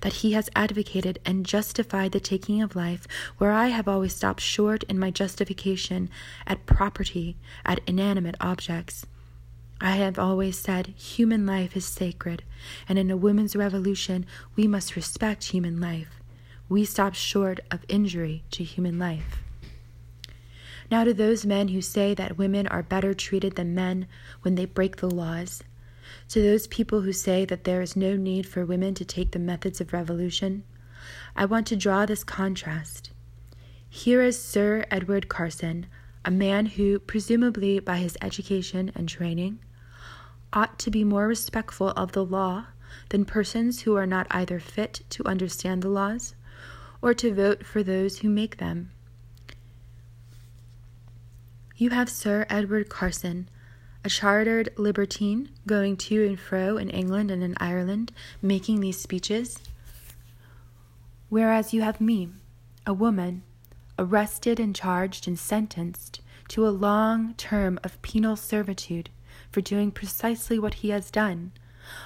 that 0.01 0.13
he 0.13 0.32
has 0.32 0.49
advocated 0.56 1.19
and 1.23 1.45
justified 1.45 2.12
the 2.12 2.19
taking 2.19 2.60
of 2.62 2.75
life, 2.75 3.08
where 3.38 3.51
I 3.51 3.67
have 3.67 3.88
always 3.88 4.15
stopped 4.15 4.41
short 4.41 4.84
in 4.84 4.97
my 4.97 5.12
justification 5.12 6.10
at 6.47 6.65
property, 6.65 7.38
at 7.65 7.82
inanimate 7.86 8.36
objects. 8.41 9.06
I 9.80 9.97
have 9.97 10.17
always 10.17 10.58
said 10.58 10.88
human 10.88 11.45
life 11.45 11.78
is 11.78 11.86
sacred, 11.86 12.41
and 12.89 12.97
in 12.97 13.12
a 13.12 13.17
women's 13.17 13.56
revolution 13.56 14.25
we 14.56 14.65
must 14.65 14.95
respect 14.95 15.43
human 15.43 15.80
life. 15.80 16.19
We 16.67 16.84
stop 16.84 17.13
short 17.13 17.60
of 17.69 17.86
injury 17.88 18.43
to 18.51 18.63
human 18.63 18.97
life. 18.97 19.43
Now, 20.89 21.04
to 21.04 21.13
those 21.13 21.45
men 21.45 21.67
who 21.67 21.82
say 21.82 22.15
that 22.15 22.39
women 22.39 22.65
are 22.67 22.82
better 22.82 23.13
treated 23.13 23.56
than 23.56 23.75
men 23.75 24.08
when 24.41 24.56
they 24.56 24.65
break 24.65 24.97
the 24.97 25.10
laws, 25.10 25.62
to 26.29 26.41
those 26.41 26.67
people 26.67 27.01
who 27.01 27.13
say 27.13 27.45
that 27.45 27.63
there 27.63 27.81
is 27.81 27.95
no 27.95 28.15
need 28.15 28.47
for 28.47 28.65
women 28.65 28.93
to 28.95 29.05
take 29.05 29.31
the 29.31 29.39
methods 29.39 29.79
of 29.79 29.93
revolution, 29.93 30.63
I 31.35 31.45
want 31.45 31.67
to 31.67 31.75
draw 31.75 32.05
this 32.05 32.23
contrast. 32.23 33.11
Here 33.88 34.21
is 34.21 34.41
Sir 34.41 34.85
Edward 34.89 35.29
Carson, 35.29 35.85
a 36.23 36.31
man 36.31 36.65
who, 36.65 36.99
presumably 36.99 37.79
by 37.79 37.97
his 37.97 38.17
education 38.21 38.91
and 38.95 39.07
training, 39.07 39.59
ought 40.51 40.79
to 40.79 40.91
be 40.91 41.03
more 41.03 41.27
respectful 41.27 41.89
of 41.89 42.13
the 42.13 42.25
law 42.25 42.65
than 43.09 43.25
persons 43.25 43.81
who 43.81 43.95
are 43.95 44.07
not 44.07 44.27
either 44.31 44.59
fit 44.59 45.01
to 45.11 45.27
understand 45.27 45.81
the 45.81 45.89
laws 45.89 46.33
or 47.01 47.13
to 47.13 47.33
vote 47.33 47.65
for 47.65 47.83
those 47.83 48.19
who 48.19 48.29
make 48.29 48.57
them. 48.57 48.91
You 51.75 51.89
have 51.89 52.09
Sir 52.09 52.45
Edward 52.49 52.89
Carson, 52.89 53.49
a 54.06 54.10
chartered 54.10 54.70
libertine, 54.78 55.50
going 55.65 55.98
to 55.98 56.28
and 56.28 56.39
fro 56.39 56.78
in 56.78 56.91
England 56.91 57.32
and 57.32 57.44
in 57.44 57.58
Ireland, 57.60 58.12
making 58.39 58.80
these 58.80 59.02
speeches. 59.02 59.58
Whereas 61.30 61.74
you 61.74 61.82
have 61.82 62.00
me, 62.00 62.30
a 62.86 62.94
woman, 62.94 63.41
arrested 63.98 64.60
and 64.60 64.76
charged 64.76 65.28
and 65.28 65.39
sentenced 65.39 66.22
to 66.50 66.68
a 66.68 66.70
long 66.70 67.34
term 67.34 67.80
of 67.84 68.00
penal 68.04 68.36
servitude 68.36 69.10
for 69.52 69.60
doing 69.60 69.89
precisely 69.89 70.60
what 70.60 70.76
he 70.76 70.89
has 70.89 71.10
done, 71.10 71.52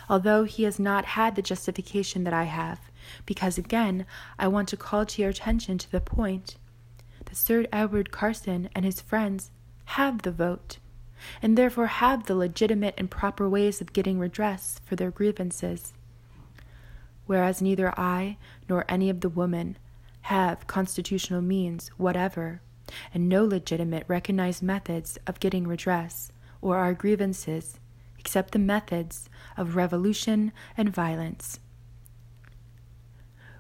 although 0.10 0.46
he 0.46 0.64
has 0.64 0.80
not 0.80 1.04
had 1.04 1.36
the 1.36 1.42
justification 1.42 2.24
that 2.24 2.34
I 2.34 2.46
have, 2.46 2.80
because 3.26 3.58
again, 3.58 4.06
I 4.40 4.48
want 4.48 4.70
to 4.70 4.78
call 4.78 5.06
to 5.06 5.22
your 5.22 5.32
attention 5.32 5.78
to 5.80 5.92
the 5.92 6.00
point 6.00 6.56
that 7.26 7.36
Sir 7.36 7.66
Edward 7.74 8.10
Carson 8.10 8.70
and 8.74 8.86
his 8.86 9.02
friends 9.02 9.52
have 9.86 10.22
the 10.22 10.32
vote, 10.32 10.78
and 11.41 11.58
therefore 11.58 11.88
have 11.88 12.25
the 12.25 12.36
legitimate 12.36 12.95
and 12.97 13.10
proper 13.10 13.47
ways 13.47 13.82
of 13.82 13.93
getting 13.93 14.19
redress 14.19 14.79
for 14.86 14.95
their 14.95 15.12
grievances. 15.12 15.93
Whereas 17.25 17.62
neither 17.62 17.93
I 17.99 18.38
nor 18.67 18.86
any 18.89 19.10
of 19.10 19.21
the 19.21 19.29
women 19.29 19.77
have 20.21 20.67
constitutional 20.67 21.41
means 21.41 21.89
whatever, 21.97 22.62
and 23.13 23.29
no 23.29 23.45
legitimate 23.45 24.03
recognized 24.08 24.63
methods 24.63 25.17
of 25.27 25.39
getting 25.39 25.67
redress 25.67 26.32
or 26.62 26.77
our 26.77 26.93
grievances 26.93 27.79
except 28.17 28.51
the 28.51 28.60
methods 28.60 29.29
of 29.55 29.75
revolution 29.75 30.51
and 30.75 30.93
violence. 30.93 31.60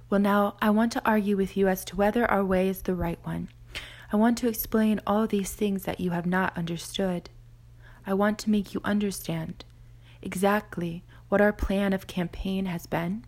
Well, 0.09 0.19
now 0.19 0.57
I 0.61 0.69
want 0.69 0.91
to 0.93 1.01
argue 1.05 1.37
with 1.37 1.55
you 1.55 1.67
as 1.67 1.85
to 1.85 1.95
whether 1.95 2.29
our 2.29 2.43
way 2.43 2.67
is 2.67 2.81
the 2.81 2.95
right 2.95 3.19
one. 3.23 3.49
I 4.11 4.17
want 4.17 4.37
to 4.39 4.47
explain 4.47 4.99
all 5.05 5.27
these 5.27 5.53
things 5.53 5.83
that 5.83 5.99
you 5.99 6.11
have 6.11 6.25
not 6.25 6.57
understood. 6.57 7.29
I 8.09 8.13
want 8.13 8.39
to 8.39 8.49
make 8.49 8.73
you 8.73 8.81
understand 8.83 9.65
exactly 10.23 11.03
what 11.27 11.41
our 11.41 11.53
plan 11.53 11.93
of 11.93 12.07
campaign 12.07 12.65
has 12.65 12.87
been 12.87 13.23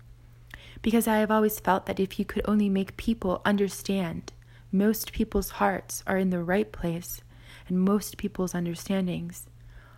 because 0.82 1.08
I 1.08 1.18
have 1.18 1.30
always 1.30 1.60
felt 1.60 1.86
that 1.86 2.00
if 2.00 2.18
you 2.18 2.26
could 2.26 2.42
only 2.48 2.68
make 2.68 2.98
people 2.98 3.44
understand, 3.46 4.34
most 4.72 5.12
people's 5.12 5.52
hearts 5.52 6.04
are 6.08 6.18
in 6.18 6.32
the 6.32 6.42
right 6.42 6.72
place, 6.72 7.22
and 7.68 7.80
most 7.80 8.18
people's 8.18 8.56
understandings 8.56 9.46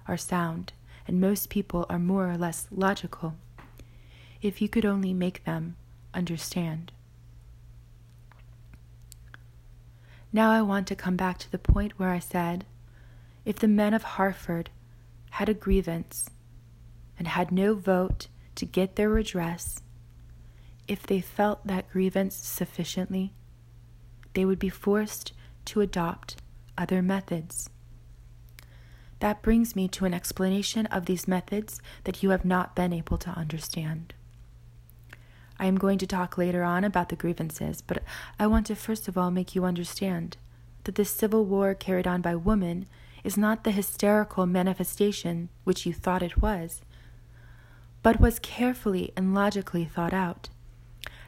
are 0.05 0.17
sound, 0.17 0.73
and 1.07 1.21
most 1.21 1.49
people 1.49 1.85
are 1.89 1.97
more 1.97 2.29
or 2.29 2.35
less 2.35 2.67
logical. 2.69 3.35
If 4.41 4.61
you 4.61 4.67
could 4.67 4.83
only 4.83 5.13
make 5.13 5.45
them 5.45 5.77
understand. 6.13 6.91
Now 10.33 10.51
I 10.51 10.61
want 10.61 10.87
to 10.87 10.95
come 10.95 11.15
back 11.15 11.37
to 11.37 11.49
the 11.49 11.57
point 11.57 11.97
where 11.97 12.09
I 12.09 12.19
said 12.19 12.65
if 13.45 13.59
the 13.59 13.67
men 13.67 13.93
of 13.93 14.03
Hartford 14.03 14.69
had 15.33 15.49
a 15.49 15.53
grievance 15.55 16.29
and 17.17 17.27
had 17.27 17.51
no 17.51 17.73
vote 17.73 18.27
to 18.53 18.67
get 18.67 18.95
their 18.95 19.09
redress, 19.09 19.81
if 20.87 21.07
they 21.07 21.19
felt 21.19 21.65
that 21.65 21.89
grievance 21.89 22.35
sufficiently, 22.35 23.33
they 24.35 24.45
would 24.45 24.59
be 24.59 24.69
forced 24.69 25.33
to 25.65 25.81
adopt 25.81 26.35
other 26.77 27.01
methods. 27.01 27.67
That 29.21 29.41
brings 29.41 29.75
me 29.75 29.87
to 29.87 30.05
an 30.05 30.13
explanation 30.13 30.85
of 30.87 31.07
these 31.07 31.27
methods 31.27 31.81
that 32.03 32.21
you 32.21 32.29
have 32.29 32.45
not 32.45 32.75
been 32.75 32.93
able 32.93 33.17
to 33.17 33.31
understand. 33.31 34.13
I 35.57 35.65
am 35.65 35.79
going 35.79 35.97
to 35.97 36.05
talk 36.05 36.37
later 36.37 36.61
on 36.61 36.83
about 36.83 37.09
the 37.09 37.15
grievances, 37.15 37.81
but 37.81 38.03
I 38.37 38.45
want 38.45 38.67
to 38.67 38.75
first 38.75 39.07
of 39.07 39.17
all 39.17 39.31
make 39.31 39.55
you 39.55 39.65
understand 39.65 40.37
that 40.83 40.93
this 40.93 41.09
civil 41.09 41.43
war 41.43 41.73
carried 41.73 42.05
on 42.05 42.21
by 42.21 42.35
women 42.35 42.85
is 43.23 43.37
not 43.37 43.63
the 43.63 43.71
hysterical 43.71 44.45
manifestation 44.45 45.49
which 45.63 45.85
you 45.85 45.93
thought 45.93 46.23
it 46.23 46.41
was, 46.41 46.81
but 48.01 48.19
was 48.19 48.39
carefully 48.39 49.11
and 49.15 49.33
logically 49.33 49.85
thought 49.85 50.13
out. 50.13 50.49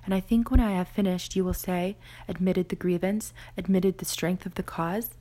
And 0.03 0.13
I 0.13 0.19
think 0.19 0.51
when 0.51 0.59
I 0.59 0.73
have 0.73 0.87
finished, 0.87 1.35
you 1.35 1.43
will 1.43 1.53
say, 1.53 1.97
admitted 2.27 2.69
the 2.69 2.75
grievance, 2.75 3.33
admitted 3.57 3.97
the 3.97 4.05
strength 4.05 4.45
of 4.45 4.55
the 4.55 4.63
cause, 4.63 5.15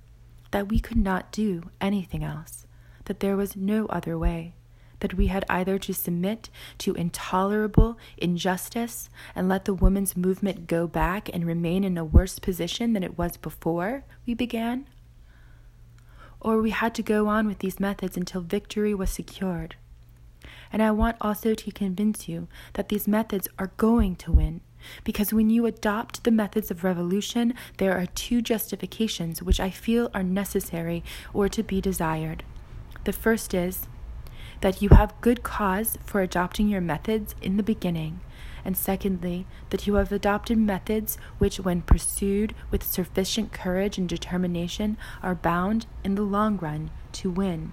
that 0.51 0.69
we 0.69 0.79
could 0.79 0.99
not 0.99 1.33
do 1.33 1.71
anything 1.81 2.23
else, 2.23 2.67
that 3.07 3.21
there 3.21 3.37
was 3.37 3.57
no 3.57 3.87
other 3.87 4.19
way, 4.19 4.55
that 5.01 5.15
we 5.15 5.29
had 5.29 5.45
either 5.49 5.79
to 5.79 5.95
submit 5.95 6.51
to 6.79 6.95
intolerable 6.95 7.99
injustice 8.19 9.09
and 9.35 9.49
let 9.49 9.65
the 9.65 9.75
women's 9.75 10.17
movement 10.17 10.67
go 10.67 10.87
back 10.87 11.31
and 11.33 11.47
remain 11.47 11.83
in 11.83 11.97
a 11.97 12.05
worse 12.05 12.39
position 12.39 12.93
than 12.93 13.03
it 13.03 13.17
was 13.17 13.37
before 13.37 14.05
we 14.27 14.35
began, 14.35 14.87
or 16.45 16.61
we 16.61 16.71
had 16.71 16.95
to 16.95 17.03
go 17.03 17.27
on 17.27 17.47
with 17.49 17.59
these 17.59 17.81
methods 17.81 18.17
until 18.17 18.43
victory 18.43 18.95
was 18.95 19.11
secured. 19.11 19.75
And 20.71 20.83
I 20.83 20.91
want 20.91 21.17
also 21.21 21.55
to 21.55 21.71
convince 21.73 22.29
you 22.29 22.47
that 22.75 22.89
these 22.89 23.09
methods 23.09 23.49
are 23.59 23.73
going 23.77 24.17
to 24.17 24.33
win 24.33 24.61
because 25.03 25.33
when 25.33 25.51
you 25.51 25.67
adopt 25.67 26.25
the 26.25 26.31
methods 26.31 26.71
of 26.71 26.85
revolution, 26.85 27.55
there 27.79 27.97
are 27.99 28.07
two 28.07 28.43
justifications 28.43 29.43
which 29.43 29.61
I 29.61 29.71
feel 29.71 30.11
are 30.13 30.23
necessary 30.23 31.03
or 31.33 31.49
to 31.49 31.63
be 31.63 31.81
desired. 31.81 32.43
The 33.05 33.13
first 33.13 33.55
is 33.55 33.87
that 34.61 34.83
you 34.83 34.91
have 34.91 35.21
good 35.21 35.43
cause 35.43 35.99
for 36.05 36.21
adopting 36.21 36.69
your 36.69 36.81
methods 36.81 37.35
in 37.43 37.57
the 37.57 37.63
beginning, 37.63 38.21
and 38.65 38.77
secondly, 38.77 39.47
that 39.71 39.87
you 39.87 39.95
have 39.95 40.11
adopted 40.11 40.59
methods 40.59 41.19
which, 41.39 41.59
when 41.59 41.83
pursued 41.83 42.55
with 42.71 42.83
sufficient 42.83 43.53
courage 43.53 43.99
and 43.99 44.09
determination, 44.09 44.97
are 45.23 45.35
bound, 45.35 45.87
in 46.03 46.15
the 46.15 46.23
long 46.23 46.57
run, 46.57 46.91
to 47.13 47.31
win. 47.31 47.73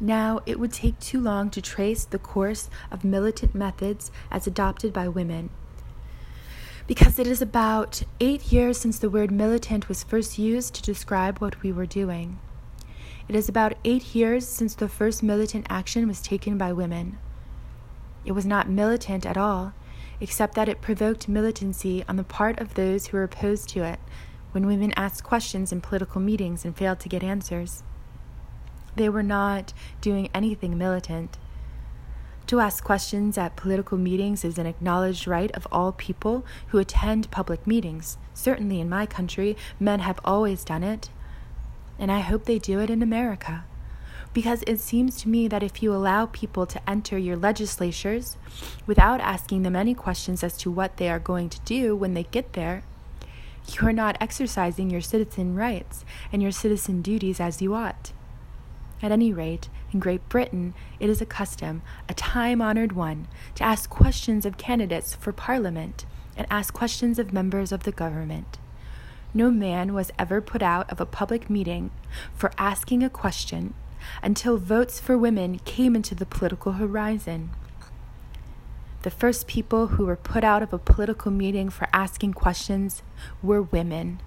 Now, 0.00 0.40
it 0.46 0.60
would 0.60 0.72
take 0.72 1.00
too 1.00 1.20
long 1.20 1.50
to 1.50 1.60
trace 1.60 2.04
the 2.04 2.20
course 2.20 2.70
of 2.90 3.04
militant 3.04 3.54
methods 3.54 4.12
as 4.30 4.46
adopted 4.46 4.92
by 4.92 5.08
women. 5.08 5.50
Because 6.86 7.18
it 7.18 7.26
is 7.26 7.42
about 7.42 8.02
eight 8.20 8.52
years 8.52 8.78
since 8.78 8.98
the 8.98 9.10
word 9.10 9.30
militant 9.30 9.88
was 9.88 10.04
first 10.04 10.38
used 10.38 10.74
to 10.74 10.82
describe 10.82 11.38
what 11.38 11.62
we 11.62 11.72
were 11.72 11.84
doing. 11.84 12.38
It 13.28 13.34
is 13.34 13.48
about 13.48 13.74
eight 13.84 14.14
years 14.14 14.46
since 14.48 14.74
the 14.74 14.88
first 14.88 15.22
militant 15.22 15.66
action 15.68 16.08
was 16.08 16.22
taken 16.22 16.56
by 16.56 16.72
women. 16.72 17.18
It 18.28 18.34
was 18.34 18.44
not 18.44 18.68
militant 18.68 19.24
at 19.24 19.38
all, 19.38 19.72
except 20.20 20.54
that 20.54 20.68
it 20.68 20.82
provoked 20.82 21.30
militancy 21.30 22.04
on 22.06 22.16
the 22.16 22.22
part 22.22 22.60
of 22.60 22.74
those 22.74 23.06
who 23.06 23.16
were 23.16 23.22
opposed 23.22 23.70
to 23.70 23.84
it 23.84 23.98
when 24.52 24.66
women 24.66 24.92
asked 24.98 25.24
questions 25.24 25.72
in 25.72 25.80
political 25.80 26.20
meetings 26.20 26.62
and 26.62 26.76
failed 26.76 27.00
to 27.00 27.08
get 27.08 27.22
answers. 27.22 27.82
They 28.96 29.08
were 29.08 29.22
not 29.22 29.72
doing 30.02 30.28
anything 30.34 30.76
militant. 30.76 31.38
To 32.48 32.60
ask 32.60 32.84
questions 32.84 33.38
at 33.38 33.56
political 33.56 33.96
meetings 33.96 34.44
is 34.44 34.58
an 34.58 34.66
acknowledged 34.66 35.26
right 35.26 35.50
of 35.52 35.66
all 35.72 35.92
people 35.92 36.44
who 36.66 36.76
attend 36.76 37.30
public 37.30 37.66
meetings. 37.66 38.18
Certainly 38.34 38.78
in 38.78 38.90
my 38.90 39.06
country, 39.06 39.56
men 39.80 40.00
have 40.00 40.20
always 40.22 40.64
done 40.64 40.84
it. 40.84 41.08
And 41.98 42.12
I 42.12 42.18
hope 42.18 42.44
they 42.44 42.58
do 42.58 42.78
it 42.78 42.90
in 42.90 43.00
America. 43.00 43.64
Because 44.32 44.62
it 44.66 44.78
seems 44.78 45.20
to 45.22 45.28
me 45.28 45.48
that 45.48 45.62
if 45.62 45.82
you 45.82 45.92
allow 45.92 46.26
people 46.26 46.66
to 46.66 46.90
enter 46.90 47.18
your 47.18 47.36
legislatures 47.36 48.36
without 48.86 49.20
asking 49.20 49.62
them 49.62 49.74
any 49.74 49.94
questions 49.94 50.44
as 50.44 50.56
to 50.58 50.70
what 50.70 50.96
they 50.96 51.08
are 51.08 51.18
going 51.18 51.48
to 51.48 51.60
do 51.60 51.96
when 51.96 52.14
they 52.14 52.24
get 52.24 52.52
there, 52.52 52.82
you 53.72 53.86
are 53.86 53.92
not 53.92 54.16
exercising 54.20 54.90
your 54.90 55.00
citizen 55.00 55.54
rights 55.54 56.04
and 56.32 56.42
your 56.42 56.52
citizen 56.52 57.02
duties 57.02 57.40
as 57.40 57.60
you 57.60 57.74
ought. 57.74 58.12
At 59.02 59.12
any 59.12 59.32
rate, 59.32 59.68
in 59.92 60.00
Great 60.00 60.28
Britain, 60.28 60.74
it 60.98 61.08
is 61.08 61.20
a 61.20 61.26
custom, 61.26 61.82
a 62.08 62.14
time 62.14 62.60
honored 62.60 62.92
one, 62.92 63.28
to 63.54 63.64
ask 63.64 63.88
questions 63.88 64.44
of 64.44 64.58
candidates 64.58 65.14
for 65.14 65.32
Parliament 65.32 66.04
and 66.36 66.46
ask 66.50 66.74
questions 66.74 67.18
of 67.18 67.32
members 67.32 67.72
of 67.72 67.84
the 67.84 67.92
government. 67.92 68.58
No 69.34 69.50
man 69.50 69.94
was 69.94 70.10
ever 70.18 70.40
put 70.40 70.62
out 70.62 70.90
of 70.90 71.00
a 71.00 71.06
public 71.06 71.48
meeting 71.48 71.90
for 72.34 72.50
asking 72.58 73.02
a 73.02 73.10
question 73.10 73.74
until 74.22 74.56
votes 74.56 75.00
for 75.00 75.16
women 75.16 75.58
came 75.60 75.94
into 75.94 76.14
the 76.14 76.26
political 76.26 76.72
horizon. 76.72 77.50
The 79.02 79.10
first 79.10 79.46
people 79.46 79.88
who 79.88 80.06
were 80.06 80.16
put 80.16 80.44
out 80.44 80.62
of 80.62 80.72
a 80.72 80.78
political 80.78 81.30
meeting 81.30 81.70
for 81.70 81.88
asking 81.92 82.34
questions 82.34 83.02
were 83.42 83.62
women. 83.62 84.20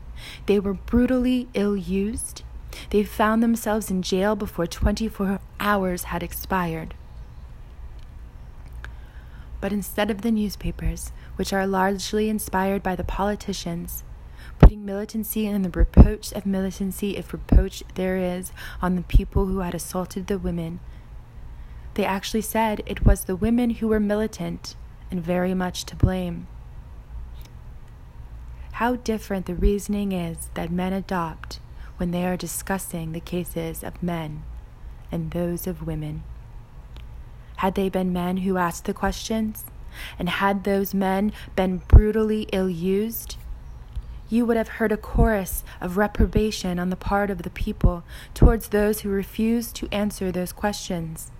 They 0.45 0.59
were 0.59 0.73
brutally 0.73 1.49
ill 1.53 1.75
used 1.75 2.43
they 2.89 3.03
found 3.03 3.41
themselves 3.41 3.91
in 3.91 4.01
jail 4.01 4.35
before 4.35 4.67
24 4.67 5.39
hours 5.59 6.03
had 6.05 6.23
expired. 6.23 6.93
But 9.59 9.71
instead 9.71 10.09
of 10.09 10.21
the 10.21 10.31
newspapers, 10.31 11.11
which 11.35 11.53
are 11.53 11.67
largely 11.67 12.29
inspired 12.29 12.81
by 12.81 12.95
the 12.95 13.03
politicians, 13.03 14.03
putting 14.71 14.85
militancy 14.85 15.47
and 15.47 15.65
the 15.65 15.69
reproach 15.69 16.31
of 16.31 16.45
militancy, 16.45 17.17
if 17.17 17.33
reproach 17.33 17.83
there 17.95 18.15
is, 18.15 18.53
on 18.81 18.95
the 18.95 19.01
people 19.01 19.47
who 19.47 19.59
had 19.59 19.75
assaulted 19.75 20.27
the 20.27 20.39
women. 20.39 20.79
They 21.95 22.05
actually 22.05 22.43
said 22.43 22.81
it 22.85 23.05
was 23.05 23.25
the 23.25 23.35
women 23.35 23.71
who 23.71 23.89
were 23.89 23.99
militant 23.99 24.77
and 25.11 25.21
very 25.21 25.53
much 25.53 25.83
to 25.87 25.95
blame. 25.97 26.47
How 28.71 28.95
different 28.95 29.45
the 29.45 29.55
reasoning 29.55 30.13
is 30.13 30.49
that 30.53 30.71
men 30.71 30.93
adopt 30.93 31.59
when 31.97 32.11
they 32.11 32.23
are 32.25 32.37
discussing 32.37 33.11
the 33.11 33.19
cases 33.19 33.83
of 33.83 34.01
men 34.01 34.41
and 35.11 35.31
those 35.31 35.67
of 35.67 35.85
women. 35.85 36.23
Had 37.57 37.75
they 37.75 37.89
been 37.89 38.13
men 38.13 38.37
who 38.37 38.55
asked 38.55 38.85
the 38.85 38.93
questions, 38.93 39.65
and 40.17 40.29
had 40.29 40.63
those 40.63 40.93
men 40.93 41.33
been 41.57 41.79
brutally 41.89 42.47
ill 42.53 42.69
used, 42.69 43.35
you 44.31 44.45
would 44.45 44.55
have 44.55 44.69
heard 44.69 44.93
a 44.93 44.97
chorus 44.97 45.63
of 45.81 45.97
reprobation 45.97 46.79
on 46.79 46.89
the 46.89 46.95
part 46.95 47.29
of 47.29 47.43
the 47.43 47.49
people 47.49 48.03
towards 48.33 48.69
those 48.69 49.01
who 49.01 49.09
refused 49.09 49.75
to 49.75 49.89
answer 49.91 50.31
those 50.31 50.53
questions. 50.53 51.31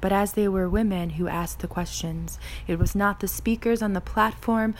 But 0.00 0.12
as 0.12 0.32
they 0.32 0.48
were 0.48 0.68
women 0.68 1.10
who 1.10 1.28
asked 1.28 1.60
the 1.60 1.68
questions, 1.68 2.38
it 2.66 2.80
was 2.80 2.96
not 2.96 3.20
the 3.20 3.28
speakers 3.28 3.80
on 3.80 3.92
the 3.92 4.00
platform 4.00 4.74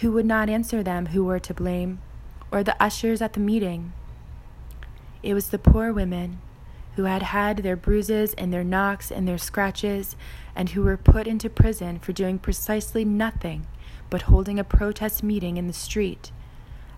who 0.00 0.10
would 0.12 0.26
not 0.26 0.48
answer 0.48 0.82
them 0.82 1.06
who 1.06 1.22
were 1.22 1.38
to 1.38 1.54
blame, 1.54 2.00
or 2.50 2.62
the 2.62 2.82
ushers 2.82 3.20
at 3.20 3.34
the 3.34 3.40
meeting. 3.40 3.92
It 5.22 5.34
was 5.34 5.50
the 5.50 5.58
poor 5.58 5.92
women 5.92 6.40
who 6.96 7.04
had 7.04 7.22
had 7.22 7.58
their 7.58 7.76
bruises 7.76 8.32
and 8.34 8.52
their 8.52 8.64
knocks 8.64 9.10
and 9.10 9.28
their 9.28 9.38
scratches, 9.38 10.16
and 10.54 10.70
who 10.70 10.82
were 10.82 10.96
put 10.96 11.26
into 11.26 11.50
prison 11.50 11.98
for 11.98 12.12
doing 12.12 12.38
precisely 12.38 13.04
nothing 13.04 13.66
but 14.10 14.22
holding 14.22 14.58
a 14.58 14.64
protest 14.64 15.22
meeting 15.22 15.56
in 15.56 15.66
the 15.66 15.72
street 15.72 16.30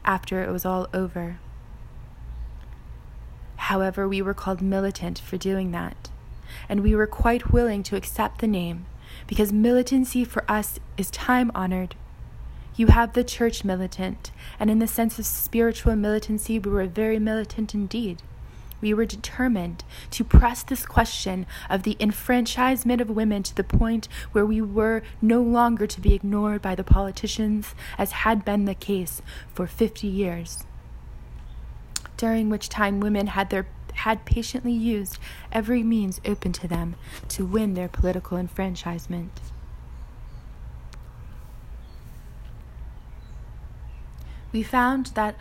after 0.05 0.43
it 0.43 0.51
was 0.51 0.65
all 0.65 0.89
over. 0.95 1.39
However, 3.57 4.09
we 4.09 4.23
were 4.23 4.35
called 4.35 4.63
militant 4.63 5.19
for 5.19 5.37
doing 5.37 5.71
that, 5.73 6.11
and 6.69 6.81
we 6.81 6.95
were 6.95 7.07
quite 7.07 7.53
willing 7.53 7.83
to 7.85 7.97
accept 7.97 8.41
the 8.41 8.47
name 8.47 8.87
because 9.27 9.53
militancy 9.53 10.25
for 10.25 10.45
us 10.51 10.79
is 10.97 11.11
time 11.11 11.51
honored. 11.55 11.95
You 12.77 12.87
have 12.89 13.13
the 13.13 13.25
church 13.25 13.65
militant, 13.65 14.31
and 14.61 14.71
in 14.71 14.79
the 14.79 14.87
sense 14.87 15.19
of 15.19 15.27
spiritual 15.27 15.97
militancy, 15.97 16.59
we 16.59 16.71
were 16.71 16.87
very 16.87 17.19
militant 17.19 17.75
indeed 17.75 18.23
we 18.81 18.95
were 18.95 19.05
determined 19.05 19.85
to 20.11 20.25
press 20.25 20.63
this 20.63 20.87
question 20.87 21.47
of 21.69 21.83
the 21.83 21.97
enfranchisement 22.01 23.01
of 23.01 23.11
women 23.11 23.43
to 23.43 23.55
the 23.55 23.65
point 23.65 24.09
where 24.33 24.47
we 24.47 24.61
were 24.61 25.03
no 25.21 25.43
longer 25.43 25.87
to 25.87 26.01
be 26.01 26.15
ignored 26.15 26.63
by 26.63 26.75
the 26.75 26.85
politicians, 26.85 27.75
as 27.97 28.13
had 28.13 28.45
been 28.45 28.65
the 28.65 28.75
case 28.75 29.23
for 29.55 29.67
50 29.67 30.07
years, 30.07 30.65
during 32.17 32.49
which 32.49 32.69
time 32.69 33.01
women 33.01 33.29
had 33.29 33.51
their 33.51 33.67
had 33.99 34.25
patiently 34.25 34.73
used 34.73 35.19
every 35.51 35.83
means 35.83 36.21
open 36.25 36.53
to 36.53 36.69
them 36.69 36.95
to 37.29 37.45
win 37.45 37.75
their 37.75 37.89
political 37.89 38.39
enfranchisement. 38.39 39.41
We 44.53 44.63
found 44.63 45.07
that 45.09 45.35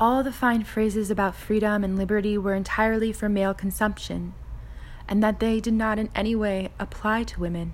all 0.00 0.24
the 0.24 0.32
fine 0.32 0.64
phrases 0.64 1.10
about 1.10 1.36
freedom 1.36 1.84
and 1.84 1.96
liberty 1.96 2.36
were 2.36 2.54
entirely 2.54 3.12
for 3.12 3.28
male 3.28 3.54
consumption, 3.54 4.34
and 5.08 5.22
that 5.22 5.38
they 5.38 5.60
did 5.60 5.74
not 5.74 5.98
in 5.98 6.10
any 6.14 6.34
way 6.34 6.70
apply 6.78 7.22
to 7.22 7.40
women. 7.40 7.72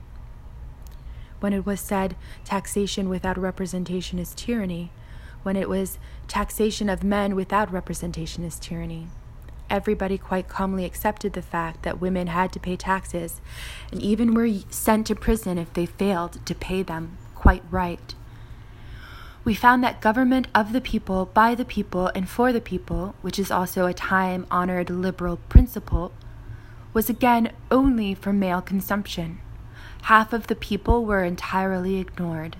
When 1.40 1.52
it 1.54 1.64
was 1.64 1.80
said 1.80 2.16
taxation 2.44 3.08
without 3.08 3.38
representation 3.38 4.18
is 4.18 4.34
tyranny, 4.34 4.92
when 5.42 5.56
it 5.56 5.68
was 5.68 5.98
taxation 6.28 6.90
of 6.90 7.02
men 7.02 7.34
without 7.34 7.72
representation 7.72 8.44
is 8.44 8.58
tyranny, 8.58 9.06
everybody 9.70 10.18
quite 10.18 10.48
calmly 10.48 10.84
accepted 10.84 11.32
the 11.32 11.40
fact 11.40 11.82
that 11.84 12.00
women 12.00 12.26
had 12.26 12.52
to 12.52 12.60
pay 12.60 12.76
taxes 12.76 13.40
and 13.90 14.02
even 14.02 14.34
were 14.34 14.50
sent 14.68 15.06
to 15.06 15.14
prison 15.14 15.56
if 15.56 15.72
they 15.72 15.86
failed 15.86 16.44
to 16.44 16.54
pay 16.54 16.82
them 16.82 17.16
quite 17.34 17.62
right 17.70 18.14
we 19.42 19.54
found 19.54 19.82
that 19.82 20.00
government 20.00 20.48
of 20.54 20.72
the 20.72 20.80
people, 20.80 21.26
by 21.26 21.54
the 21.54 21.64
people, 21.64 22.08
and 22.14 22.28
for 22.28 22.52
the 22.52 22.60
people, 22.60 23.14
which 23.22 23.38
is 23.38 23.50
also 23.50 23.86
a 23.86 23.94
time 23.94 24.46
honored 24.50 24.90
liberal 24.90 25.38
principle, 25.48 26.12
was 26.92 27.08
again 27.08 27.50
only 27.70 28.14
for 28.14 28.32
male 28.32 28.60
consumption. 28.60 29.38
Half 30.02 30.32
of 30.32 30.48
the 30.48 30.54
people 30.54 31.04
were 31.04 31.24
entirely 31.24 31.98
ignored. 31.98 32.56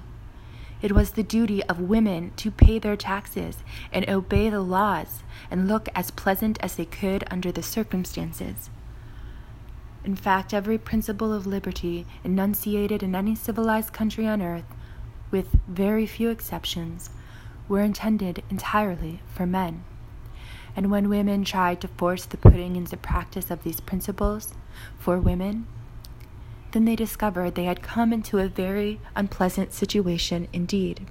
It 0.81 0.93
was 0.93 1.11
the 1.11 1.23
duty 1.23 1.63
of 1.65 1.79
women 1.79 2.33
to 2.37 2.51
pay 2.51 2.79
their 2.79 2.97
taxes 2.97 3.59
and 3.93 4.09
obey 4.09 4.49
the 4.49 4.63
laws 4.63 5.23
and 5.51 5.69
look 5.69 5.91
as 5.95 6.11
pleasant 6.11 6.59
as 6.63 6.77
they 6.77 6.87
could 6.87 7.25
under 7.31 7.53
the 7.53 7.63
circumstances. 7.63 8.71
In 10.03 10.17
fact, 10.17 10.55
every 10.55 10.79
principle 10.79 11.35
of 11.35 11.47
liberty 11.47 12.07
enunciated 12.25 13.03
in 13.03 13.15
any 13.15 13.35
civilized 13.35 13.93
country 13.93 14.27
on 14.27 14.41
earth 14.41 14.65
with 15.31 15.59
very 15.69 16.07
few 16.07 16.31
exceptions, 16.31 17.11
were 17.69 17.81
intended 17.81 18.43
entirely 18.51 19.21
for 19.27 19.47
men. 19.47 19.85
And 20.75 20.91
when 20.91 21.09
women 21.09 21.45
tried 21.45 21.81
to 21.81 21.89
force 21.89 22.25
the 22.25 22.37
putting 22.37 22.77
into 22.77 22.97
practice 22.97 23.51
of 23.51 23.63
these 23.63 23.81
principles 23.81 24.55
for 24.99 25.19
women, 25.19 25.67
then 26.73 26.85
they 26.85 26.97
discovered 26.97 27.55
they 27.55 27.65
had 27.65 27.83
come 27.83 28.13
into 28.13 28.39
a 28.39 28.49
very 28.49 29.01
unpleasant 29.17 29.73
situation 29.73 30.49
indeed. 30.53 31.07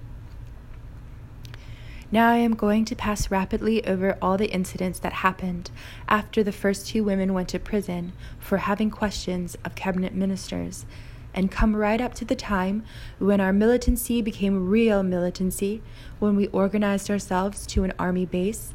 Now 2.12 2.32
I 2.32 2.38
am 2.38 2.56
going 2.56 2.86
to 2.86 2.96
pass 2.96 3.30
rapidly 3.30 3.86
over 3.86 4.18
all 4.22 4.38
the 4.38 4.52
incidents 4.52 4.98
that 5.00 5.14
happened 5.14 5.70
after 6.08 6.44
the 6.44 6.52
first 6.52 6.88
two 6.88 7.04
women 7.04 7.34
went 7.34 7.50
to 7.50 7.60
prison 7.60 8.14
for 8.40 8.58
having 8.58 8.90
questions 8.90 9.56
of 9.64 9.76
cabinet 9.76 10.16
ministers 10.16 10.86
and 11.34 11.52
come 11.52 11.76
right 11.76 12.02
up 12.02 12.14
to 12.16 12.26
the 12.26 12.36
time 12.36 12.84
when 13.18 13.40
our 13.40 13.54
militancy 13.54 14.22
became 14.22 14.70
real 14.70 15.04
militancy, 15.04 15.82
when 16.20 16.36
we 16.36 16.48
organized 16.48 17.10
ourselves 17.10 17.66
to 17.68 17.84
an 17.84 17.94
army 18.00 18.26
base, 18.26 18.74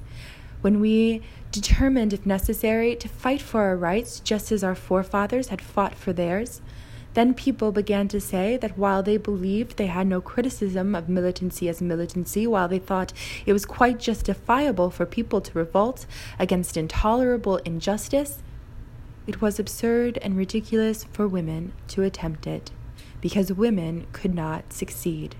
when 0.60 0.80
we 0.80 1.22
determined, 1.50 2.12
if 2.12 2.24
necessary, 2.24 2.96
to 2.96 3.08
fight 3.08 3.42
for 3.42 3.62
our 3.62 3.76
rights 3.76 4.18
just 4.20 4.50
as 4.50 4.64
our 4.64 4.74
forefathers 4.74 5.48
had 5.48 5.60
fought 5.60 5.94
for 5.94 6.12
theirs. 6.12 6.60
Then 7.14 7.32
people 7.32 7.70
began 7.70 8.08
to 8.08 8.20
say 8.20 8.56
that 8.56 8.76
while 8.76 9.02
they 9.02 9.16
believed 9.16 9.76
they 9.76 9.86
had 9.86 10.08
no 10.08 10.20
criticism 10.20 10.96
of 10.96 11.08
militancy 11.08 11.68
as 11.68 11.80
militancy, 11.80 12.44
while 12.46 12.66
they 12.66 12.80
thought 12.80 13.12
it 13.46 13.52
was 13.52 13.64
quite 13.64 14.00
justifiable 14.00 14.90
for 14.90 15.06
people 15.06 15.40
to 15.40 15.58
revolt 15.58 16.06
against 16.40 16.76
intolerable 16.76 17.58
injustice, 17.58 18.42
it 19.26 19.40
was 19.40 19.58
absurd 19.58 20.18
and 20.22 20.36
ridiculous 20.36 21.04
for 21.04 21.26
women 21.26 21.72
to 21.88 22.02
attempt 22.02 22.46
it, 22.46 22.70
because 23.20 23.52
women 23.52 24.06
could 24.12 24.34
not 24.34 24.72
succeed. 24.72 25.36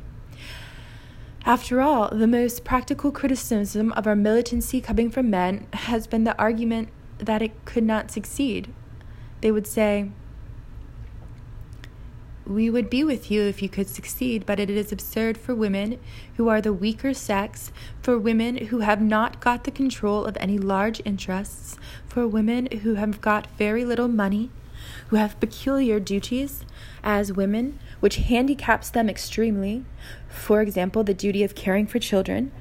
After 1.47 1.83
all, 1.83 2.09
the 2.09 2.27
most 2.27 2.65
practical 2.65 3.13
criticism 3.13 3.93
of 3.93 4.07
our 4.07 4.17
militancy 4.17 4.81
coming 4.81 5.11
from 5.11 5.29
men 5.29 5.67
has 5.75 6.07
been 6.07 6.25
the 6.25 6.39
argument 6.39 6.89
that 7.19 7.43
it 7.43 7.65
could 7.67 7.85
not 7.85 8.11
succeed. 8.11 8.73
They 9.43 9.53
would 9.53 9.67
say, 9.67 10.11
we 12.47 12.69
would 12.69 12.91
be 12.91 13.03
with 13.03 13.31
you 13.31 13.43
if 13.43 13.63
you 13.63 13.69
could 13.69 13.89
succeed, 13.89 14.45
but 14.45 14.61
it 14.61 14.69
is 14.69 14.93
absurd 14.93 15.39
for 15.39 15.55
women 15.55 15.99
who 16.37 16.49
are 16.49 16.61
the 16.61 16.73
weaker 16.73 17.15
sex, 17.15 17.73
for 18.03 18.19
women 18.19 18.67
who 18.67 18.81
have 18.81 19.01
not 19.01 19.41
got 19.41 19.65
the 19.65 19.71
control 19.71 20.25
of 20.25 20.37
any 20.39 20.59
large 20.59 21.01
interests, 21.05 21.79
for 22.07 22.29
women 22.29 22.67
who 22.83 22.95
have 22.95 23.21
got 23.21 23.47
very 23.57 23.85
little 23.85 24.09
money, 24.09 24.51
who 25.09 25.17
have 25.17 25.41
peculiar 25.41 25.99
duties 25.99 26.65
as 27.03 27.33
women, 27.33 27.79
which 28.01 28.17
handicaps 28.17 28.91
them 28.91 29.09
extremely, 29.09 29.85
for 30.29 30.61
example, 30.61 31.03
the 31.03 31.15
duty 31.15 31.43
of 31.43 31.55
caring 31.55 31.87
for 31.87 31.99
children. 31.99 32.53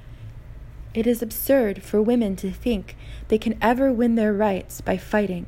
It 0.94 1.08
is 1.08 1.22
absurd 1.22 1.84
for 1.84 2.02
women 2.02 2.36
to 2.38 2.52
think 2.52 2.96
they 3.28 3.38
can 3.38 3.58
ever 3.62 3.92
win 3.92 4.16
their 4.16 4.32
rights 4.32 4.80
by 4.80 4.96
fighting. 4.96 5.48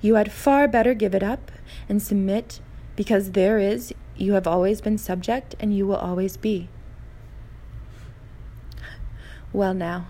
You 0.00 0.14
had 0.14 0.32
far 0.32 0.66
better 0.66 0.94
give 0.94 1.14
it 1.14 1.22
up 1.22 1.52
and 1.88 2.02
submit 2.02 2.60
because 3.00 3.30
there 3.30 3.58
is, 3.58 3.94
you 4.14 4.34
have 4.34 4.46
always 4.46 4.82
been 4.82 4.98
subject, 4.98 5.54
and 5.58 5.74
you 5.74 5.86
will 5.86 5.96
always 5.96 6.36
be. 6.36 6.68
Well, 9.54 9.72
now, 9.72 10.08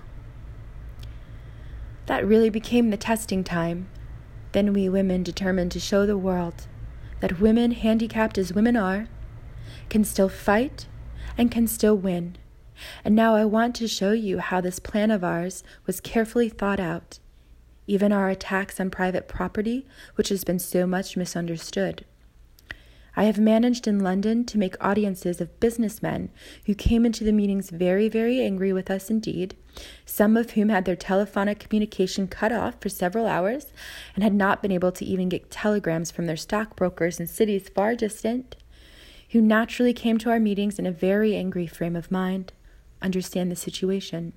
that 2.06 2.26
really 2.26 2.50
became 2.50 2.90
the 2.90 2.96
testing 2.96 3.44
time. 3.44 3.88
Then 4.50 4.72
we 4.72 4.88
women 4.88 5.22
determined 5.22 5.70
to 5.70 5.78
show 5.78 6.04
the 6.04 6.18
world 6.18 6.66
that 7.20 7.38
women, 7.38 7.70
handicapped 7.70 8.36
as 8.36 8.52
women 8.52 8.76
are, 8.76 9.06
can 9.88 10.02
still 10.02 10.28
fight 10.28 10.88
and 11.38 11.48
can 11.48 11.68
still 11.68 11.96
win. 11.96 12.38
And 13.04 13.14
now 13.14 13.36
I 13.36 13.44
want 13.44 13.76
to 13.76 13.86
show 13.86 14.10
you 14.10 14.40
how 14.40 14.60
this 14.60 14.80
plan 14.80 15.12
of 15.12 15.22
ours 15.22 15.62
was 15.86 16.00
carefully 16.00 16.48
thought 16.48 16.80
out, 16.80 17.20
even 17.86 18.10
our 18.10 18.30
attacks 18.30 18.80
on 18.80 18.90
private 18.90 19.28
property, 19.28 19.86
which 20.16 20.30
has 20.30 20.42
been 20.42 20.58
so 20.58 20.88
much 20.88 21.16
misunderstood. 21.16 22.04
I 23.16 23.24
have 23.24 23.38
managed 23.38 23.88
in 23.88 24.00
London 24.00 24.44
to 24.46 24.58
make 24.58 24.76
audiences 24.80 25.40
of 25.40 25.58
businessmen 25.60 26.30
who 26.66 26.74
came 26.74 27.04
into 27.04 27.24
the 27.24 27.32
meetings 27.32 27.70
very, 27.70 28.08
very 28.08 28.40
angry 28.40 28.72
with 28.72 28.90
us 28.90 29.10
indeed, 29.10 29.56
some 30.04 30.36
of 30.36 30.52
whom 30.52 30.68
had 30.68 30.84
their 30.84 30.96
telephonic 30.96 31.58
communication 31.58 32.28
cut 32.28 32.52
off 32.52 32.80
for 32.80 32.88
several 32.88 33.26
hours 33.26 33.66
and 34.14 34.22
had 34.22 34.34
not 34.34 34.62
been 34.62 34.72
able 34.72 34.92
to 34.92 35.04
even 35.04 35.28
get 35.28 35.50
telegrams 35.50 36.10
from 36.10 36.26
their 36.26 36.36
stockbrokers 36.36 37.18
in 37.18 37.26
cities 37.26 37.68
far 37.68 37.94
distant, 37.94 38.56
who 39.30 39.40
naturally 39.40 39.92
came 39.92 40.18
to 40.18 40.30
our 40.30 40.40
meetings 40.40 40.78
in 40.78 40.86
a 40.86 40.92
very 40.92 41.34
angry 41.34 41.66
frame 41.66 41.96
of 41.96 42.10
mind, 42.10 42.52
understand 43.02 43.50
the 43.50 43.56
situation. 43.56 44.32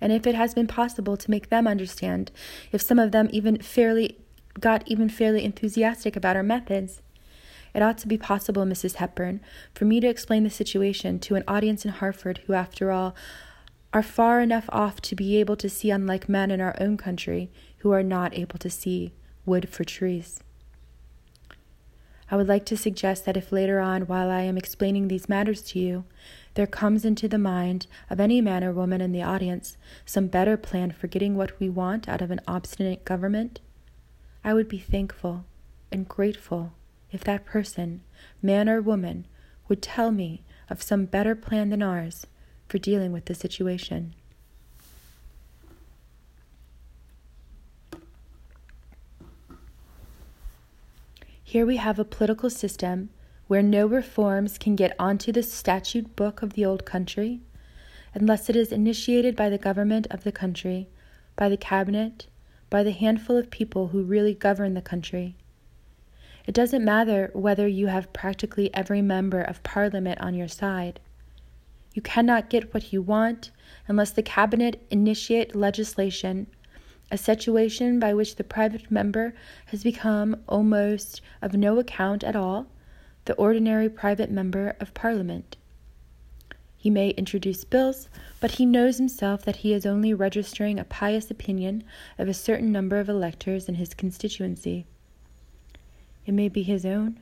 And 0.00 0.12
if 0.12 0.26
it 0.26 0.34
has 0.34 0.54
been 0.54 0.66
possible 0.66 1.16
to 1.16 1.30
make 1.30 1.48
them 1.48 1.66
understand, 1.66 2.30
if 2.72 2.82
some 2.82 2.98
of 2.98 3.12
them 3.12 3.28
even 3.32 3.58
fairly 3.62 4.18
got 4.60 4.82
even 4.86 5.08
fairly 5.08 5.44
enthusiastic 5.44 6.16
about 6.16 6.36
our 6.36 6.42
methods. 6.42 7.00
It 7.74 7.82
ought 7.82 7.98
to 7.98 8.08
be 8.08 8.16
possible, 8.16 8.64
Mrs. 8.64 8.96
Hepburn, 8.96 9.40
for 9.74 9.84
me 9.84 10.00
to 10.00 10.08
explain 10.08 10.44
the 10.44 10.50
situation 10.50 11.18
to 11.20 11.34
an 11.34 11.44
audience 11.48 11.84
in 11.84 11.90
Hartford 11.90 12.40
who, 12.46 12.52
after 12.52 12.92
all, 12.92 13.14
are 13.92 14.02
far 14.02 14.40
enough 14.40 14.68
off 14.70 15.00
to 15.00 15.16
be 15.16 15.36
able 15.36 15.56
to 15.56 15.68
see 15.68 15.90
unlike 15.90 16.28
men 16.28 16.50
in 16.50 16.60
our 16.60 16.76
own 16.80 16.96
country 16.96 17.50
who 17.78 17.92
are 17.92 18.02
not 18.02 18.36
able 18.36 18.58
to 18.58 18.70
see 18.70 19.12
wood 19.44 19.68
for 19.68 19.84
trees. 19.84 20.40
I 22.30 22.36
would 22.36 22.48
like 22.48 22.64
to 22.66 22.76
suggest 22.76 23.24
that 23.24 23.36
if 23.36 23.52
later 23.52 23.80
on, 23.80 24.02
while 24.02 24.30
I 24.30 24.42
am 24.42 24.56
explaining 24.56 25.08
these 25.08 25.28
matters 25.28 25.62
to 25.62 25.78
you, 25.78 26.04
there 26.54 26.66
comes 26.66 27.04
into 27.04 27.28
the 27.28 27.38
mind 27.38 27.86
of 28.08 28.18
any 28.18 28.40
man 28.40 28.64
or 28.64 28.72
woman 28.72 29.00
in 29.00 29.12
the 29.12 29.22
audience 29.22 29.76
some 30.06 30.28
better 30.28 30.56
plan 30.56 30.90
for 30.90 31.06
getting 31.06 31.36
what 31.36 31.58
we 31.60 31.68
want 31.68 32.08
out 32.08 32.22
of 32.22 32.30
an 32.30 32.40
obstinate 32.48 33.04
government, 33.04 33.60
I 34.44 34.52
would 34.52 34.68
be 34.68 34.78
thankful 34.78 35.46
and 35.90 36.06
grateful 36.06 36.74
if 37.10 37.24
that 37.24 37.46
person, 37.46 38.02
man 38.42 38.68
or 38.68 38.82
woman, 38.82 39.26
would 39.68 39.80
tell 39.80 40.12
me 40.12 40.42
of 40.68 40.82
some 40.82 41.06
better 41.06 41.34
plan 41.34 41.70
than 41.70 41.82
ours 41.82 42.26
for 42.68 42.76
dealing 42.76 43.10
with 43.10 43.24
the 43.24 43.34
situation. 43.34 44.14
Here 51.42 51.64
we 51.64 51.76
have 51.76 51.98
a 51.98 52.04
political 52.04 52.50
system 52.50 53.08
where 53.46 53.62
no 53.62 53.86
reforms 53.86 54.58
can 54.58 54.76
get 54.76 54.94
onto 54.98 55.30
the 55.32 55.42
statute 55.42 56.16
book 56.16 56.42
of 56.42 56.54
the 56.54 56.66
old 56.66 56.84
country 56.84 57.40
unless 58.12 58.50
it 58.50 58.56
is 58.56 58.72
initiated 58.72 59.36
by 59.36 59.48
the 59.48 59.58
government 59.58 60.06
of 60.10 60.24
the 60.24 60.32
country, 60.32 60.88
by 61.36 61.48
the 61.48 61.56
cabinet, 61.56 62.26
by 62.74 62.82
the 62.82 62.90
handful 62.90 63.36
of 63.36 63.52
people 63.52 63.86
who 63.86 64.02
really 64.02 64.34
govern 64.34 64.74
the 64.74 64.82
country. 64.82 65.36
It 66.44 66.56
doesn't 66.56 66.84
matter 66.84 67.30
whether 67.32 67.68
you 67.68 67.86
have 67.86 68.12
practically 68.12 68.74
every 68.74 69.00
member 69.00 69.40
of 69.40 69.62
parliament 69.62 70.20
on 70.20 70.34
your 70.34 70.48
side. 70.48 70.98
You 71.92 72.02
cannot 72.02 72.50
get 72.50 72.74
what 72.74 72.92
you 72.92 73.00
want 73.00 73.52
unless 73.86 74.10
the 74.10 74.24
cabinet 74.24 74.84
initiate 74.90 75.54
legislation, 75.54 76.48
a 77.12 77.16
situation 77.16 78.00
by 78.00 78.12
which 78.12 78.34
the 78.34 78.42
private 78.42 78.90
member 78.90 79.36
has 79.66 79.84
become 79.84 80.42
almost 80.48 81.20
of 81.40 81.54
no 81.54 81.78
account 81.78 82.24
at 82.24 82.34
all, 82.34 82.66
the 83.26 83.34
ordinary 83.34 83.88
private 83.88 84.32
member 84.32 84.74
of 84.80 84.94
parliament. 84.94 85.56
He 86.84 86.90
may 86.90 87.12
introduce 87.12 87.64
bills, 87.64 88.10
but 88.40 88.50
he 88.50 88.66
knows 88.66 88.98
himself 88.98 89.42
that 89.46 89.56
he 89.56 89.72
is 89.72 89.86
only 89.86 90.12
registering 90.12 90.78
a 90.78 90.84
pious 90.84 91.30
opinion 91.30 91.82
of 92.18 92.28
a 92.28 92.34
certain 92.34 92.70
number 92.72 92.98
of 92.98 93.08
electors 93.08 93.70
in 93.70 93.76
his 93.76 93.94
constituency. 93.94 94.84
It 96.26 96.32
may 96.32 96.50
be 96.50 96.62
his 96.62 96.84
own, 96.84 97.20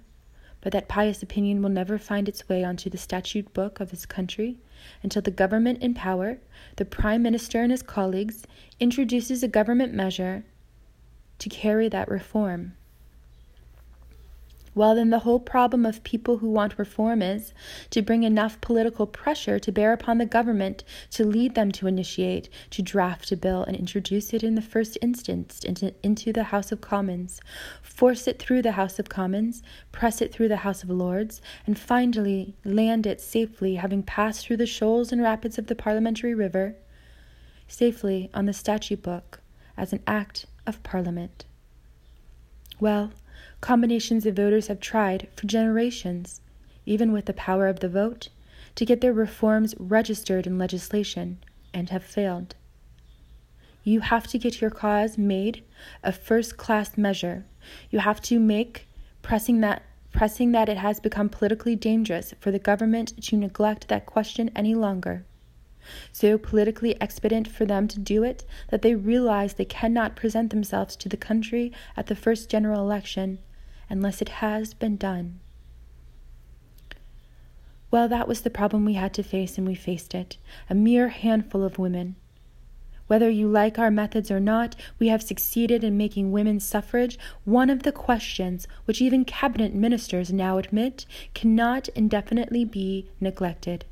but 0.62 0.72
that 0.72 0.88
pious 0.88 1.22
opinion 1.22 1.62
will 1.62 1.70
never 1.70 1.96
find 1.96 2.29
its 2.29 2.48
way 2.48 2.64
onto 2.64 2.90
the 2.90 2.98
statute 2.98 3.55
book 3.55 3.79
of 3.79 3.92
his 3.92 4.05
country 4.05 4.59
until 5.01 5.22
the 5.22 5.31
government 5.31 5.81
in 5.81 5.94
power, 5.94 6.38
the 6.75 6.85
prime 6.85 7.22
minister 7.22 7.62
and 7.62 7.70
his 7.70 7.85
colleagues, 7.85 8.42
introduces 8.81 9.44
a 9.44 9.48
government 9.48 9.94
measure 9.94 10.42
to 11.38 11.48
carry 11.48 11.88
that 11.88 12.11
reform. 12.11 12.75
Well, 14.75 14.95
then, 14.95 15.11
the 15.11 15.19
whole 15.19 15.41
problem 15.41 15.85
of 15.85 16.03
people 16.03 16.39
who 16.39 16.49
want 16.49 16.79
reform 16.79 17.21
is 17.21 17.53
to 17.91 18.01
bring 18.01 18.23
enough 18.23 18.59
political 18.63 19.07
pressure 19.07 19.59
to 19.59 19.71
bear 19.71 19.93
upon 19.93 20.17
the 20.17 20.25
government 20.25 20.83
to 21.11 21.27
lead 21.27 21.55
them 21.55 21.73
to 21.73 21.87
initiate, 21.87 22.49
to 22.71 22.81
draft 22.81 23.31
a 23.33 23.37
bill 23.37 23.65
and 23.65 23.77
introduce 23.77 24.33
it 24.33 24.43
in 24.43 24.55
the 24.55 24.63
first 24.63 24.97
instance 25.03 25.63
into, 25.63 25.95
into 26.03 26.33
the 26.33 26.45
House 26.45 26.73
of 26.73 26.81
Commons, 26.81 27.39
force 27.83 28.27
it 28.27 28.39
through 28.39 28.63
the 28.63 28.73
House 28.73 28.99
of 28.99 29.11
Commons, 29.11 29.63
press 29.93 30.23
it 30.23 30.33
through 30.33 30.49
the 30.49 30.59
House 30.59 30.83
of 30.83 30.89
Lords, 30.89 31.43
and 31.67 31.79
finally 31.79 32.57
land 32.65 33.07
it 33.07 33.21
safely, 33.21 33.75
having 33.75 34.03
passed 34.03 34.47
through 34.47 34.57
the 34.57 34.65
shoals 34.65 35.13
and 35.13 35.21
rapids 35.21 35.59
of 35.59 35.67
the 35.67 35.75
parliamentary 35.75 36.35
river, 36.35 36.77
safely 37.69 38.31
on 38.33 38.47
the 38.47 38.55
statute 38.55 39.03
book 39.03 39.41
as 39.77 39.93
an 39.93 40.03
act 40.07 40.47
of 40.67 40.83
Parliament. 40.83 41.45
Well, 42.81 43.13
Combinations 43.62 44.27
of 44.27 44.35
voters 44.35 44.66
have 44.66 44.81
tried 44.81 45.29
for 45.37 45.46
generations, 45.46 46.40
even 46.85 47.12
with 47.12 47.27
the 47.27 47.33
power 47.33 47.68
of 47.68 47.79
the 47.79 47.88
vote, 47.88 48.29
to 48.75 48.85
get 48.85 49.01
their 49.01 49.12
reforms 49.12 49.72
registered 49.79 50.48
in 50.48 50.59
legislation 50.59 51.38
and 51.72 51.88
have 51.90 52.03
failed. 52.03 52.57
You 53.85 54.01
have 54.01 54.27
to 54.27 54.38
get 54.38 54.61
your 54.61 54.70
cause 54.70 55.16
made 55.16 55.62
a 56.03 56.11
first 56.11 56.57
class 56.57 56.98
measure. 56.98 57.44
You 57.88 58.01
have 58.01 58.20
to 58.22 58.40
make 58.40 58.88
pressing 59.22 59.61
that 59.61 59.85
pressing 60.11 60.51
that 60.51 60.68
it 60.68 60.79
has 60.79 60.98
become 60.98 61.29
politically 61.29 61.77
dangerous 61.77 62.35
for 62.40 62.51
the 62.51 62.59
government 62.59 63.22
to 63.22 63.37
neglect 63.37 63.87
that 63.87 64.07
question 64.07 64.51
any 64.57 64.75
longer. 64.75 65.25
So 66.11 66.37
politically 66.37 66.96
expedient 67.01 67.46
for 67.46 67.64
them 67.64 67.87
to 67.87 68.01
do 68.01 68.25
it 68.25 68.44
that 68.70 68.83
they 68.83 68.96
realize 68.96 69.55
they 69.55 69.64
cannot 69.64 70.16
present 70.16 70.51
themselves 70.51 70.96
to 70.96 71.09
the 71.09 71.16
country 71.16 71.72
at 71.96 72.09
the 72.09 72.16
first 72.16 72.51
general 72.51 72.81
election 72.81 73.38
unless 73.93 74.23
it 74.23 74.31
has 74.41 74.73
been 74.73 74.97
done. 74.97 75.39
Well, 77.91 78.09
that 78.09 78.27
was 78.27 78.41
the 78.41 78.49
problem 78.49 78.87
we 78.87 78.95
had 78.95 79.13
to 79.15 79.23
face, 79.23 79.59
and 79.59 79.67
we 79.67 79.75
faced 79.75 80.15
it 80.15 80.39
a 80.71 80.75
mere 80.75 81.09
handful 81.09 81.63
of 81.63 81.79
women. 81.79 82.17
Whether 83.07 83.29
you 83.29 83.47
like 83.47 83.79
our 83.79 83.91
methods 83.91 84.31
or 84.31 84.41
not, 84.41 84.75
we 84.99 85.09
have 85.09 85.23
succeeded 85.23 85.85
in 85.85 85.99
making 85.99 86.33
women's 86.33 86.65
suffrage 86.65 87.19
one 87.45 87.69
of 87.69 87.83
the 87.83 87.93
questions 87.93 88.67
which 88.87 89.03
even 89.03 89.27
cabinet 89.27 89.75
ministers 89.75 90.33
now 90.33 90.57
admit 90.57 91.05
cannot 91.35 91.89
indefinitely 91.91 92.65
be 92.65 93.11
neglected. 93.21 93.85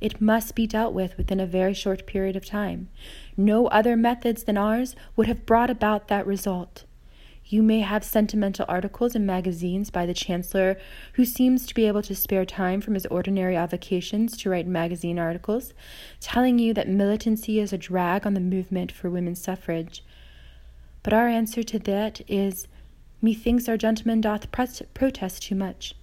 It 0.00 0.20
must 0.20 0.56
be 0.56 0.66
dealt 0.66 0.92
with 0.92 1.16
within 1.16 1.38
a 1.38 1.46
very 1.46 1.72
short 1.72 2.04
period 2.04 2.34
of 2.34 2.44
time. 2.44 2.88
No 3.36 3.68
other 3.68 3.96
methods 3.96 4.42
than 4.42 4.56
ours 4.56 4.96
would 5.14 5.28
have 5.28 5.46
brought 5.46 5.70
about 5.70 6.08
that 6.08 6.26
result. 6.26 6.82
You 7.46 7.62
may 7.62 7.80
have 7.80 8.04
sentimental 8.04 8.64
articles 8.68 9.14
in 9.14 9.26
magazines 9.26 9.90
by 9.90 10.06
the 10.06 10.14
Chancellor, 10.14 10.78
who 11.14 11.24
seems 11.24 11.66
to 11.66 11.74
be 11.74 11.86
able 11.86 12.02
to 12.02 12.14
spare 12.14 12.46
time 12.46 12.80
from 12.80 12.94
his 12.94 13.06
ordinary 13.06 13.54
avocations 13.54 14.36
to 14.38 14.50
write 14.50 14.66
magazine 14.66 15.18
articles, 15.18 15.74
telling 16.20 16.58
you 16.58 16.72
that 16.74 16.88
militancy 16.88 17.60
is 17.60 17.72
a 17.72 17.78
drag 17.78 18.26
on 18.26 18.34
the 18.34 18.40
movement 18.40 18.90
for 18.90 19.10
women's 19.10 19.42
suffrage. 19.42 20.02
But 21.02 21.12
our 21.12 21.28
answer 21.28 21.62
to 21.62 21.78
that 21.80 22.22
is 22.26 22.66
Methinks 23.20 23.68
our 23.68 23.76
gentleman 23.76 24.20
doth 24.20 24.50
protest 24.50 25.42
too 25.42 25.54
much 25.54 25.94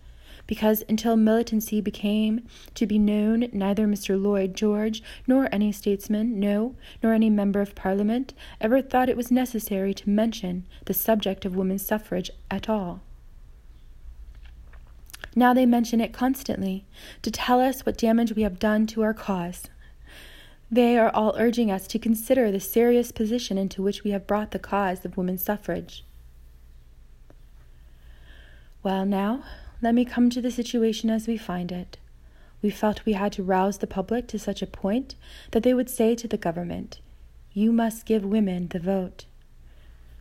because 0.47 0.83
until 0.89 1.15
militancy 1.15 1.81
became 1.81 2.47
to 2.75 2.85
be 2.85 2.99
known, 2.99 3.47
neither 3.51 3.87
Mr. 3.87 4.21
Lloyd 4.21 4.53
George, 4.53 5.01
nor 5.27 5.47
any 5.51 5.71
statesman, 5.71 6.39
no, 6.39 6.75
nor 7.01 7.13
any 7.13 7.29
member 7.29 7.61
of 7.61 7.75
Parliament, 7.75 8.33
ever 8.59 8.81
thought 8.81 9.09
it 9.09 9.17
was 9.17 9.31
necessary 9.31 9.93
to 9.93 10.09
mention 10.09 10.65
the 10.85 10.93
subject 10.93 11.45
of 11.45 11.55
women's 11.55 11.85
suffrage 11.85 12.31
at 12.49 12.69
all. 12.69 13.01
Now 15.35 15.53
they 15.53 15.65
mention 15.65 16.01
it 16.01 16.11
constantly, 16.11 16.85
to 17.21 17.31
tell 17.31 17.61
us 17.61 17.85
what 17.85 17.97
damage 17.97 18.33
we 18.33 18.41
have 18.41 18.59
done 18.59 18.85
to 18.87 19.01
our 19.01 19.13
cause. 19.13 19.63
They 20.69 20.97
are 20.97 21.09
all 21.09 21.35
urging 21.37 21.69
us 21.69 21.87
to 21.87 21.99
consider 21.99 22.51
the 22.51 22.59
serious 22.59 23.11
position 23.11 23.57
into 23.57 23.81
which 23.81 24.03
we 24.03 24.11
have 24.11 24.27
brought 24.27 24.51
the 24.51 24.59
cause 24.59 25.03
of 25.03 25.17
women's 25.17 25.43
suffrage. 25.43 26.05
Well, 28.83 29.05
now, 29.05 29.43
let 29.81 29.95
me 29.95 30.05
come 30.05 30.29
to 30.29 30.41
the 30.41 30.51
situation 30.51 31.09
as 31.09 31.27
we 31.27 31.37
find 31.37 31.71
it. 31.71 31.97
We 32.61 32.69
felt 32.69 33.05
we 33.05 33.13
had 33.13 33.31
to 33.33 33.43
rouse 33.43 33.79
the 33.79 33.87
public 33.87 34.27
to 34.27 34.37
such 34.37 34.61
a 34.61 34.67
point 34.67 35.15
that 35.51 35.63
they 35.63 35.73
would 35.73 35.89
say 35.89 36.13
to 36.15 36.27
the 36.27 36.37
government, 36.37 36.99
You 37.53 37.71
must 37.71 38.05
give 38.05 38.23
women 38.23 38.67
the 38.67 38.79
vote. 38.79 39.25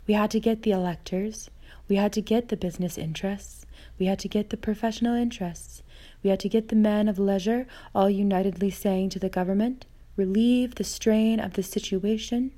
We 0.06 0.14
had 0.14 0.30
to 0.30 0.40
get 0.40 0.62
the 0.62 0.70
electors. 0.70 1.50
We 1.88 1.96
had 1.96 2.12
to 2.14 2.22
get 2.22 2.48
the 2.48 2.56
business 2.56 2.96
interests. 2.96 3.66
We 3.98 4.06
had 4.06 4.18
to 4.20 4.28
get 4.28 4.48
the 4.48 4.56
professional 4.56 5.14
interests. 5.14 5.82
We 6.22 6.30
had 6.30 6.40
to 6.40 6.48
get 6.48 6.68
the 6.68 6.76
men 6.76 7.06
of 7.06 7.18
leisure 7.18 7.66
all 7.94 8.08
unitedly 8.08 8.70
saying 8.70 9.10
to 9.10 9.18
the 9.18 9.28
government, 9.28 9.84
Relieve 10.16 10.76
the 10.76 10.84
strain 10.84 11.38
of 11.38 11.52
the 11.52 11.62
situation 11.62 12.52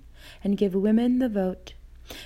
and 0.45 0.57
give 0.57 0.75
women 0.75 1.19
the 1.19 1.29
vote. 1.29 1.75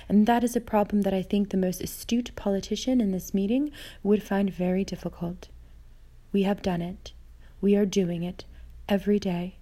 And 0.09 0.25
that 0.27 0.43
is 0.43 0.55
a 0.55 0.61
problem 0.61 1.03
that 1.03 1.13
I 1.13 1.21
think 1.21 1.49
the 1.49 1.57
most 1.57 1.81
astute 1.81 2.35
politician 2.35 2.99
in 2.99 3.11
this 3.11 3.33
meeting 3.33 3.71
would 4.03 4.23
find 4.23 4.51
very 4.51 4.83
difficult. 4.83 5.49
We 6.31 6.43
have 6.43 6.61
done 6.61 6.81
it. 6.81 7.13
We 7.61 7.75
are 7.75 7.85
doing 7.85 8.23
it 8.23 8.45
every 8.89 9.19
day. 9.19 9.55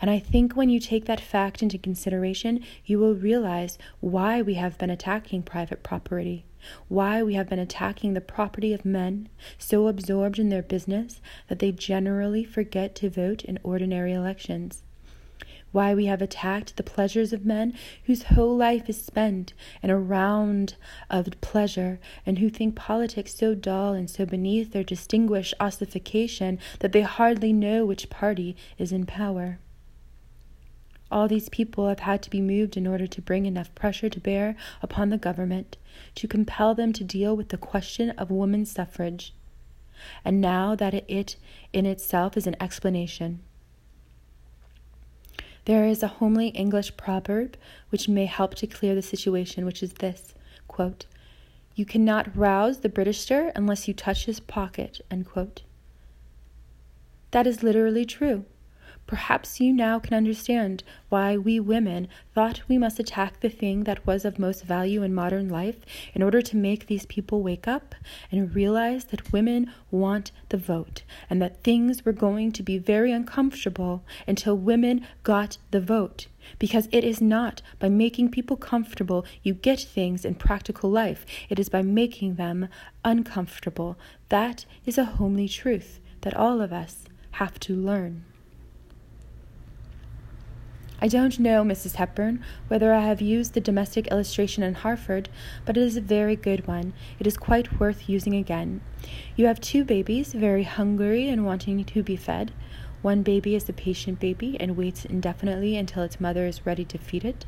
And 0.00 0.10
I 0.10 0.18
think 0.18 0.54
when 0.54 0.68
you 0.68 0.80
take 0.80 1.04
that 1.04 1.20
fact 1.20 1.62
into 1.62 1.78
consideration, 1.78 2.64
you 2.84 2.98
will 2.98 3.14
realize 3.14 3.78
why 4.00 4.42
we 4.42 4.54
have 4.54 4.76
been 4.78 4.90
attacking 4.90 5.42
private 5.42 5.82
property, 5.82 6.44
why 6.88 7.22
we 7.22 7.34
have 7.34 7.48
been 7.48 7.60
attacking 7.60 8.14
the 8.14 8.20
property 8.20 8.72
of 8.72 8.84
men, 8.84 9.28
so 9.58 9.86
absorbed 9.86 10.38
in 10.38 10.48
their 10.48 10.62
business 10.62 11.20
that 11.48 11.60
they 11.60 11.70
generally 11.70 12.44
forget 12.44 12.94
to 12.96 13.08
vote 13.10 13.44
in 13.44 13.58
ordinary 13.62 14.12
elections 14.12 14.82
why 15.72 15.94
we 15.94 16.06
have 16.06 16.20
attacked 16.20 16.76
the 16.76 16.82
pleasures 16.82 17.32
of 17.32 17.46
men 17.46 17.74
whose 18.04 18.24
whole 18.24 18.56
life 18.56 18.88
is 18.88 19.04
spent 19.04 19.52
in 19.82 19.90
a 19.90 19.98
round 19.98 20.74
of 21.08 21.28
pleasure, 21.40 22.00
and 22.26 22.38
who 22.38 22.50
think 22.50 22.74
politics 22.74 23.34
so 23.34 23.54
dull 23.54 23.92
and 23.92 24.10
so 24.10 24.26
beneath 24.26 24.72
their 24.72 24.84
distinguished 24.84 25.54
ossification 25.60 26.58
that 26.80 26.92
they 26.92 27.02
hardly 27.02 27.52
know 27.52 27.84
which 27.86 28.10
party 28.10 28.56
is 28.78 28.92
in 28.92 29.06
power. 29.06 29.58
All 31.10 31.26
these 31.26 31.48
people 31.48 31.88
have 31.88 32.00
had 32.00 32.22
to 32.22 32.30
be 32.30 32.40
moved 32.40 32.76
in 32.76 32.86
order 32.86 33.06
to 33.06 33.22
bring 33.22 33.46
enough 33.46 33.74
pressure 33.74 34.08
to 34.08 34.20
bear 34.20 34.54
upon 34.80 35.08
the 35.08 35.18
government 35.18 35.76
to 36.14 36.28
compel 36.28 36.74
them 36.74 36.92
to 36.92 37.04
deal 37.04 37.36
with 37.36 37.48
the 37.48 37.58
question 37.58 38.10
of 38.10 38.30
woman 38.30 38.64
suffrage. 38.64 39.34
And 40.24 40.40
now 40.40 40.74
that 40.76 40.94
it 40.94 41.36
in 41.72 41.84
itself 41.84 42.36
is 42.36 42.46
an 42.46 42.56
explanation, 42.60 43.40
there 45.64 45.86
is 45.86 46.02
a 46.02 46.08
homely 46.08 46.48
English 46.48 46.96
proverb 46.96 47.56
which 47.90 48.08
may 48.08 48.26
help 48.26 48.54
to 48.56 48.66
clear 48.66 48.94
the 48.94 49.02
situation, 49.02 49.64
which 49.64 49.82
is 49.82 49.94
this 49.94 50.34
quote, 50.68 51.06
You 51.74 51.84
cannot 51.84 52.36
rouse 52.36 52.80
the 52.80 52.88
Britisher 52.88 53.52
unless 53.54 53.86
you 53.86 53.94
touch 53.94 54.26
his 54.26 54.40
pocket. 54.40 55.00
That 57.32 57.46
is 57.46 57.62
literally 57.62 58.04
true. 58.04 58.44
Perhaps 59.10 59.58
you 59.58 59.72
now 59.72 59.98
can 59.98 60.14
understand 60.14 60.84
why 61.08 61.36
we 61.36 61.58
women 61.58 62.06
thought 62.32 62.62
we 62.68 62.78
must 62.78 63.00
attack 63.00 63.40
the 63.40 63.48
thing 63.48 63.82
that 63.82 64.06
was 64.06 64.24
of 64.24 64.38
most 64.38 64.62
value 64.62 65.02
in 65.02 65.12
modern 65.12 65.48
life 65.48 65.84
in 66.14 66.22
order 66.22 66.40
to 66.40 66.56
make 66.56 66.86
these 66.86 67.06
people 67.06 67.42
wake 67.42 67.66
up 67.66 67.96
and 68.30 68.54
realize 68.54 69.06
that 69.06 69.32
women 69.32 69.72
want 69.90 70.30
the 70.50 70.56
vote 70.56 71.02
and 71.28 71.42
that 71.42 71.64
things 71.64 72.04
were 72.04 72.12
going 72.12 72.52
to 72.52 72.62
be 72.62 72.78
very 72.78 73.10
uncomfortable 73.10 74.04
until 74.28 74.56
women 74.56 75.04
got 75.24 75.58
the 75.72 75.80
vote. 75.80 76.28
Because 76.60 76.88
it 76.92 77.02
is 77.02 77.20
not 77.20 77.62
by 77.80 77.88
making 77.88 78.30
people 78.30 78.56
comfortable 78.56 79.26
you 79.42 79.54
get 79.54 79.80
things 79.80 80.24
in 80.24 80.36
practical 80.36 80.88
life, 80.88 81.26
it 81.48 81.58
is 81.58 81.68
by 81.68 81.82
making 81.82 82.36
them 82.36 82.68
uncomfortable. 83.04 83.98
That 84.28 84.66
is 84.86 84.98
a 84.98 85.04
homely 85.04 85.48
truth 85.48 85.98
that 86.20 86.36
all 86.36 86.60
of 86.60 86.72
us 86.72 87.06
have 87.32 87.58
to 87.58 87.74
learn. 87.74 88.24
I 91.02 91.08
don't 91.08 91.38
know, 91.38 91.64
Mrs. 91.64 91.94
Hepburn, 91.94 92.44
whether 92.68 92.92
I 92.92 93.00
have 93.06 93.22
used 93.22 93.54
the 93.54 93.60
domestic 93.60 94.08
illustration 94.08 94.62
in 94.62 94.74
Hartford, 94.74 95.30
but 95.64 95.78
it 95.78 95.82
is 95.82 95.96
a 95.96 96.02
very 96.02 96.36
good 96.36 96.66
one. 96.66 96.92
It 97.18 97.26
is 97.26 97.38
quite 97.38 97.80
worth 97.80 98.06
using 98.06 98.34
again. 98.34 98.82
You 99.34 99.46
have 99.46 99.62
two 99.62 99.82
babies, 99.82 100.34
very 100.34 100.64
hungry 100.64 101.28
and 101.28 101.46
wanting 101.46 101.82
to 101.82 102.02
be 102.02 102.16
fed. 102.16 102.52
One 103.00 103.22
baby 103.22 103.54
is 103.54 103.66
a 103.66 103.72
patient 103.72 104.20
baby 104.20 104.58
and 104.60 104.76
waits 104.76 105.06
indefinitely 105.06 105.74
until 105.74 106.02
its 106.02 106.20
mother 106.20 106.44
is 106.44 106.66
ready 106.66 106.84
to 106.84 106.98
feed 106.98 107.24
it. 107.24 107.46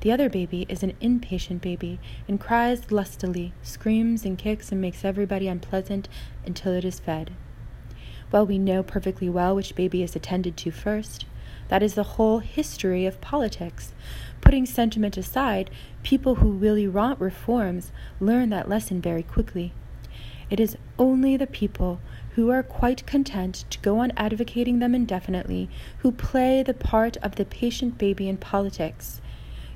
The 0.00 0.10
other 0.10 0.28
baby 0.28 0.66
is 0.68 0.82
an 0.82 0.94
impatient 1.00 1.62
baby 1.62 2.00
and 2.26 2.40
cries 2.40 2.90
lustily, 2.90 3.52
screams 3.62 4.24
and 4.24 4.36
kicks 4.36 4.72
and 4.72 4.80
makes 4.80 5.04
everybody 5.04 5.46
unpleasant 5.46 6.08
until 6.44 6.72
it 6.72 6.84
is 6.84 6.98
fed. 6.98 7.30
Well, 8.32 8.44
we 8.44 8.58
know 8.58 8.82
perfectly 8.82 9.28
well 9.28 9.54
which 9.54 9.76
baby 9.76 10.02
is 10.02 10.16
attended 10.16 10.56
to 10.58 10.72
first. 10.72 11.26
That 11.68 11.82
is 11.82 11.94
the 11.94 12.14
whole 12.14 12.38
history 12.38 13.06
of 13.06 13.20
politics. 13.20 13.92
Putting 14.40 14.66
sentiment 14.66 15.16
aside, 15.16 15.70
people 16.02 16.36
who 16.36 16.50
really 16.50 16.88
want 16.88 17.20
reforms 17.20 17.92
learn 18.20 18.50
that 18.50 18.68
lesson 18.68 19.00
very 19.00 19.22
quickly. 19.22 19.72
It 20.50 20.60
is 20.60 20.78
only 20.98 21.36
the 21.36 21.46
people 21.46 22.00
who 22.30 22.50
are 22.50 22.62
quite 22.62 23.06
content 23.06 23.64
to 23.68 23.78
go 23.80 23.98
on 23.98 24.12
advocating 24.16 24.78
them 24.78 24.94
indefinitely 24.94 25.68
who 25.98 26.12
play 26.12 26.62
the 26.62 26.72
part 26.72 27.16
of 27.18 27.34
the 27.34 27.44
patient 27.44 27.98
baby 27.98 28.28
in 28.28 28.38
politics. 28.38 29.20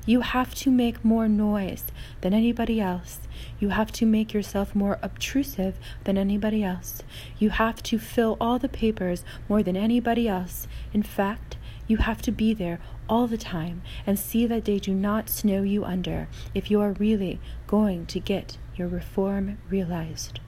You 0.05 0.21
have 0.21 0.53
to 0.55 0.71
make 0.71 1.05
more 1.05 1.29
noise 1.29 1.85
than 2.21 2.33
anybody 2.33 2.81
else. 2.81 3.19
You 3.59 3.69
have 3.69 3.91
to 3.93 4.05
make 4.05 4.33
yourself 4.33 4.75
more 4.75 4.99
obtrusive 5.01 5.77
than 6.03 6.17
anybody 6.17 6.63
else. 6.63 7.03
You 7.39 7.51
have 7.51 7.81
to 7.83 7.99
fill 7.99 8.35
all 8.41 8.59
the 8.59 8.67
papers 8.67 9.23
more 9.47 9.63
than 9.63 9.77
anybody 9.77 10.27
else. 10.27 10.67
In 10.93 11.03
fact, 11.03 11.57
you 11.87 11.97
have 11.97 12.21
to 12.23 12.31
be 12.31 12.53
there 12.53 12.79
all 13.09 13.27
the 13.27 13.37
time 13.37 13.81
and 14.05 14.17
see 14.17 14.45
that 14.45 14.65
they 14.65 14.79
do 14.79 14.93
not 14.93 15.29
snow 15.29 15.61
you 15.61 15.83
under 15.83 16.27
if 16.53 16.71
you 16.71 16.79
are 16.81 16.93
really 16.93 17.39
going 17.67 18.05
to 18.07 18.19
get 18.19 18.57
your 18.75 18.87
reform 18.87 19.57
realized. 19.69 20.39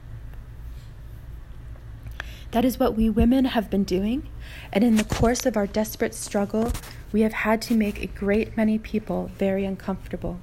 That 2.51 2.63
is 2.63 2.79
what 2.79 2.95
we 2.95 3.09
women 3.09 3.45
have 3.45 3.69
been 3.69 3.83
doing, 3.83 4.29
and 4.71 4.83
in 4.83 4.95
the 4.95 5.03
course 5.03 5.45
of 5.45 5.57
our 5.57 5.67
desperate 5.67 6.15
struggle, 6.15 6.71
we 7.11 7.21
have 7.21 7.33
had 7.33 7.61
to 7.63 7.75
make 7.75 8.01
a 8.01 8.07
great 8.07 8.55
many 8.55 8.79
people 8.79 9.29
very 9.38 9.65
uncomfortable. 9.65 10.39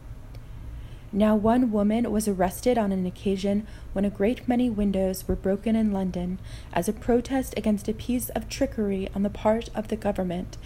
Now, 1.14 1.36
one 1.36 1.70
woman 1.70 2.10
was 2.10 2.26
arrested 2.26 2.78
on 2.78 2.90
an 2.90 3.04
occasion 3.04 3.66
when 3.92 4.06
a 4.06 4.10
great 4.10 4.48
many 4.48 4.70
windows 4.70 5.28
were 5.28 5.36
broken 5.36 5.76
in 5.76 5.92
London 5.92 6.38
as 6.72 6.88
a 6.88 6.92
protest 6.94 7.52
against 7.54 7.86
a 7.86 7.92
piece 7.92 8.30
of 8.30 8.48
trickery 8.48 9.10
on 9.14 9.22
the 9.22 9.28
part 9.28 9.68
of 9.74 9.88
the 9.88 9.96
government, 9.96 10.56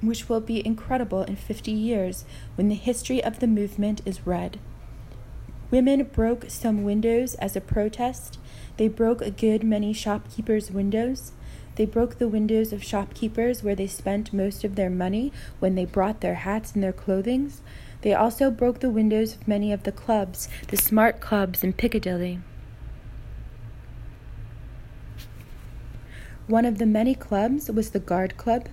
which 0.00 0.28
will 0.28 0.40
be 0.40 0.64
incredible 0.64 1.24
in 1.24 1.34
50 1.34 1.72
years 1.72 2.24
when 2.54 2.68
the 2.68 2.76
history 2.76 3.22
of 3.22 3.40
the 3.40 3.48
movement 3.48 4.00
is 4.04 4.24
read. 4.24 4.60
Women 5.72 6.04
broke 6.04 6.44
some 6.48 6.84
windows 6.84 7.34
as 7.36 7.56
a 7.56 7.60
protest. 7.60 8.38
They 8.76 8.86
broke 8.86 9.22
a 9.22 9.30
good 9.30 9.64
many 9.64 9.92
shopkeepers' 9.92 10.70
windows. 10.70 11.32
They 11.76 11.86
broke 11.86 12.18
the 12.18 12.28
windows 12.28 12.72
of 12.72 12.84
shopkeepers 12.84 13.62
where 13.62 13.74
they 13.74 13.86
spent 13.86 14.32
most 14.32 14.62
of 14.62 14.76
their 14.76 14.90
money 14.90 15.32
when 15.58 15.74
they 15.74 15.86
brought 15.86 16.20
their 16.20 16.34
hats 16.34 16.74
and 16.74 16.82
their 16.84 16.92
clothing. 16.92 17.50
They 18.02 18.14
also 18.14 18.50
broke 18.50 18.80
the 18.80 18.90
windows 18.90 19.36
of 19.36 19.46
many 19.46 19.72
of 19.72 19.84
the 19.84 19.92
clubs, 19.92 20.48
the 20.68 20.76
smart 20.76 21.20
clubs 21.20 21.62
in 21.62 21.72
Piccadilly. 21.72 22.40
One 26.48 26.64
of 26.64 26.78
the 26.78 26.86
many 26.86 27.14
clubs 27.14 27.70
was 27.70 27.90
the 27.90 28.00
Guard 28.00 28.36
Club. 28.36 28.68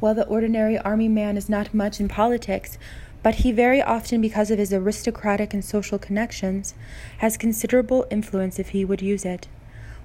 While 0.00 0.14
the 0.14 0.26
ordinary 0.26 0.76
army 0.78 1.08
man 1.08 1.36
is 1.36 1.48
not 1.48 1.72
much 1.72 2.00
in 2.00 2.08
politics, 2.08 2.76
but 3.22 3.36
he 3.36 3.52
very 3.52 3.80
often, 3.80 4.20
because 4.20 4.50
of 4.50 4.58
his 4.58 4.72
aristocratic 4.72 5.54
and 5.54 5.64
social 5.64 5.96
connections, 6.00 6.74
has 7.18 7.36
considerable 7.36 8.04
influence 8.10 8.58
if 8.58 8.70
he 8.70 8.84
would 8.84 9.00
use 9.00 9.24
it. 9.24 9.46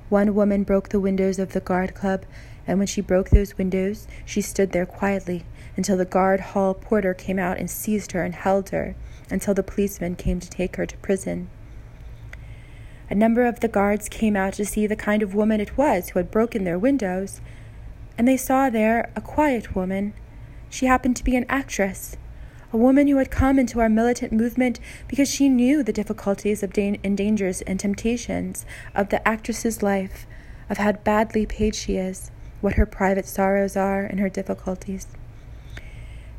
One 0.10 0.36
woman 0.36 0.62
broke 0.62 0.90
the 0.90 1.00
windows 1.00 1.40
of 1.40 1.54
the 1.54 1.60
Guard 1.60 1.96
Club, 1.96 2.26
and 2.68 2.78
when 2.78 2.88
she 2.88 3.02
broke 3.02 3.32
those 3.32 3.58
windows, 3.58 4.08
she 4.24 4.42
stood 4.42 4.72
there 4.72 4.86
quietly 4.86 5.44
until 5.78 5.96
the 5.96 6.06
guard 6.06 6.40
hall 6.40 6.74
porter 6.74 7.14
came 7.14 7.38
out 7.38 7.60
and 7.60 7.70
seized 7.70 8.12
her 8.12 8.24
and 8.24 8.34
held 8.34 8.70
her 8.72 8.96
until 9.30 9.54
the 9.54 9.64
policeman 9.64 10.16
came 10.16 10.40
to 10.40 10.50
take 10.50 10.76
her 10.76 10.86
to 10.86 10.98
prison. 10.98 11.48
A 13.10 13.16
number 13.16 13.46
of 13.46 13.62
the 13.62 13.68
guards 13.68 14.10
came 14.10 14.36
out 14.36 14.54
to 14.54 14.66
see 14.66 14.88
the 14.88 14.96
kind 14.96 15.22
of 15.22 15.36
woman 15.36 15.62
it 15.62 15.78
was 15.78 16.10
who 16.10 16.20
had 16.20 16.32
broken 16.32 16.64
their 16.64 16.80
windows, 16.80 17.40
and 18.18 18.28
they 18.28 18.36
saw 18.36 18.70
there 18.70 19.12
a 19.16 19.22
quiet 19.22 19.76
woman. 19.76 20.14
She 20.70 20.88
happened 20.88 21.16
to 21.18 21.24
be 21.24 21.36
an 21.36 21.46
actress, 21.48 22.18
a 22.74 22.78
woman 22.78 23.08
who 23.08 23.18
had 23.18 23.32
come 23.32 23.60
into 23.60 23.80
our 23.80 23.88
militant 23.88 24.34
movement 24.34 24.80
because 25.08 25.30
she 25.30 25.48
knew 25.48 25.84
the 25.84 25.94
difficulties 25.94 26.64
and 26.64 26.74
dangers 26.74 27.62
and 27.62 27.80
temptations 27.80 28.66
of 28.94 29.10
the 29.10 29.26
actress's 29.26 29.82
life, 29.82 30.26
of 30.70 30.78
how 30.78 30.92
badly 30.92 31.46
paid 31.46 31.76
she 31.76 31.96
is, 31.96 32.30
what 32.60 32.74
her 32.74 32.86
private 32.86 33.26
sorrows 33.26 33.78
are, 33.78 34.04
and 34.04 34.20
her 34.20 34.28
difficulties 34.28 35.08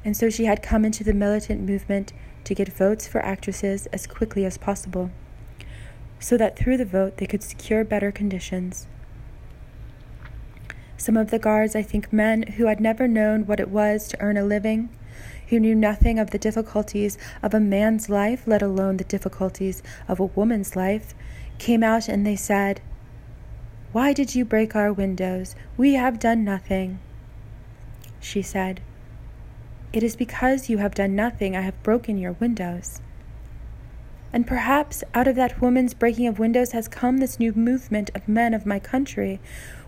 and 0.05 0.16
so 0.16 0.30
she 0.30 0.44
had 0.44 0.62
come 0.62 0.84
into 0.84 1.05
the 1.05 1.12
militant 1.12 1.61
movement 1.61 2.12
to 2.44 2.55
get 2.55 2.72
votes 2.72 3.07
for 3.07 3.24
actresses 3.24 3.86
as 3.86 4.07
quickly 4.07 4.44
as 4.44 4.59
possible, 4.59 5.11
so 6.18 6.36
that 6.36 6.57
through 6.57 6.76
the 6.76 6.84
vote 6.84 7.16
they 7.18 7.26
could 7.26 7.42
secure 7.42 7.84
better 7.84 8.11
conditions. 8.11 8.86
Some 10.96 11.16
of 11.16 11.30
the 11.30 11.38
guards, 11.38 11.76
I 11.76 11.82
think 11.82 12.12
men 12.12 12.42
who 12.42 12.66
had 12.66 12.80
never 12.80 13.07
known 13.07 13.46
what 13.46 13.61
it 13.61 13.68
was 13.68 14.09
to 14.09 14.20
earn 14.20 14.36
a 14.36 14.44
living, 14.44 14.88
who 15.49 15.61
knew 15.61 15.74
nothing 15.74 16.18
of 16.18 16.30
the 16.30 16.38
difficulties 16.38 17.16
of 17.42 17.55
a 17.55 17.61
man's 17.61 18.09
life, 18.09 18.42
let 18.46 18.62
alone 18.62 18.96
the 18.96 19.05
difficulties 19.05 19.82
of 20.09 20.18
a 20.18 20.26
woman's 20.26 20.74
life, 20.74 21.14
came 21.59 21.82
out 21.82 22.09
and 22.09 22.26
they 22.26 22.36
said, 22.36 22.80
Why 23.92 24.12
did 24.12 24.34
you 24.34 24.44
break 24.44 24.74
our 24.74 24.92
windows? 24.92 25.55
We 25.76 25.94
have 25.94 26.18
done 26.18 26.44
nothing. 26.44 26.99
She 28.20 28.42
said, 28.42 28.80
it 29.93 30.03
is 30.03 30.16
because 30.16 30.68
you 30.68 30.78
have 30.78 30.95
done 30.95 31.14
nothing 31.14 31.57
I 31.57 31.62
have 31.62 31.82
broken 31.82 32.18
your 32.18 32.32
windows. 32.32 33.01
And 34.32 34.47
perhaps 34.47 35.03
out 35.14 35.26
of 35.26 35.36
that 35.36 35.62
woman's 35.62 35.95
breaking 35.95 36.26
of 36.26 36.39
windows 36.39 36.72
has 36.72 36.86
come 36.86 37.18
this 37.18 37.41
new 37.41 37.53
movement 37.53 38.11
of 38.14 38.28
men 38.28 38.53
of 38.53 38.66
my 38.66 38.78
country, 38.78 39.41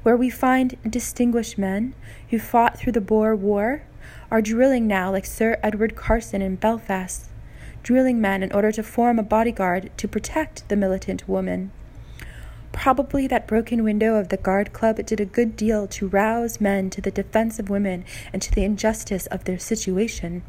where 0.03 0.17
we 0.17 0.31
find 0.31 0.77
distinguished 0.89 1.59
men 1.59 1.95
who 2.31 2.39
fought 2.39 2.79
through 2.79 2.93
the 2.93 3.01
Boer 3.03 3.37
War, 3.37 3.83
are 4.31 4.41
drilling 4.41 4.87
now 4.87 5.11
like 5.11 5.27
Sir 5.27 5.59
Edward 5.63 5.95
Carson 5.95 6.41
in 6.41 6.57
Belfast, 6.57 7.29
drilling 7.83 8.21
men 8.21 8.43
in 8.43 8.53
order 8.53 8.73
to 8.73 8.83
form 8.83 9.19
a 9.19 9.23
bodyguard 9.23 9.91
to 9.99 10.09
protect 10.09 10.67
the 10.69 10.77
militant 10.77 11.29
woman. 11.29 11.71
Probably 12.73 13.27
that 13.27 13.47
broken 13.47 13.85
window 13.85 14.15
of 14.15 14.29
the 14.29 14.37
Guard 14.37 14.73
Club 14.73 15.05
did 15.05 15.21
a 15.21 15.25
good 15.25 15.57
deal 15.57 15.87
to 15.89 16.09
rouse 16.09 16.61
men 16.61 16.89
to 16.91 17.01
the 17.01 17.11
defense 17.11 17.59
of 17.59 17.69
women 17.69 18.05
and 18.33 18.41
to 18.41 18.53
the 18.53 18.65
injustice 18.65 19.27
of 19.27 19.45
their 19.45 19.59
situation. 19.59 20.43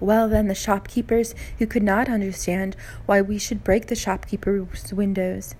Well, 0.00 0.28
then, 0.28 0.46
the 0.46 0.54
shopkeepers 0.54 1.34
who 1.58 1.66
could 1.66 1.82
not 1.82 2.08
understand 2.08 2.76
why 3.06 3.20
we 3.20 3.38
should 3.38 3.64
break 3.64 3.86
the 3.86 3.96
shopkeepers' 3.96 4.92
windows. 4.92 5.54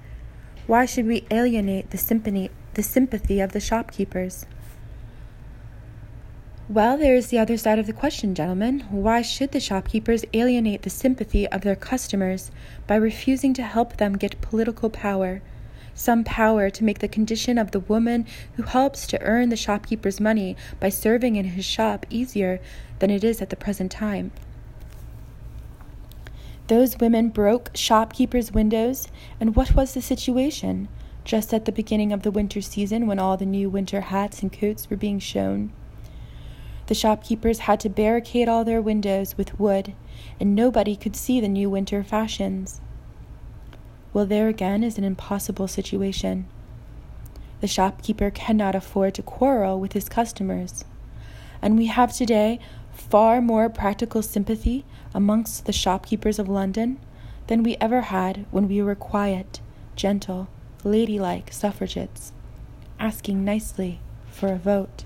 Why 0.69 0.85
should 0.85 1.07
we 1.07 1.27
alienate 1.31 1.91
the 1.91 1.99
sympathy, 1.99 2.51
the 2.75 2.83
sympathy 2.83 3.41
of 3.41 3.53
the 3.53 3.61
shopkeepers? 3.61 4.47
Well, 6.71 6.99
there 6.99 7.17
is 7.17 7.29
the 7.29 7.39
other 7.39 7.57
side 7.57 7.79
of 7.79 7.87
the 7.87 7.95
question, 7.95 8.35
gentlemen. 8.35 8.81
Why 8.91 9.23
should 9.23 9.53
the 9.53 9.59
shopkeepers 9.61 10.27
alienate 10.35 10.83
the 10.83 10.91
sympathy 10.91 11.49
of 11.49 11.63
their 11.63 11.75
customers 11.75 12.51
by 12.87 12.97
refusing 12.97 13.55
to 13.55 13.63
help 13.63 13.97
them 13.97 14.19
get 14.19 14.43
political 14.43 14.91
power? 14.91 15.41
Some 15.95 16.25
power 16.25 16.69
to 16.69 16.85
make 16.85 16.99
the 16.99 17.09
condition 17.09 17.57
of 17.57 17.71
the 17.71 17.81
woman 17.81 18.27
who 18.57 18.65
helps 18.65 19.07
to 19.07 19.23
earn 19.23 19.49
the 19.49 19.57
shopkeeper's 19.57 20.21
money 20.21 20.59
by 20.79 20.91
serving 20.91 21.37
in 21.37 21.47
his 21.47 21.65
shop 21.65 22.05
easier 22.11 22.61
than 22.99 23.09
it 23.09 23.25
is 23.25 23.41
at 23.41 23.49
the 23.49 23.57
present 23.57 23.91
time. 23.91 24.31
Those 26.67 27.01
women 27.01 27.31
broke 27.31 27.71
shopkeepers' 27.73 28.53
windows, 28.53 29.09
and 29.41 29.57
what 29.57 29.75
was 29.75 29.95
the 29.95 30.03
situation? 30.03 30.89
Just 31.25 31.55
at 31.55 31.65
the 31.65 31.73
beginning 31.73 32.13
of 32.13 32.25
the 32.25 32.31
winter 32.31 32.61
season, 32.61 33.07
when 33.07 33.19
all 33.19 33.39
the 33.39 33.47
new 33.47 33.71
winter 33.71 34.03
hats 34.03 34.43
and 34.43 34.53
coats 34.53 34.91
were 34.91 34.99
being 34.99 35.19
shown. 35.19 35.73
The 36.89 36.95
shopkeepers 36.95 37.61
had 37.61 37.81
to 37.81 37.91
barricade 37.91 38.49
all 38.49 38.65
their 38.65 38.81
windows 38.81 39.37
with 39.37 39.61
wood, 39.61 39.93
and 40.41 40.55
nobody 40.55 40.97
could 40.97 41.15
see 41.15 41.39
the 41.39 41.47
new 41.47 41.69
winter 41.69 42.03
fashions. 42.03 42.81
Well, 44.15 44.25
there 44.25 44.49
again 44.49 44.83
is 44.83 44.97
an 44.97 45.05
impossible 45.05 45.69
situation. 45.69 46.49
The 47.61 47.67
shopkeeper 47.67 48.31
cannot 48.31 48.75
afford 48.75 49.15
to 49.17 49.23
quarrel 49.23 49.79
with 49.79 49.93
his 49.93 50.09
customers. 50.09 50.87
And 51.61 51.77
we 51.77 51.87
have 51.87 52.15
today 52.15 52.59
far 52.91 53.43
more 53.43 53.69
practical 53.69 54.23
sympathy 54.23 54.87
amongst 55.13 55.67
the 55.67 55.75
shopkeepers 55.75 56.39
of 56.39 56.49
London 56.49 56.99
than 57.49 57.63
we 57.63 57.77
ever 57.83 58.01
had 58.01 58.47
when 58.51 58.67
we 58.67 58.81
were 58.81 58.95
quiet, 58.95 59.61
gentle, 59.95 60.49
ladylike 60.85 61.53
suffragettes, 61.53 62.33
asking 62.99 63.45
nicely 63.45 64.01
for 64.31 64.49
a 64.49 64.57
vote. 64.57 65.05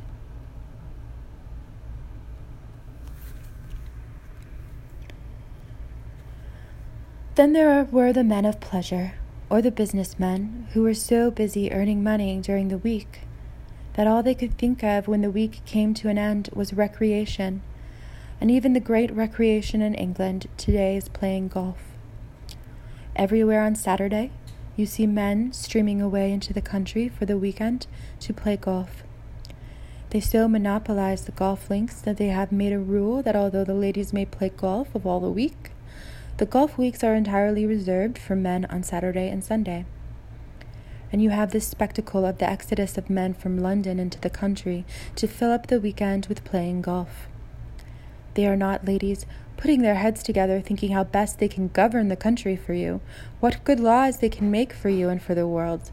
Then 7.34 7.54
there 7.54 7.84
were 7.84 8.12
the 8.12 8.24
men 8.24 8.44
of 8.44 8.60
pleasure, 8.60 9.14
or 9.48 9.62
the 9.62 9.70
business 9.70 10.18
men, 10.18 10.66
who 10.74 10.82
were 10.82 10.92
so 10.92 11.30
busy 11.30 11.72
earning 11.72 12.02
money 12.02 12.38
during 12.42 12.68
the 12.68 12.76
week 12.76 13.20
that 13.94 14.06
all 14.06 14.22
they 14.22 14.34
could 14.34 14.58
think 14.58 14.82
of 14.82 15.08
when 15.08 15.22
the 15.22 15.30
week 15.30 15.64
came 15.64 15.94
to 15.94 16.08
an 16.08 16.18
end 16.18 16.50
was 16.52 16.74
recreation. 16.74 17.62
And 18.40 18.50
even 18.50 18.74
the 18.74 18.80
great 18.80 19.10
recreation 19.14 19.80
in 19.80 19.94
England 19.94 20.46
today 20.56 20.96
is 20.96 21.08
playing 21.08 21.48
golf. 21.48 21.78
Everywhere 23.16 23.62
on 23.62 23.76
Saturday, 23.76 24.30
you 24.76 24.84
see 24.84 25.06
men 25.06 25.52
streaming 25.52 26.02
away 26.02 26.32
into 26.32 26.52
the 26.52 26.62
country 26.62 27.08
for 27.08 27.24
the 27.24 27.38
weekend 27.38 27.86
to 28.20 28.32
play 28.32 28.56
golf. 28.56 29.04
They 30.10 30.20
so 30.20 30.48
monopolize 30.48 31.24
the 31.24 31.32
golf 31.32 31.70
links 31.70 32.00
that 32.02 32.18
they 32.18 32.28
have 32.28 32.52
made 32.52 32.72
a 32.72 32.78
rule 32.78 33.22
that 33.22 33.36
although 33.36 33.64
the 33.64 33.74
ladies 33.74 34.12
may 34.12 34.26
play 34.26 34.50
golf 34.50 34.94
of 34.94 35.06
all 35.06 35.20
the 35.20 35.30
week, 35.30 35.71
the 36.38 36.46
golf 36.46 36.78
weeks 36.78 37.04
are 37.04 37.14
entirely 37.14 37.66
reserved 37.66 38.18
for 38.18 38.34
men 38.34 38.64
on 38.66 38.82
Saturday 38.82 39.28
and 39.28 39.44
Sunday. 39.44 39.84
And 41.12 41.22
you 41.22 41.30
have 41.30 41.52
this 41.52 41.68
spectacle 41.68 42.24
of 42.24 42.38
the 42.38 42.48
exodus 42.48 42.96
of 42.96 43.10
men 43.10 43.34
from 43.34 43.58
London 43.58 43.98
into 43.98 44.18
the 44.18 44.30
country 44.30 44.84
to 45.16 45.28
fill 45.28 45.52
up 45.52 45.66
the 45.66 45.80
weekend 45.80 46.26
with 46.26 46.44
playing 46.44 46.82
golf. 46.82 47.28
They 48.34 48.46
are 48.46 48.56
not 48.56 48.86
ladies 48.86 49.26
putting 49.58 49.82
their 49.82 49.94
heads 49.94 50.22
together 50.22 50.60
thinking 50.60 50.90
how 50.90 51.04
best 51.04 51.38
they 51.38 51.48
can 51.48 51.68
govern 51.68 52.08
the 52.08 52.16
country 52.16 52.56
for 52.56 52.72
you, 52.72 53.00
what 53.38 53.62
good 53.62 53.78
laws 53.78 54.18
they 54.18 54.28
can 54.28 54.50
make 54.50 54.72
for 54.72 54.88
you 54.88 55.08
and 55.08 55.22
for 55.22 55.34
the 55.34 55.46
world. 55.46 55.92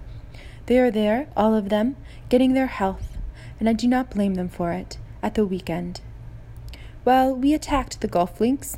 They 0.66 0.80
are 0.80 0.90
there, 0.90 1.28
all 1.36 1.54
of 1.54 1.70
them, 1.70 1.96
getting 2.30 2.54
their 2.54 2.68
health, 2.68 3.18
and 3.60 3.70
I 3.70 3.74
do 3.74 3.88
not 3.88 4.10
blame 4.10 4.36
them 4.36 4.50
for 4.50 4.72
it, 4.72 4.98
at 5.22 5.36
the 5.36 5.46
weekend. 5.46 6.02
Well, 7.06 7.36
we 7.36 7.54
attacked 7.54 8.02
the 8.02 8.08
golf 8.08 8.40
links, 8.40 8.78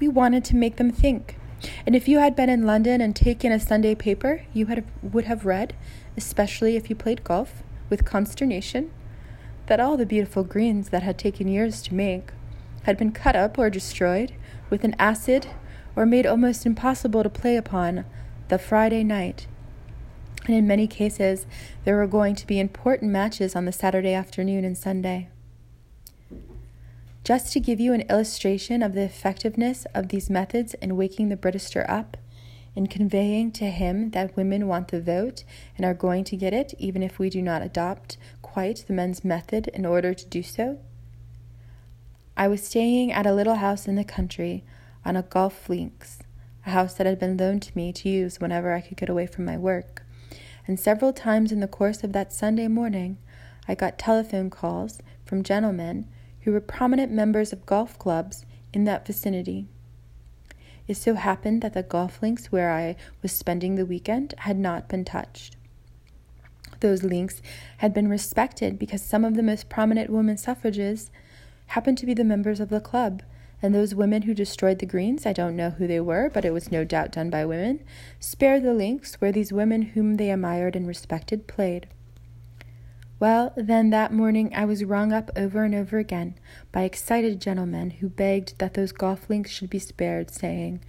we 0.00 0.08
wanted 0.08 0.44
to 0.46 0.56
make 0.56 0.76
them 0.76 0.90
think. 0.90 1.36
And 1.86 1.94
if 1.94 2.08
you 2.08 2.18
had 2.18 2.34
been 2.34 2.48
in 2.48 2.66
London 2.66 3.00
and 3.00 3.14
taken 3.14 3.52
a 3.52 3.60
Sunday 3.60 3.94
paper, 3.94 4.44
you 4.52 4.66
had, 4.66 4.84
would 5.02 5.26
have 5.26 5.44
read, 5.44 5.74
especially 6.16 6.76
if 6.76 6.88
you 6.88 6.96
played 6.96 7.22
golf, 7.22 7.62
with 7.90 8.04
consternation, 8.04 8.90
that 9.66 9.80
all 9.80 9.96
the 9.96 10.06
beautiful 10.06 10.42
greens 10.42 10.88
that 10.88 11.02
had 11.02 11.18
taken 11.18 11.48
years 11.48 11.82
to 11.82 11.94
make 11.94 12.32
had 12.84 12.96
been 12.96 13.12
cut 13.12 13.36
up 13.36 13.58
or 13.58 13.68
destroyed 13.68 14.32
with 14.70 14.84
an 14.84 14.96
acid 14.98 15.48
or 15.94 16.06
made 16.06 16.26
almost 16.26 16.64
impossible 16.64 17.22
to 17.22 17.28
play 17.28 17.56
upon 17.56 18.04
the 18.48 18.58
Friday 18.58 19.04
night. 19.04 19.46
And 20.46 20.56
in 20.56 20.66
many 20.66 20.86
cases, 20.86 21.46
there 21.84 21.96
were 21.96 22.06
going 22.06 22.34
to 22.36 22.46
be 22.46 22.58
important 22.58 23.12
matches 23.12 23.54
on 23.54 23.66
the 23.66 23.72
Saturday 23.72 24.14
afternoon 24.14 24.64
and 24.64 24.78
Sunday. 24.78 25.28
Just 27.30 27.52
to 27.52 27.60
give 27.60 27.78
you 27.78 27.92
an 27.92 28.00
illustration 28.10 28.82
of 28.82 28.92
the 28.92 29.02
effectiveness 29.02 29.86
of 29.94 30.08
these 30.08 30.28
methods 30.28 30.74
in 30.74 30.96
waking 30.96 31.28
the 31.28 31.36
Britisher 31.36 31.86
up, 31.88 32.16
in 32.74 32.88
conveying 32.88 33.52
to 33.52 33.66
him 33.70 34.10
that 34.10 34.34
women 34.36 34.66
want 34.66 34.88
the 34.88 35.00
vote 35.00 35.44
and 35.76 35.86
are 35.86 35.94
going 35.94 36.24
to 36.24 36.36
get 36.36 36.52
it 36.52 36.74
even 36.76 37.04
if 37.04 37.20
we 37.20 37.30
do 37.30 37.40
not 37.40 37.62
adopt 37.62 38.16
quite 38.42 38.84
the 38.88 38.92
men's 38.92 39.24
method 39.24 39.68
in 39.68 39.86
order 39.86 40.12
to 40.12 40.26
do 40.26 40.42
so. 40.42 40.80
I 42.36 42.48
was 42.48 42.66
staying 42.66 43.12
at 43.12 43.26
a 43.26 43.32
little 43.32 43.54
house 43.54 43.86
in 43.86 43.94
the 43.94 44.02
country 44.02 44.64
on 45.04 45.14
a 45.14 45.22
golf 45.22 45.68
links, 45.68 46.18
a 46.66 46.70
house 46.70 46.94
that 46.94 47.06
had 47.06 47.20
been 47.20 47.36
loaned 47.36 47.62
to 47.62 47.76
me 47.76 47.92
to 47.92 48.08
use 48.08 48.40
whenever 48.40 48.74
I 48.74 48.80
could 48.80 48.96
get 48.96 49.08
away 49.08 49.28
from 49.28 49.44
my 49.44 49.56
work. 49.56 50.02
And 50.66 50.80
several 50.80 51.12
times 51.12 51.52
in 51.52 51.60
the 51.60 51.68
course 51.68 52.02
of 52.02 52.12
that 52.12 52.32
Sunday 52.32 52.66
morning, 52.66 53.18
I 53.68 53.76
got 53.76 54.00
telephone 54.00 54.50
calls 54.50 54.98
from 55.24 55.44
gentlemen 55.44 56.08
who 56.42 56.52
were 56.52 56.60
prominent 56.60 57.12
members 57.12 57.52
of 57.52 57.66
golf 57.66 57.98
clubs 57.98 58.44
in 58.72 58.84
that 58.84 59.06
vicinity. 59.06 59.66
It 60.88 60.96
so 60.96 61.14
happened 61.14 61.62
that 61.62 61.74
the 61.74 61.82
golf 61.82 62.20
links 62.22 62.50
where 62.50 62.72
I 62.72 62.96
was 63.22 63.32
spending 63.32 63.76
the 63.76 63.86
weekend 63.86 64.34
had 64.38 64.58
not 64.58 64.88
been 64.88 65.04
touched. 65.04 65.56
Those 66.80 67.02
links 67.02 67.42
had 67.78 67.92
been 67.92 68.08
respected 68.08 68.78
because 68.78 69.02
some 69.02 69.24
of 69.24 69.34
the 69.34 69.42
most 69.42 69.68
prominent 69.68 70.10
women 70.10 70.36
suffragists 70.36 71.10
happened 71.68 71.98
to 71.98 72.06
be 72.06 72.14
the 72.14 72.24
members 72.24 72.58
of 72.58 72.70
the 72.70 72.80
club, 72.80 73.22
and 73.62 73.74
those 73.74 73.94
women 73.94 74.22
who 74.22 74.34
destroyed 74.34 74.78
the 74.78 74.86
greens, 74.86 75.26
I 75.26 75.32
don't 75.32 75.54
know 75.54 75.70
who 75.70 75.86
they 75.86 76.00
were, 76.00 76.30
but 76.32 76.44
it 76.44 76.52
was 76.52 76.72
no 76.72 76.84
doubt 76.84 77.12
done 77.12 77.28
by 77.30 77.44
women, 77.44 77.84
spared 78.18 78.62
the 78.62 78.74
links 78.74 79.20
where 79.20 79.30
these 79.30 79.52
women 79.52 79.82
whom 79.82 80.16
they 80.16 80.30
admired 80.30 80.74
and 80.74 80.88
respected 80.88 81.46
played. 81.46 81.86
Well, 83.20 83.52
then 83.54 83.90
that 83.90 84.14
morning 84.14 84.50
I 84.54 84.64
was 84.64 84.82
rung 84.82 85.12
up 85.12 85.30
over 85.36 85.62
and 85.62 85.74
over 85.74 85.98
again 85.98 86.36
by 86.72 86.84
excited 86.84 87.38
gentlemen 87.38 87.90
who 87.90 88.08
begged 88.08 88.58
that 88.58 88.72
those 88.72 88.92
golf 88.92 89.28
links 89.28 89.50
should 89.50 89.68
be 89.68 89.78
spared, 89.78 90.30
saying, 90.30 90.82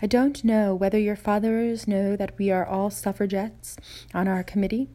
I 0.00 0.06
don't 0.06 0.44
know 0.44 0.76
whether 0.76 0.98
your 0.98 1.16
fathers 1.16 1.88
know 1.88 2.14
that 2.14 2.38
we 2.38 2.52
are 2.52 2.64
all 2.64 2.90
suffragettes 2.90 3.76
on 4.14 4.28
our 4.28 4.44
committee. 4.44 4.88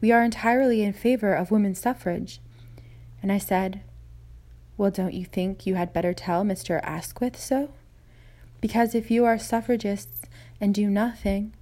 We 0.00 0.12
are 0.12 0.22
entirely 0.22 0.82
in 0.82 0.94
favor 0.94 1.34
of 1.34 1.50
women's 1.50 1.80
suffrage. 1.80 2.40
And 3.20 3.30
I 3.30 3.38
said, 3.38 3.82
Well, 4.78 4.90
don't 4.90 5.12
you 5.12 5.26
think 5.26 5.66
you 5.66 5.74
had 5.74 5.92
better 5.92 6.14
tell 6.14 6.42
Mr. 6.42 6.80
Asquith 6.84 7.38
so? 7.38 7.72
Because 8.62 8.94
if 8.94 9.10
you 9.10 9.26
are 9.26 9.38
suffragists 9.38 10.22
and 10.58 10.74
do 10.74 10.88
nothing, 10.88 11.52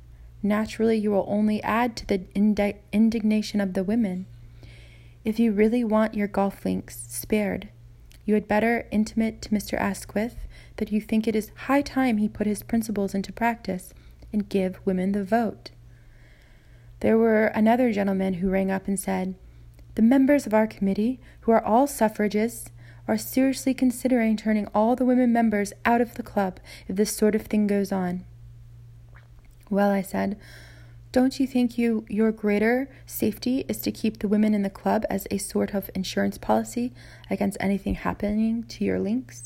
naturally 0.45 0.97
you 0.97 1.11
will 1.11 1.26
only 1.28 1.62
add 1.62 1.97
to 1.97 2.07
the 2.07 2.22
indi- 2.34 2.76
indignation 2.92 3.61
of 3.61 3.74
the 3.74 3.82
women. 3.82 4.26
If 5.24 5.38
you 5.38 5.53
really 5.53 5.82
want 5.82 6.14
your 6.14 6.28
golf 6.28 6.64
links 6.64 7.07
spared, 7.09 7.68
you 8.24 8.34
had 8.34 8.47
better 8.47 8.86
intimate 8.90 9.42
to 9.42 9.51
Mr. 9.51 9.78
Asquith 9.78 10.47
that 10.76 10.92
you 10.92 11.01
think 11.01 11.26
it 11.26 11.36
is 11.36 11.53
high 11.66 11.82
time 11.82 12.18
he 12.18 12.28
put 12.28 12.47
his 12.47 12.62
principles 12.62 13.14
into 13.14 13.32
practice 13.32 13.95
and 14.32 14.49
give 14.49 14.80
women 14.84 15.12
the 15.12 15.24
vote. 15.24 15.70
There 17.01 17.18
were 17.18 17.47
another 17.47 17.92
gentleman 17.92 18.34
who 18.34 18.51
rang 18.51 18.70
up 18.70 18.88
and 18.88 18.99
said, 18.99 19.34
The 19.95 20.03
members 20.03 20.47
of 20.47 20.55
our 20.55 20.66
committee, 20.66 21.20
who 21.40 21.53
are 21.53 21.64
all 21.64 21.86
suffragists, 21.86 22.70
are 23.07 23.18
seriously 23.18 23.74
considering 23.74 24.36
turning 24.36 24.66
all 24.74 24.97
the 24.97 25.05
women 25.05 25.32
members 25.32 25.72
out 25.84 26.01
of 26.01 26.14
the 26.14 26.22
club 26.22 26.59
if 26.88 26.97
this 26.97 27.14
sort 27.14 27.34
of 27.34 27.42
thing 27.42 27.66
goes 27.66 27.92
on. 27.92 28.24
Well, 29.70 29.90
I 29.90 30.02
said, 30.02 30.38
don't 31.12 31.38
you 31.38 31.46
think 31.46 31.78
you 31.78 32.04
your 32.08 32.32
greater 32.32 32.88
safety 33.06 33.64
is 33.68 33.80
to 33.82 33.92
keep 33.92 34.18
the 34.18 34.28
women 34.28 34.52
in 34.52 34.62
the 34.62 34.70
club 34.70 35.04
as 35.08 35.28
a 35.30 35.38
sort 35.38 35.72
of 35.72 35.88
insurance 35.94 36.38
policy 36.38 36.92
against 37.30 37.56
anything 37.60 37.94
happening 37.94 38.64
to 38.64 38.84
your 38.84 38.98
links? 38.98 39.44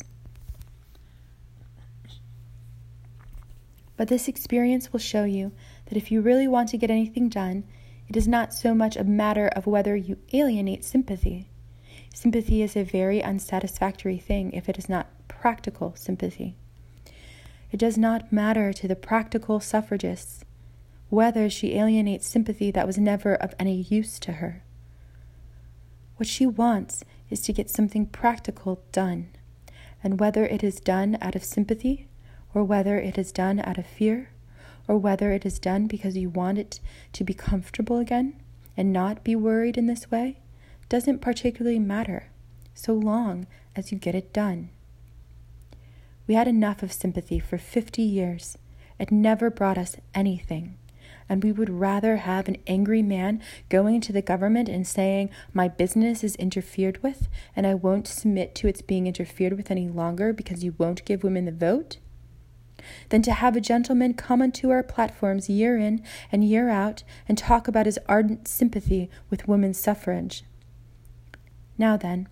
But 3.99 4.09
this 4.09 4.29
experience 4.29 4.93
will 4.93 5.01
show 5.01 5.25
you 5.25 5.53
that 5.87 5.99
if 5.99 6.11
you 6.11 6.21
really 6.21 6.49
want 6.49 6.71
to 6.71 6.79
get 6.79 6.91
anything 6.91 7.29
done, 7.29 7.65
it 8.09 8.17
is 8.17 8.27
not 8.27 8.55
so 8.55 8.75
much 8.75 8.97
a 8.97 9.05
matter 9.05 9.49
of 9.49 9.67
whether 9.67 9.95
you 9.95 10.17
alienate 10.33 10.85
sympathy. 10.85 11.51
Sympathy 12.15 12.63
is 12.63 12.77
a 12.77 12.83
very 12.83 13.23
unsatisfactory 13.23 14.17
thing 14.17 14.53
if 14.53 14.69
it 14.69 14.79
is 14.79 14.89
not 14.89 15.11
practical 15.29 15.95
sympathy. 15.97 16.57
It 17.71 17.79
does 17.79 17.99
not 17.99 18.33
matter 18.33 18.73
to 18.73 18.89
the 18.89 18.97
practical 18.97 19.61
suffragists 19.61 20.45
whether 21.11 21.49
she 21.49 21.75
alienates 21.75 22.27
sympathy 22.27 22.71
that 22.71 22.87
was 22.87 22.99
never 22.99 23.35
of 23.35 23.55
any 23.59 23.83
use 23.83 24.19
to 24.21 24.33
her. 24.33 24.63
What 26.17 26.27
she 26.27 26.47
wants 26.47 27.05
is 27.31 27.41
to 27.43 27.53
get 27.53 27.71
something 27.71 28.07
practical 28.07 28.83
done, 28.93 29.29
and 30.03 30.21
whether 30.21 30.45
it 30.45 30.63
is 30.63 30.81
done 30.81 31.17
out 31.21 31.35
of 31.35 31.45
sympathy, 31.45 32.09
or 32.55 32.65
whether 32.65 32.99
it 32.99 33.17
is 33.17 33.33
done 33.33 33.61
out 33.61 33.79
of 33.79 33.87
fear, 33.87 34.31
or 34.87 34.99
whether 34.99 35.33
it 35.33 35.47
is 35.47 35.59
done 35.59 35.87
because 35.87 36.17
you 36.17 36.29
want 36.29 36.59
it 36.59 36.81
to 37.13 37.25
be 37.25 37.35
comfortable 37.35 37.99
again 37.99 38.35
and 38.77 38.93
not 38.93 39.25
be 39.25 39.37
worried 39.37 39.79
in 39.79 39.87
this 39.87 40.11
way, 40.11 40.41
doesn't 40.89 41.21
particularly 41.21 41.79
matter, 41.79 42.31
so 42.75 42.93
long 42.93 43.47
as 43.77 43.93
you 43.93 43.99
get 43.99 44.15
it 44.15 44.33
done. 44.33 44.71
We 46.29 46.35
had 46.35 46.47
enough 46.47 46.85
of 46.85 46.93
sympathy 46.93 47.41
for 47.41 47.59
fifty 47.59 48.03
years. 48.03 48.57
It 49.01 49.11
never 49.11 49.51
brought 49.51 49.79
us 49.79 49.97
anything 50.15 50.77
and 51.29 51.45
we 51.45 51.53
would 51.53 51.69
rather 51.69 52.19
have 52.19 52.49
an 52.49 52.57
angry 52.67 53.03
man 53.03 53.43
going 53.69 54.01
to 54.01 54.13
the 54.13 54.23
government 54.23 54.69
and 54.69 54.87
saying, 54.87 55.31
My 55.53 55.69
business 55.69 56.25
is 56.25 56.37
interfered 56.37 57.03
with, 57.03 57.29
and 57.55 57.67
I 57.67 57.75
won't 57.75 58.09
submit 58.09 58.55
to 58.57 58.69
its 58.69 58.83
being 58.83 59.07
interfered 59.07 59.53
with 59.53 59.71
any 59.71 59.89
longer 59.89 60.33
because 60.33 60.65
you 60.65 60.75
won't 60.79 61.05
give 61.05 61.23
women 61.23 61.45
the 61.45 61.53
vote, 61.53 61.99
than 63.11 63.23
to 63.23 63.33
have 63.33 63.57
a 63.57 63.61
gentleman 63.61 64.15
come 64.15 64.41
onto 64.41 64.71
our 64.71 64.83
platforms 64.83 65.51
year 65.51 65.77
in 65.77 66.03
and 66.33 66.45
year 66.45 66.69
out 66.69 67.03
and 67.29 67.37
talk 67.37 67.69
about 67.69 67.87
his 67.87 67.99
ardent 68.07 68.49
sympathy 68.49 69.11
with 69.29 69.49
women's 69.49 69.79
suffrage. 69.79 70.45
Now 71.77 71.97
then, 71.97 72.29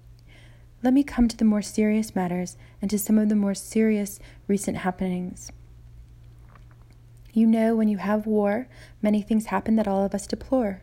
let 0.86 0.94
me 0.94 1.02
come 1.02 1.26
to 1.26 1.36
the 1.36 1.44
more 1.44 1.62
serious 1.62 2.14
matters 2.14 2.56
and 2.80 2.88
to 2.88 2.96
some 2.96 3.18
of 3.18 3.28
the 3.28 3.34
more 3.34 3.56
serious 3.56 4.20
recent 4.46 4.76
happenings. 4.76 5.50
You 7.32 7.48
know, 7.48 7.74
when 7.74 7.88
you 7.88 7.96
have 7.96 8.24
war, 8.24 8.68
many 9.02 9.20
things 9.20 9.46
happen 9.46 9.74
that 9.74 9.88
all 9.88 10.04
of 10.04 10.14
us 10.14 10.28
deplore. 10.28 10.82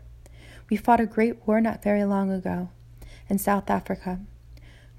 We 0.70 0.76
fought 0.76 1.00
a 1.00 1.06
great 1.06 1.48
war 1.48 1.62
not 1.62 1.82
very 1.82 2.04
long 2.04 2.34
ago 2.34 2.68
in 3.30 3.38
South 3.38 3.70
Africa. 3.70 4.20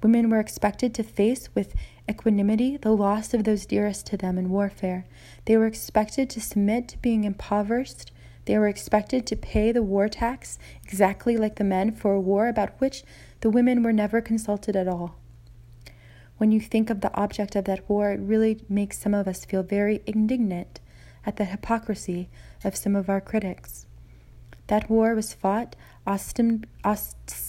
Women 0.01 0.31
were 0.31 0.39
expected 0.39 0.95
to 0.95 1.03
face 1.03 1.49
with 1.53 1.75
equanimity 2.09 2.75
the 2.75 2.95
loss 2.95 3.31
of 3.35 3.43
those 3.43 3.67
dearest 3.67 4.07
to 4.07 4.17
them 4.17 4.39
in 4.39 4.49
warfare. 4.49 5.05
They 5.45 5.55
were 5.55 5.67
expected 5.67 6.31
to 6.31 6.41
submit 6.41 6.87
to 6.87 6.97
being 6.97 7.25
impoverished. 7.25 8.11
They 8.45 8.57
were 8.57 8.67
expected 8.67 9.27
to 9.27 9.35
pay 9.35 9.71
the 9.71 9.83
war 9.83 10.09
tax 10.09 10.57
exactly 10.83 11.37
like 11.37 11.57
the 11.57 11.63
men 11.63 11.91
for 11.91 12.13
a 12.13 12.19
war 12.19 12.47
about 12.47 12.81
which 12.81 13.03
the 13.41 13.49
women 13.49 13.83
were 13.83 13.93
never 13.93 14.21
consulted 14.21 14.75
at 14.75 14.87
all. 14.87 15.15
When 16.37 16.51
you 16.51 16.59
think 16.59 16.89
of 16.89 17.01
the 17.01 17.13
object 17.13 17.55
of 17.55 17.65
that 17.65 17.89
war, 17.89 18.11
it 18.11 18.19
really 18.19 18.61
makes 18.67 18.97
some 18.97 19.13
of 19.13 19.27
us 19.27 19.45
feel 19.45 19.63
very 19.63 20.01
indignant 20.05 20.79
at 21.25 21.37
the 21.37 21.45
hypocrisy 21.45 22.29
of 22.63 22.75
some 22.75 22.95
of 22.95 23.09
our 23.09 23.21
critics. 23.21 23.85
That 24.67 24.89
war 24.89 25.15
was 25.15 25.33
fought 25.33 25.75
ostensibly 26.05 27.39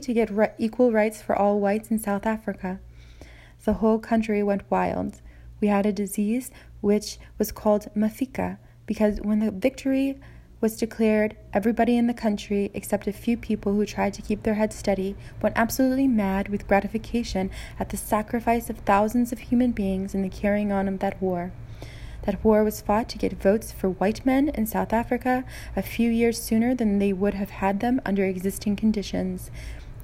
to 0.00 0.14
get 0.14 0.30
re- 0.30 0.52
equal 0.58 0.92
rights 0.92 1.20
for 1.20 1.36
all 1.36 1.60
whites 1.60 1.90
in 1.90 1.98
South 1.98 2.24
Africa. 2.24 2.80
The 3.64 3.74
whole 3.74 3.98
country 3.98 4.42
went 4.42 4.70
wild. 4.70 5.20
We 5.60 5.68
had 5.68 5.86
a 5.86 5.92
disease 5.92 6.50
which 6.80 7.18
was 7.38 7.52
called 7.52 7.88
mafficking 7.94 8.58
because 8.86 9.20
when 9.20 9.40
the 9.40 9.50
victory 9.50 10.20
was 10.60 10.76
declared, 10.76 11.36
everybody 11.52 11.96
in 11.96 12.06
the 12.06 12.14
country, 12.14 12.70
except 12.72 13.06
a 13.06 13.12
few 13.12 13.36
people 13.36 13.74
who 13.74 13.84
tried 13.84 14.14
to 14.14 14.22
keep 14.22 14.42
their 14.42 14.54
heads 14.54 14.74
steady, 14.74 15.14
went 15.42 15.56
absolutely 15.56 16.08
mad 16.08 16.48
with 16.48 16.66
gratification 16.66 17.50
at 17.78 17.90
the 17.90 17.96
sacrifice 17.96 18.70
of 18.70 18.78
thousands 18.78 19.32
of 19.32 19.38
human 19.38 19.72
beings 19.72 20.14
in 20.14 20.22
the 20.22 20.28
carrying 20.28 20.72
on 20.72 20.88
of 20.88 20.98
that 21.00 21.20
war. 21.20 21.52
That 22.22 22.42
war 22.42 22.64
was 22.64 22.80
fought 22.80 23.08
to 23.10 23.18
get 23.18 23.40
votes 23.40 23.70
for 23.70 23.88
white 23.88 24.24
men 24.24 24.48
in 24.48 24.66
South 24.66 24.92
Africa 24.92 25.44
a 25.76 25.82
few 25.82 26.10
years 26.10 26.42
sooner 26.42 26.74
than 26.74 26.98
they 26.98 27.12
would 27.12 27.34
have 27.34 27.50
had 27.50 27.80
them 27.80 28.00
under 28.04 28.24
existing 28.24 28.76
conditions. 28.76 29.50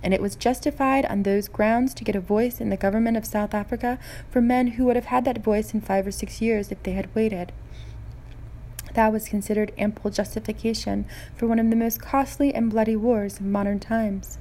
And 0.04 0.12
it 0.12 0.20
was 0.20 0.36
justified 0.36 1.06
on 1.06 1.22
those 1.22 1.48
grounds 1.48 1.94
to 1.94 2.04
get 2.04 2.14
a 2.14 2.20
voice 2.20 2.60
in 2.60 2.70
the 2.70 2.76
government 2.76 3.16
of 3.16 3.24
South 3.24 3.54
Africa 3.54 3.98
for 4.30 4.40
men 4.40 4.68
who 4.68 4.84
would 4.84 4.96
have 4.96 5.06
had 5.06 5.24
that 5.24 5.42
voice 5.42 5.74
in 5.74 5.80
five 5.80 6.06
or 6.06 6.12
six 6.12 6.40
years 6.40 6.70
if 6.70 6.82
they 6.82 6.92
had 6.92 7.12
waited. 7.14 7.52
That 8.94 9.12
was 9.12 9.28
considered 9.28 9.72
ample 9.78 10.10
justification 10.10 11.06
for 11.34 11.46
one 11.46 11.58
of 11.58 11.70
the 11.70 11.76
most 11.76 12.00
costly 12.00 12.54
and 12.54 12.70
bloody 12.70 12.96
wars 12.96 13.38
of 13.38 13.46
modern 13.46 13.80
times. 13.80 14.38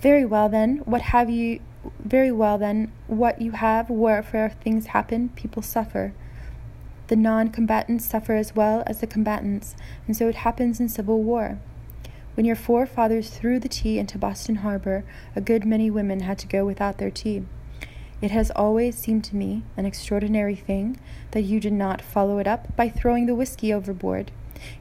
Very 0.00 0.24
well, 0.24 0.48
then, 0.48 0.78
what 0.84 1.02
have 1.02 1.28
you 1.28 1.60
very 1.98 2.32
well, 2.32 2.58
then, 2.58 2.92
what 3.06 3.40
you 3.40 3.52
have, 3.52 3.90
where 3.90 4.22
things 4.62 4.86
happen, 4.86 5.30
people 5.30 5.62
suffer. 5.62 6.12
The 7.08 7.16
non 7.16 7.48
combatants 7.48 8.04
suffer 8.04 8.34
as 8.34 8.54
well 8.54 8.82
as 8.86 9.00
the 9.00 9.06
combatants, 9.06 9.74
and 10.06 10.16
so 10.16 10.28
it 10.28 10.36
happens 10.36 10.78
in 10.78 10.88
civil 10.88 11.22
war. 11.22 11.58
When 12.34 12.46
your 12.46 12.56
forefathers 12.56 13.30
threw 13.30 13.58
the 13.58 13.68
tea 13.68 13.98
into 13.98 14.18
Boston 14.18 14.56
Harbor, 14.56 15.04
a 15.34 15.40
good 15.40 15.64
many 15.64 15.90
women 15.90 16.20
had 16.20 16.38
to 16.38 16.46
go 16.46 16.64
without 16.64 16.98
their 16.98 17.10
tea. 17.10 17.44
It 18.20 18.32
has 18.32 18.50
always 18.50 18.96
seemed 18.96 19.24
to 19.24 19.36
me 19.36 19.62
an 19.76 19.86
extraordinary 19.86 20.56
thing 20.56 20.98
that 21.30 21.42
you 21.42 21.60
did 21.60 21.72
not 21.72 22.02
follow 22.02 22.38
it 22.38 22.48
up 22.48 22.74
by 22.76 22.88
throwing 22.88 23.26
the 23.26 23.34
whiskey 23.34 23.72
overboard. 23.72 24.32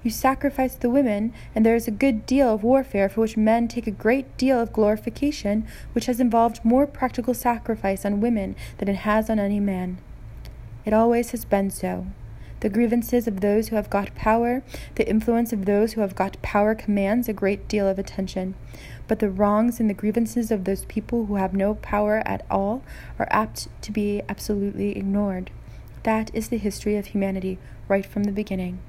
You 0.02 0.10
sacrifice 0.10 0.76
the 0.76 0.90
women, 0.90 1.34
and 1.54 1.64
there 1.64 1.76
is 1.76 1.88
a 1.88 1.92
good 1.92 2.26
deal 2.26 2.52
of 2.52 2.64
warfare 2.64 3.10
for 3.10 3.22
which 3.22 3.38
men 3.38 3.68
take 3.68 3.86
a 3.86 3.92
great 3.92 4.36
deal 4.38 4.60
of 4.60 4.74
glorification, 4.74 5.68
which 5.94 6.08
has 6.08 6.20
involved 6.20 6.66
more 6.66 6.88
practical 6.88 7.36
sacrifice 7.36 8.04
on 8.04 8.22
women 8.22 8.56
than 8.80 8.88
it 8.88 8.98
has 8.98 9.30
on 9.30 9.38
any 9.38 9.60
man. 9.60 10.00
It 10.84 10.94
always 10.94 11.30
has 11.30 11.46
been 11.46 11.70
so. 11.70 12.08
The 12.62 12.70
grievances 12.70 13.28
of 13.28 13.42
those 13.42 13.68
who 13.68 13.76
have 13.76 13.92
got 13.92 14.16
power, 14.16 14.64
the 14.96 15.08
influence 15.08 15.54
of 15.54 15.66
those 15.66 15.94
who 15.94 16.02
have 16.02 16.16
got 16.16 16.42
power 16.42 16.74
commands 16.74 17.30
a 17.30 17.34
great 17.34 17.68
deal 17.68 17.88
of 17.88 18.00
attention. 18.00 18.56
But 19.08 19.20
the 19.20 19.30
wrongs 19.30 19.80
and 19.80 19.90
the 19.90 19.94
grievances 19.94 20.52
of 20.52 20.66
those 20.66 20.86
people 20.86 21.26
who 21.26 21.36
have 21.36 21.54
no 21.54 21.76
power 21.76 22.22
at 22.26 22.46
all 22.50 22.84
are 23.18 23.28
apt 23.32 23.68
to 23.82 23.92
be 23.92 24.22
absolutely 24.28 24.98
ignored. 24.98 25.50
That 26.04 26.30
is 26.34 26.50
the 26.50 26.58
history 26.58 26.96
of 26.98 27.08
humanity 27.08 27.58
right 27.88 28.06
from 28.06 28.26
the 28.26 28.32
beginning. 28.32 28.80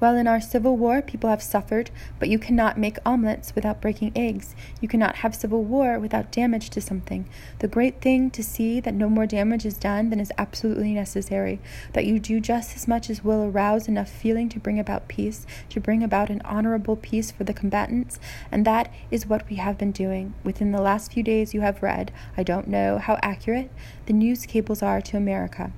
Well, 0.00 0.16
in 0.16 0.28
our 0.28 0.40
civil 0.40 0.76
war, 0.76 1.02
people 1.02 1.28
have 1.28 1.42
suffered, 1.42 1.90
but 2.20 2.28
you 2.28 2.38
cannot 2.38 2.78
make 2.78 2.98
omelets 3.04 3.54
without 3.56 3.80
breaking 3.80 4.12
eggs. 4.14 4.54
You 4.80 4.86
cannot 4.86 5.16
have 5.16 5.34
civil 5.34 5.64
war 5.64 5.98
without 5.98 6.30
damage 6.30 6.70
to 6.70 6.80
something. 6.80 7.28
The 7.58 7.66
great 7.66 8.00
thing 8.00 8.30
to 8.30 8.44
see 8.44 8.78
that 8.78 8.94
no 8.94 9.08
more 9.08 9.26
damage 9.26 9.66
is 9.66 9.76
done 9.76 10.10
than 10.10 10.20
is 10.20 10.32
absolutely 10.38 10.94
necessary, 10.94 11.58
that 11.94 12.06
you 12.06 12.20
do 12.20 12.38
just 12.38 12.76
as 12.76 12.86
much 12.86 13.10
as 13.10 13.24
will 13.24 13.42
arouse 13.42 13.88
enough 13.88 14.08
feeling 14.08 14.48
to 14.50 14.60
bring 14.60 14.78
about 14.78 15.08
peace, 15.08 15.44
to 15.70 15.80
bring 15.80 16.04
about 16.04 16.30
an 16.30 16.42
honorable 16.44 16.94
peace 16.94 17.32
for 17.32 17.42
the 17.42 17.52
combatants, 17.52 18.20
and 18.52 18.64
that 18.64 18.94
is 19.10 19.26
what 19.26 19.48
we 19.50 19.56
have 19.56 19.76
been 19.76 19.90
doing. 19.90 20.32
Within 20.44 20.70
the 20.70 20.80
last 20.80 21.12
few 21.12 21.24
days, 21.24 21.54
you 21.54 21.62
have 21.62 21.82
read, 21.82 22.12
I 22.36 22.44
don't 22.44 22.68
know 22.68 22.98
how 22.98 23.18
accurate, 23.20 23.70
the 24.06 24.12
news 24.12 24.46
cables 24.46 24.80
are 24.80 25.00
to 25.00 25.16
America. 25.16 25.72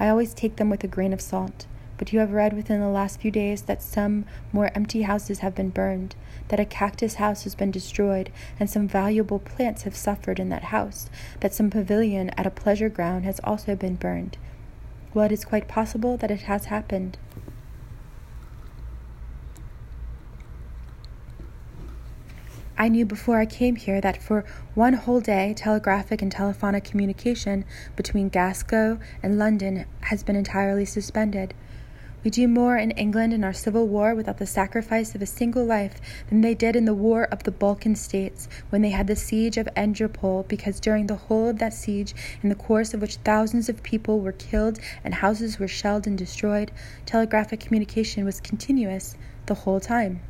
I 0.00 0.08
always 0.08 0.32
take 0.32 0.56
them 0.56 0.70
with 0.70 0.82
a 0.82 0.88
grain 0.88 1.12
of 1.12 1.20
salt. 1.20 1.66
But 1.96 2.12
you 2.12 2.18
have 2.18 2.32
read 2.32 2.52
within 2.52 2.80
the 2.80 2.88
last 2.88 3.20
few 3.20 3.30
days 3.30 3.62
that 3.62 3.82
some 3.82 4.24
more 4.52 4.70
empty 4.74 5.02
houses 5.02 5.38
have 5.38 5.54
been 5.54 5.70
burned, 5.70 6.16
that 6.48 6.58
a 6.58 6.64
cactus 6.64 7.14
house 7.14 7.44
has 7.44 7.54
been 7.54 7.70
destroyed, 7.70 8.30
and 8.58 8.68
some 8.68 8.88
valuable 8.88 9.38
plants 9.38 9.82
have 9.82 9.94
suffered 9.94 10.40
in 10.40 10.48
that 10.48 10.64
house, 10.64 11.08
that 11.40 11.54
some 11.54 11.70
pavilion 11.70 12.30
at 12.30 12.46
a 12.46 12.50
pleasure 12.50 12.88
ground 12.88 13.24
has 13.24 13.40
also 13.44 13.76
been 13.76 13.94
burned. 13.94 14.36
Well, 15.12 15.26
it 15.26 15.32
is 15.32 15.44
quite 15.44 15.68
possible 15.68 16.16
that 16.16 16.30
it 16.32 16.42
has 16.42 16.64
happened. 16.66 17.16
I 22.76 22.88
knew 22.88 23.06
before 23.06 23.38
I 23.38 23.46
came 23.46 23.76
here 23.76 24.00
that 24.00 24.20
for 24.20 24.44
one 24.74 24.94
whole 24.94 25.20
day 25.20 25.54
telegraphic 25.56 26.20
and 26.20 26.32
telephonic 26.32 26.82
communication 26.82 27.64
between 27.94 28.28
Glasgow 28.28 28.98
and 29.22 29.38
London 29.38 29.86
has 30.00 30.24
been 30.24 30.34
entirely 30.34 30.84
suspended. 30.84 31.54
We 32.24 32.30
do 32.30 32.48
more 32.48 32.78
in 32.78 32.92
England 32.92 33.34
in 33.34 33.44
our 33.44 33.52
civil 33.52 33.86
war 33.86 34.14
without 34.14 34.38
the 34.38 34.46
sacrifice 34.46 35.14
of 35.14 35.20
a 35.20 35.26
single 35.26 35.62
life 35.62 36.00
than 36.30 36.40
they 36.40 36.54
did 36.54 36.74
in 36.74 36.86
the 36.86 36.94
War 36.94 37.24
of 37.24 37.42
the 37.42 37.50
Balkan 37.50 37.96
States 37.96 38.48
when 38.70 38.80
they 38.80 38.88
had 38.88 39.08
the 39.08 39.14
siege 39.14 39.58
of 39.58 39.68
Adrianople, 39.76 40.46
because 40.48 40.80
during 40.80 41.06
the 41.06 41.16
whole 41.16 41.48
of 41.50 41.58
that 41.58 41.74
siege, 41.74 42.14
in 42.42 42.48
the 42.48 42.54
course 42.54 42.94
of 42.94 43.02
which 43.02 43.16
thousands 43.16 43.68
of 43.68 43.82
people 43.82 44.20
were 44.20 44.32
killed 44.32 44.78
and 45.04 45.16
houses 45.16 45.58
were 45.58 45.68
shelled 45.68 46.06
and 46.06 46.16
destroyed, 46.16 46.70
telegraphic 47.04 47.60
communication 47.60 48.24
was 48.24 48.40
continuous 48.40 49.16
the 49.44 49.54
whole 49.54 49.78
time. 49.78 50.20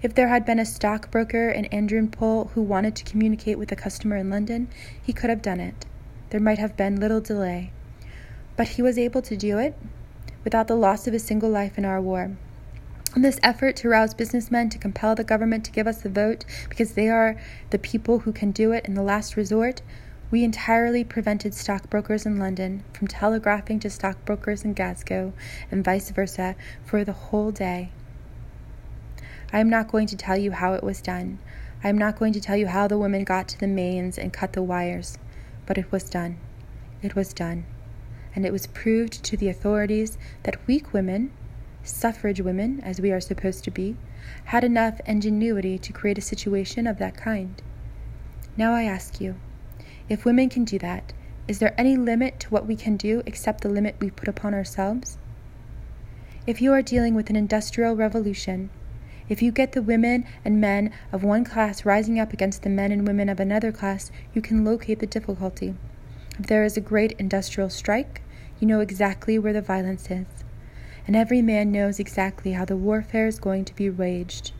If 0.00 0.14
there 0.14 0.28
had 0.28 0.46
been 0.46 0.58
a 0.58 0.64
stockbroker 0.64 1.50
in 1.50 1.68
Adrianople 1.74 2.52
who 2.54 2.62
wanted 2.62 2.96
to 2.96 3.04
communicate 3.04 3.58
with 3.58 3.70
a 3.70 3.76
customer 3.76 4.16
in 4.16 4.30
London, 4.30 4.68
he 5.02 5.12
could 5.12 5.28
have 5.28 5.42
done 5.42 5.60
it. 5.60 5.84
There 6.30 6.40
might 6.40 6.58
have 6.58 6.74
been 6.74 6.98
little 6.98 7.20
delay. 7.20 7.70
But 8.56 8.68
he 8.68 8.82
was 8.82 8.96
able 8.96 9.20
to 9.20 9.36
do 9.36 9.58
it 9.58 9.76
without 10.44 10.68
the 10.68 10.76
loss 10.76 11.06
of 11.06 11.14
a 11.14 11.18
single 11.18 11.50
life 11.50 11.76
in 11.76 11.84
our 11.84 12.00
war. 12.00 12.36
In 13.16 13.22
this 13.22 13.38
effort 13.42 13.76
to 13.76 13.88
rouse 13.88 14.12
businessmen 14.12 14.70
to 14.70 14.78
compel 14.78 15.14
the 15.14 15.24
government 15.24 15.64
to 15.64 15.70
give 15.70 15.86
us 15.86 16.02
the 16.02 16.08
vote 16.08 16.44
because 16.68 16.92
they 16.92 17.08
are 17.08 17.40
the 17.70 17.78
people 17.78 18.20
who 18.20 18.32
can 18.32 18.50
do 18.50 18.72
it 18.72 18.84
in 18.86 18.94
the 18.94 19.02
last 19.02 19.36
resort, 19.36 19.82
we 20.30 20.42
entirely 20.42 21.04
prevented 21.04 21.54
stockbrokers 21.54 22.26
in 22.26 22.40
London 22.40 22.82
from 22.92 23.06
telegraphing 23.06 23.78
to 23.80 23.88
stockbrokers 23.88 24.64
in 24.64 24.74
Glasgow 24.74 25.32
and 25.70 25.84
vice 25.84 26.10
versa 26.10 26.56
for 26.84 27.04
the 27.04 27.12
whole 27.12 27.52
day. 27.52 27.90
I 29.52 29.60
am 29.60 29.70
not 29.70 29.92
going 29.92 30.08
to 30.08 30.16
tell 30.16 30.36
you 30.36 30.50
how 30.50 30.74
it 30.74 30.82
was 30.82 31.00
done. 31.00 31.38
I 31.84 31.88
am 31.88 31.98
not 31.98 32.18
going 32.18 32.32
to 32.32 32.40
tell 32.40 32.56
you 32.56 32.66
how 32.66 32.88
the 32.88 32.98
women 32.98 33.22
got 33.22 33.46
to 33.48 33.60
the 33.60 33.68
mains 33.68 34.18
and 34.18 34.32
cut 34.32 34.54
the 34.54 34.62
wires, 34.62 35.18
but 35.66 35.78
it 35.78 35.92
was 35.92 36.10
done. 36.10 36.38
It 37.00 37.14
was 37.14 37.32
done 37.32 37.64
and 38.34 38.44
it 38.44 38.52
was 38.52 38.66
proved 38.68 39.22
to 39.24 39.36
the 39.36 39.48
authorities 39.48 40.18
that 40.42 40.66
weak 40.66 40.92
women, 40.92 41.30
suffrage 41.82 42.40
women 42.40 42.80
as 42.80 43.00
we 43.00 43.12
are 43.12 43.20
supposed 43.20 43.64
to 43.64 43.70
be, 43.70 43.96
had 44.46 44.64
enough 44.64 45.00
ingenuity 45.06 45.78
to 45.78 45.92
create 45.92 46.18
a 46.18 46.22
situation 46.22 46.86
of 46.86 46.98
that 46.98 47.16
kind. 47.16 47.62
Now 48.56 48.72
I 48.72 48.84
ask 48.84 49.20
you, 49.20 49.36
if 50.08 50.24
women 50.24 50.48
can 50.48 50.64
do 50.64 50.78
that, 50.78 51.12
is 51.46 51.58
there 51.58 51.78
any 51.78 51.96
limit 51.96 52.40
to 52.40 52.48
what 52.48 52.66
we 52.66 52.76
can 52.76 52.96
do 52.96 53.22
except 53.26 53.60
the 53.62 53.68
limit 53.68 53.96
we 54.00 54.10
put 54.10 54.28
upon 54.28 54.54
ourselves? 54.54 55.18
If 56.46 56.60
you 56.60 56.72
are 56.72 56.82
dealing 56.82 57.14
with 57.14 57.30
an 57.30 57.36
industrial 57.36 57.96
revolution, 57.96 58.70
if 59.28 59.40
you 59.40 59.50
get 59.50 59.72
the 59.72 59.82
women 59.82 60.26
and 60.44 60.60
men 60.60 60.92
of 61.10 61.24
one 61.24 61.44
class 61.44 61.86
rising 61.86 62.20
up 62.20 62.32
against 62.32 62.62
the 62.62 62.68
men 62.68 62.92
and 62.92 63.06
women 63.06 63.28
of 63.30 63.40
another 63.40 63.72
class, 63.72 64.10
you 64.34 64.42
can 64.42 64.64
locate 64.64 64.98
the 64.98 65.06
difficulty. 65.06 65.74
If 66.38 66.46
there 66.46 66.64
is 66.64 66.76
a 66.76 66.82
great 66.82 67.12
industrial 67.12 67.70
strike, 67.70 68.20
you 68.60 68.66
know 68.66 68.80
exactly 68.80 69.38
where 69.38 69.52
the 69.52 69.60
violence 69.60 70.10
is, 70.10 70.26
and 71.06 71.16
every 71.16 71.42
man 71.42 71.72
knows 71.72 71.98
exactly 71.98 72.52
how 72.52 72.64
the 72.64 72.76
warfare 72.76 73.26
is 73.26 73.38
going 73.38 73.64
to 73.64 73.74
be 73.74 73.90
waged. 73.90 74.52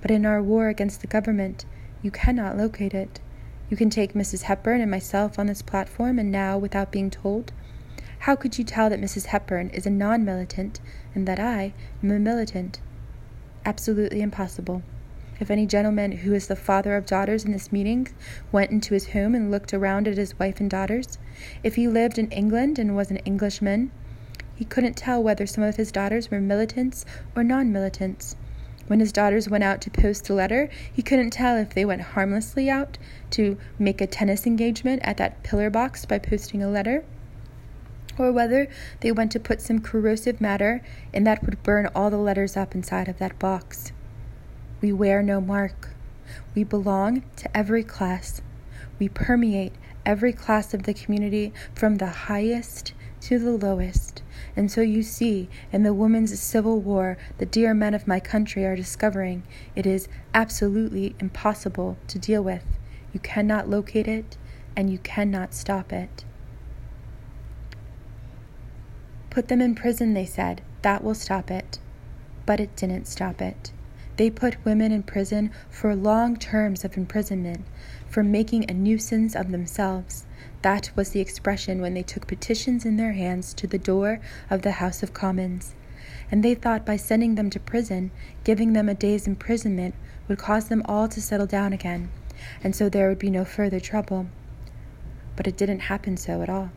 But 0.00 0.10
in 0.10 0.26
our 0.26 0.42
war 0.42 0.68
against 0.68 1.00
the 1.00 1.06
government, 1.06 1.64
you 2.02 2.10
cannot 2.10 2.56
locate 2.56 2.94
it. 2.94 3.20
You 3.68 3.76
can 3.76 3.90
take 3.90 4.14
Mrs. 4.14 4.42
Hepburn 4.42 4.80
and 4.80 4.90
myself 4.90 5.38
on 5.38 5.46
this 5.46 5.62
platform, 5.62 6.18
and 6.18 6.32
now, 6.32 6.58
without 6.58 6.90
being 6.90 7.10
told, 7.10 7.52
how 8.20 8.36
could 8.36 8.58
you 8.58 8.64
tell 8.64 8.90
that 8.90 9.00
Mrs. 9.00 9.26
Hepburn 9.26 9.70
is 9.70 9.86
a 9.86 9.90
non 9.90 10.24
militant 10.24 10.80
and 11.14 11.26
that 11.26 11.40
I 11.40 11.72
am 12.02 12.10
a 12.10 12.18
militant? 12.18 12.80
Absolutely 13.64 14.20
impossible. 14.20 14.82
If 15.40 15.50
any 15.50 15.64
gentleman 15.64 16.12
who 16.12 16.34
is 16.34 16.46
the 16.46 16.54
father 16.54 16.96
of 16.96 17.06
daughters 17.06 17.46
in 17.46 17.52
this 17.52 17.72
meeting 17.72 18.08
went 18.52 18.70
into 18.70 18.92
his 18.92 19.12
home 19.12 19.34
and 19.34 19.50
looked 19.50 19.72
around 19.72 20.06
at 20.06 20.18
his 20.18 20.38
wife 20.38 20.60
and 20.60 20.68
daughters, 20.68 21.16
if 21.62 21.76
he 21.76 21.88
lived 21.88 22.18
in 22.18 22.30
England 22.30 22.78
and 22.78 22.96
was 22.96 23.10
an 23.10 23.18
Englishman, 23.18 23.90
he 24.54 24.64
couldn't 24.64 24.96
tell 24.96 25.22
whether 25.22 25.46
some 25.46 25.64
of 25.64 25.76
his 25.76 25.90
daughters 25.90 26.30
were 26.30 26.40
militants 26.40 27.06
or 27.34 27.42
non 27.42 27.72
militants. 27.72 28.36
When 28.88 29.00
his 29.00 29.12
daughters 29.12 29.48
went 29.48 29.64
out 29.64 29.80
to 29.82 29.90
post 29.90 30.28
a 30.28 30.34
letter, 30.34 30.68
he 30.92 31.00
couldn't 31.00 31.30
tell 31.30 31.56
if 31.56 31.72
they 31.72 31.84
went 31.84 32.02
harmlessly 32.02 32.68
out 32.68 32.98
to 33.30 33.56
make 33.78 34.00
a 34.00 34.06
tennis 34.06 34.46
engagement 34.46 35.00
at 35.04 35.16
that 35.16 35.42
pillar 35.42 35.70
box 35.70 36.04
by 36.04 36.18
posting 36.18 36.62
a 36.62 36.68
letter, 36.68 37.04
or 38.18 38.32
whether 38.32 38.68
they 39.00 39.12
went 39.12 39.32
to 39.32 39.40
put 39.40 39.62
some 39.62 39.78
corrosive 39.78 40.40
matter 40.40 40.82
in 41.12 41.24
that 41.24 41.42
would 41.44 41.62
burn 41.62 41.88
all 41.94 42.10
the 42.10 42.18
letters 42.18 42.56
up 42.56 42.74
inside 42.74 43.08
of 43.08 43.18
that 43.18 43.38
box. 43.38 43.92
We 44.80 44.92
wear 44.92 45.22
no 45.22 45.40
mark. 45.40 45.90
We 46.54 46.64
belong 46.64 47.22
to 47.36 47.56
every 47.56 47.84
class. 47.84 48.42
We 48.98 49.08
permeate 49.08 49.74
every 50.06 50.32
class 50.32 50.74
of 50.74 50.84
the 50.84 50.94
community 50.94 51.52
from 51.74 51.96
the 51.96 52.06
highest 52.06 52.92
to 53.22 53.38
the 53.38 53.52
lowest. 53.52 54.22
And 54.56 54.70
so 54.70 54.80
you 54.80 55.02
see, 55.02 55.48
in 55.72 55.82
the 55.82 55.94
women's 55.94 56.38
civil 56.40 56.80
war, 56.80 57.18
the 57.38 57.46
dear 57.46 57.74
men 57.74 57.94
of 57.94 58.08
my 58.08 58.20
country 58.20 58.64
are 58.64 58.76
discovering 58.76 59.42
it 59.76 59.86
is 59.86 60.08
absolutely 60.34 61.14
impossible 61.20 61.98
to 62.08 62.18
deal 62.18 62.42
with. 62.42 62.64
You 63.12 63.20
cannot 63.20 63.68
locate 63.68 64.08
it, 64.08 64.36
and 64.76 64.90
you 64.90 64.98
cannot 64.98 65.52
stop 65.52 65.92
it. 65.92 66.24
Put 69.28 69.48
them 69.48 69.60
in 69.60 69.74
prison, 69.74 70.14
they 70.14 70.26
said. 70.26 70.62
That 70.82 71.04
will 71.04 71.14
stop 71.14 71.50
it. 71.50 71.78
But 72.46 72.60
it 72.60 72.74
didn't 72.76 73.06
stop 73.06 73.40
it. 73.40 73.72
They 74.16 74.30
put 74.30 74.64
women 74.64 74.92
in 74.92 75.02
prison 75.02 75.50
for 75.70 75.94
long 75.94 76.36
terms 76.36 76.84
of 76.84 76.96
imprisonment, 76.96 77.64
for 78.10 78.24
making 78.24 78.68
a 78.68 78.74
nuisance 78.74 79.36
of 79.36 79.52
themselves. 79.52 80.26
That 80.62 80.90
was 80.94 81.10
the 81.10 81.20
expression 81.20 81.80
when 81.80 81.94
they 81.94 82.02
took 82.02 82.26
petitions 82.26 82.84
in 82.84 82.96
their 82.96 83.12
hands 83.12 83.54
to 83.54 83.66
the 83.66 83.78
door 83.78 84.20
of 84.50 84.62
the 84.62 84.72
House 84.72 85.02
of 85.02 85.14
Commons. 85.14 85.74
And 86.30 86.42
they 86.42 86.54
thought 86.54 86.84
by 86.84 86.96
sending 86.96 87.36
them 87.36 87.48
to 87.50 87.60
prison, 87.60 88.10
giving 88.44 88.72
them 88.72 88.88
a 88.88 88.94
day's 88.94 89.26
imprisonment, 89.26 89.94
would 90.28 90.38
cause 90.38 90.68
them 90.68 90.82
all 90.86 91.08
to 91.08 91.22
settle 91.22 91.46
down 91.46 91.72
again, 91.72 92.10
and 92.62 92.74
so 92.74 92.88
there 92.88 93.08
would 93.08 93.18
be 93.18 93.30
no 93.30 93.44
further 93.44 93.80
trouble. 93.80 94.26
But 95.36 95.46
it 95.46 95.56
didn't 95.56 95.80
happen 95.80 96.16
so 96.16 96.42
at 96.42 96.50
all. 96.50 96.70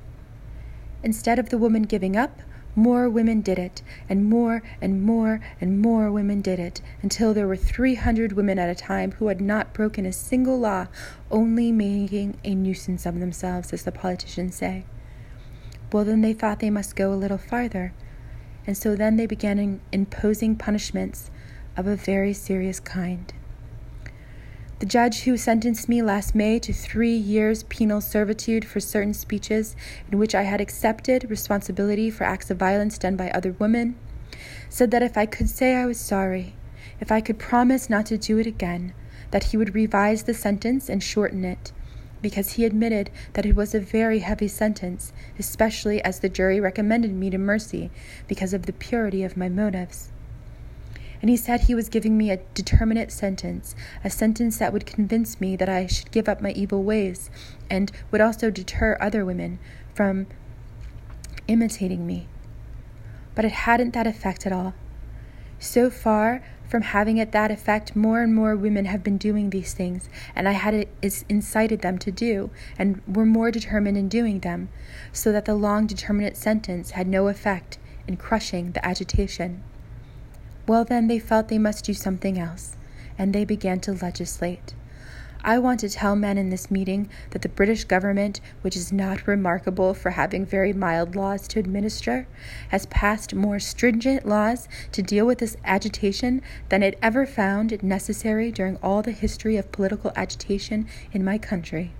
Instead 1.04 1.40
of 1.40 1.50
the 1.50 1.58
woman 1.58 1.84
giving 1.84 2.16
up, 2.16 2.40
more 2.76 3.10
women 3.10 3.42
did 3.42 3.60
it, 3.60 3.82
and 4.10 4.26
more 4.26 4.64
and 4.82 5.04
more 5.04 5.40
and 5.62 5.82
more 5.82 6.12
women 6.12 6.42
did 6.42 6.60
it, 6.60 6.82
until 7.02 7.34
there 7.34 7.48
were 7.48 7.56
300 7.56 8.34
women 8.34 8.58
at 8.58 8.70
a 8.70 8.76
time 8.76 9.12
who 9.14 9.28
had 9.28 9.42
not 9.42 9.74
broken 9.74 10.06
a 10.06 10.14
single 10.14 10.60
law, 10.60 10.88
only 11.30 11.72
making 11.72 12.38
a 12.44 12.56
nuisance 12.56 13.06
of 13.06 13.20
themselves, 13.20 13.74
as 13.74 13.84
the 13.84 13.92
politicians 13.92 14.56
say. 14.56 14.86
Well, 15.92 16.06
then 16.06 16.22
they 16.22 16.34
thought 16.34 16.60
they 16.60 16.70
must 16.70 16.96
go 16.96 17.14
a 17.14 17.16
little 17.16 17.38
farther, 17.38 17.94
and 18.66 18.76
so 18.78 18.96
then 18.96 19.18
they 19.18 19.28
began 19.28 19.80
imposing 19.92 20.56
punishments 20.56 21.30
of 21.78 21.86
a 21.86 21.96
very 21.96 22.34
serious 22.34 22.80
kind. 22.80 23.32
The 24.84 24.90
judge 24.90 25.22
who 25.22 25.38
sentenced 25.38 25.88
me 25.88 26.02
last 26.02 26.36
May 26.36 26.60
to 26.60 26.74
three 26.74 27.16
years 27.16 27.64
penal 27.70 28.02
servitude 28.02 28.66
for 28.66 28.82
certain 28.82 29.14
speeches 29.14 29.78
in 30.12 30.18
which 30.18 30.36
I 30.36 30.42
had 30.42 30.60
accepted 30.60 31.30
responsibility 31.30 32.10
for 32.10 32.26
acts 32.26 32.52
of 32.52 32.58
violence 32.58 32.98
done 32.98 33.16
by 33.16 33.30
other 33.30 33.54
women 33.54 33.96
said 34.68 34.92
that 34.92 35.02
if 35.02 35.18
I 35.18 35.26
could 35.26 35.48
say 35.48 35.76
I 35.76 35.86
was 35.86 35.98
sorry, 35.98 36.56
if 37.00 37.14
I 37.14 37.22
could 37.22 37.40
promise 37.40 37.90
not 37.90 38.08
to 38.08 38.18
do 38.18 38.38
it 38.40 38.46
again, 38.46 38.94
that 39.32 39.46
he 39.46 39.56
would 39.56 39.74
revise 39.74 40.24
the 40.24 40.34
sentence 40.34 40.90
and 40.90 41.02
shorten 41.02 41.46
it, 41.46 41.72
because 42.22 42.52
he 42.52 42.66
admitted 42.66 43.10
that 43.36 43.46
it 43.46 43.56
was 43.56 43.74
a 43.74 43.80
very 43.80 44.20
heavy 44.20 44.50
sentence, 44.50 45.14
especially 45.40 46.04
as 46.04 46.20
the 46.20 46.28
jury 46.28 46.60
recommended 46.60 47.14
me 47.14 47.30
to 47.30 47.38
mercy 47.38 47.90
because 48.28 48.54
of 48.54 48.66
the 48.66 48.74
purity 48.74 49.24
of 49.24 49.38
my 49.38 49.48
motives 49.48 50.12
and 51.24 51.30
he 51.30 51.38
said 51.38 51.62
he 51.62 51.74
was 51.74 51.88
giving 51.88 52.18
me 52.18 52.32
a 52.32 52.42
determinate 52.54 53.10
sentence, 53.10 53.76
a 54.04 54.10
sentence 54.10 54.58
that 54.58 54.74
would 54.74 54.86
convince 54.86 55.40
me 55.40 55.56
that 55.56 55.70
I 55.70 55.88
should 55.88 56.12
give 56.12 56.28
up 56.28 56.42
my 56.42 56.52
evil 56.52 56.84
ways, 56.84 57.32
and 57.70 57.94
would 58.12 58.20
also 58.20 58.52
deter 58.52 58.98
other 59.00 59.24
women 59.24 59.58
from 59.94 60.28
imitating 61.48 62.06
me. 62.06 62.28
But 63.36 63.46
it 63.46 63.54
hadn't 63.54 63.94
that 63.94 64.06
effect 64.06 64.46
at 64.46 64.52
all. 64.52 64.74
So 65.60 65.90
far 65.90 66.44
from 66.68 66.82
having 66.82 67.16
it 67.16 67.32
that 67.32 67.52
effect, 67.52 67.96
more 67.96 68.22
and 68.22 68.36
more 68.36 68.58
women 68.58 68.84
have 68.84 69.02
been 69.02 69.18
doing 69.18 69.50
these 69.50 69.74
things, 69.74 70.10
and 70.36 70.50
I 70.50 70.52
had 70.52 70.74
it 70.74 71.24
incited 71.30 71.80
them 71.80 71.98
to 72.00 72.12
do, 72.12 72.52
and 72.78 73.02
were 73.08 73.26
more 73.26 73.50
determined 73.50 73.96
in 73.96 74.10
doing 74.10 74.42
them, 74.42 74.68
so 75.14 75.32
that 75.32 75.46
the 75.46 75.56
long 75.56 75.88
determinate 75.88 76.36
sentence 76.36 76.92
had 76.92 77.08
no 77.08 77.30
effect 77.30 77.78
in 78.10 78.18
crushing 78.18 78.74
the 78.74 78.86
agitation. 78.86 79.64
Well, 80.66 80.86
then 80.86 81.08
they 81.08 81.20
felt 81.20 81.50
they 81.50 81.58
must 81.58 81.84
do 81.84 81.94
something 81.94 82.40
else, 82.40 82.78
and 83.18 83.34
they 83.34 83.44
began 83.44 83.82
to 83.82 83.94
legislate. 83.94 84.74
I 85.46 85.60
want 85.60 85.82
to 85.82 85.90
tell 85.90 86.16
men 86.16 86.38
in 86.38 86.52
this 86.52 86.72
meeting 86.72 87.10
that 87.32 87.42
the 87.42 87.50
British 87.50 87.84
government, 87.84 88.40
which 88.62 88.78
is 88.78 88.94
not 88.94 89.28
remarkable 89.28 89.94
for 89.94 90.12
having 90.12 90.46
very 90.46 90.72
mild 90.72 91.18
laws 91.18 91.50
to 91.50 91.60
administer, 91.60 92.28
has 92.70 92.86
passed 92.86 93.36
more 93.36 93.60
stringent 93.60 94.26
laws 94.26 94.70
to 94.94 95.02
deal 95.02 95.26
with 95.26 95.40
this 95.40 95.58
agitation 95.66 96.42
than 96.70 96.82
it 96.82 96.98
ever 97.02 97.26
found 97.26 97.84
necessary 97.84 98.52
during 98.52 98.78
all 98.78 99.02
the 99.02 99.12
history 99.12 99.58
of 99.58 99.74
political 99.74 100.14
agitation 100.16 100.88
in 101.12 101.26
my 101.26 101.38
country. 101.38 101.92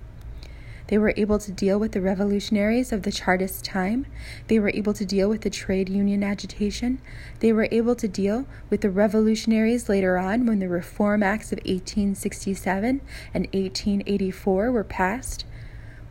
They 0.88 0.98
were 0.98 1.14
able 1.16 1.38
to 1.38 1.50
deal 1.50 1.80
with 1.80 1.92
the 1.92 2.00
revolutionaries 2.00 2.92
of 2.92 3.02
the 3.02 3.12
Chartist 3.12 3.64
time. 3.64 4.06
They 4.48 4.58
were 4.58 4.70
able 4.74 4.92
to 4.94 5.06
deal 5.06 5.28
with 5.28 5.40
the 5.40 5.50
trade 5.50 5.88
union 5.88 6.22
agitation. 6.22 7.00
They 7.40 7.52
were 7.52 7.68
able 7.70 7.94
to 7.96 8.08
deal 8.08 8.46
with 8.68 8.82
the 8.82 8.90
revolutionaries 8.90 9.88
later 9.88 10.18
on 10.18 10.44
when 10.44 10.58
the 10.58 10.68
Reform 10.68 11.22
Acts 11.22 11.52
of 11.52 11.58
1867 11.58 13.00
and 13.32 13.46
1884 13.46 14.70
were 14.70 14.84
passed. 14.84 15.46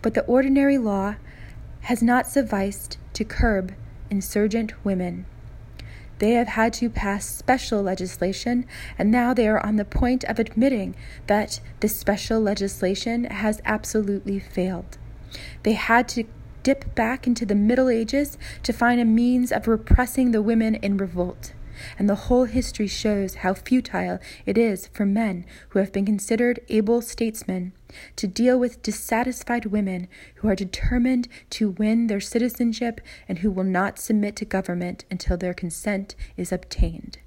But 0.02 0.16
the 0.16 0.26
ordinary 0.26 0.80
law 0.80 1.16
has 1.82 2.02
not 2.02 2.28
sufficed 2.28 2.98
to 3.14 3.24
curb 3.24 3.74
insurgent 4.10 4.74
women. 4.84 5.26
They 6.24 6.36
have 6.36 6.48
had 6.48 6.72
to 6.76 6.90
pass 6.90 7.26
special 7.26 7.82
legislation, 7.82 8.66
and 8.98 9.12
now 9.12 9.34
they 9.34 9.46
are 9.50 9.60
on 9.60 9.76
the 9.76 9.84
point 9.84 10.24
of 10.24 10.40
admitting 10.40 10.96
that 11.28 11.60
this 11.82 11.98
special 11.98 12.40
legislation 12.40 13.26
has 13.26 13.62
absolutely 13.66 14.40
failed. 14.40 14.98
They 15.64 15.74
had 15.74 16.08
to 16.16 16.24
dip 16.64 16.96
back 16.96 17.28
into 17.28 17.46
the 17.46 17.56
Middle 17.56 17.90
Ages 17.90 18.38
to 18.64 18.72
find 18.72 19.02
a 19.02 19.06
means 19.06 19.52
of 19.52 19.68
repressing 19.68 20.32
the 20.32 20.42
women 20.42 20.76
in 20.76 20.96
revolt 20.96 21.52
and 21.98 22.10
the 22.10 22.16
whole 22.16 22.46
history 22.46 22.88
shows 22.88 23.36
how 23.36 23.54
futile 23.54 24.20
it 24.46 24.58
is 24.58 24.88
for 24.88 25.06
men 25.06 25.46
who 25.70 25.80
have 25.80 25.92
been 25.92 26.06
considered 26.06 26.60
able 26.70 27.02
statesmen 27.02 27.74
to 28.16 28.28
deal 28.28 28.60
with 28.60 28.82
dissatisfied 28.82 29.66
women 29.66 30.08
who 30.36 30.48
are 30.48 30.56
determined 30.56 31.28
to 31.50 31.70
win 31.72 32.08
their 32.08 32.20
citizenship 32.20 33.02
and 33.28 33.40
who 33.40 33.52
will 33.52 33.64
not 33.64 34.00
submit 34.00 34.36
to 34.36 34.46
government 34.46 35.06
until 35.12 35.38
their 35.38 35.54
consent 35.54 36.16
is 36.38 36.52
obtained. 36.52 37.20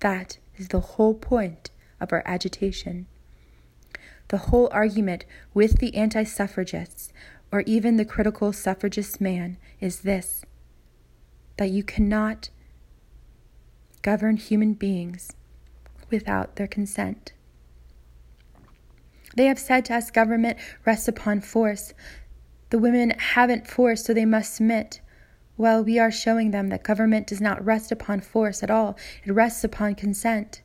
That 0.00 0.38
is 0.56 0.68
the 0.68 0.80
whole 0.80 1.14
point 1.14 1.70
of 2.00 2.12
our 2.12 2.22
agitation. 2.24 3.06
The 4.28 4.38
whole 4.38 4.68
argument 4.72 5.24
with 5.54 5.78
the 5.78 5.94
anti 5.94 6.24
suffragists, 6.24 7.12
or 7.50 7.62
even 7.62 7.96
the 7.96 8.04
critical 8.04 8.52
suffragist 8.52 9.20
man, 9.20 9.56
is 9.80 10.00
this 10.00 10.44
that 11.56 11.70
you 11.70 11.82
cannot 11.82 12.50
govern 14.02 14.36
human 14.36 14.74
beings 14.74 15.32
without 16.10 16.56
their 16.56 16.66
consent. 16.66 17.32
They 19.36 19.46
have 19.46 19.58
said 19.58 19.84
to 19.86 19.94
us 19.94 20.10
government 20.10 20.58
rests 20.84 21.08
upon 21.08 21.40
force. 21.40 21.94
The 22.70 22.78
women 22.78 23.10
haven't 23.18 23.68
force, 23.68 24.04
so 24.04 24.12
they 24.12 24.24
must 24.24 24.56
submit. 24.56 25.00
Well, 25.56 25.84
we 25.84 25.98
are 25.98 26.10
showing 26.10 26.50
them 26.50 26.68
that 26.68 26.82
government 26.82 27.26
does 27.26 27.40
not 27.40 27.64
rest 27.64 27.92
upon 27.92 28.20
force 28.20 28.62
at 28.62 28.70
all, 28.70 28.96
it 29.24 29.32
rests 29.32 29.64
upon 29.64 29.94
consent. 29.94 30.62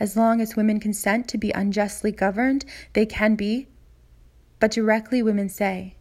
As 0.00 0.16
long 0.16 0.40
as 0.40 0.56
women 0.56 0.78
consent 0.78 1.28
to 1.28 1.38
be 1.38 1.50
unjustly 1.52 2.12
governed, 2.12 2.64
they 2.92 3.04
can 3.04 3.34
be. 3.34 3.66
But 4.60 4.70
directly 4.70 5.22
women 5.22 5.48
say, 5.48 5.96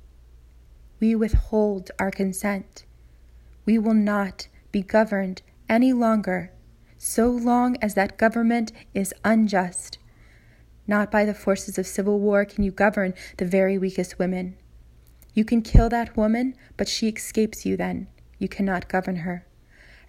We 0.99 1.15
withhold 1.15 1.91
our 1.99 2.11
consent. 2.11 2.86
We 3.65 3.78
will 3.78 3.95
not 3.95 4.47
be 4.71 4.82
governed 4.82 5.41
any 5.67 5.93
longer 5.93 6.51
so 7.07 7.29
long 7.29 7.77
as 7.81 7.93
that 7.93 8.17
government 8.17 8.71
is 8.93 9.13
unjust. 9.23 9.97
Not 10.85 11.09
by 11.09 11.23
the 11.23 11.33
forces 11.33 11.77
of 11.77 11.87
civil 11.87 12.19
war 12.19 12.43
can 12.43 12.63
you 12.63 12.71
govern 12.71 13.13
the 13.37 13.45
very 13.45 13.77
weakest 13.77 14.19
women. 14.19 14.57
You 15.33 15.45
can 15.45 15.61
kill 15.61 15.87
that 15.89 16.17
woman, 16.17 16.55
but 16.75 16.89
she 16.89 17.07
escapes 17.07 17.65
you 17.65 17.77
then. 17.77 18.07
You 18.39 18.49
cannot 18.49 18.89
govern 18.89 19.17
her. 19.17 19.45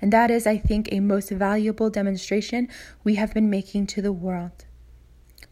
And 0.01 0.13
that 0.13 0.31
is, 0.31 0.47
I 0.47 0.59
think, 0.59 0.89
a 0.91 1.01
most 1.01 1.31
valuable 1.31 1.89
demonstration 1.89 2.69
we 3.05 3.15
have 3.15 3.33
been 3.33 3.51
making 3.51 3.87
to 3.89 4.03
the 4.03 4.13
world. 4.13 4.65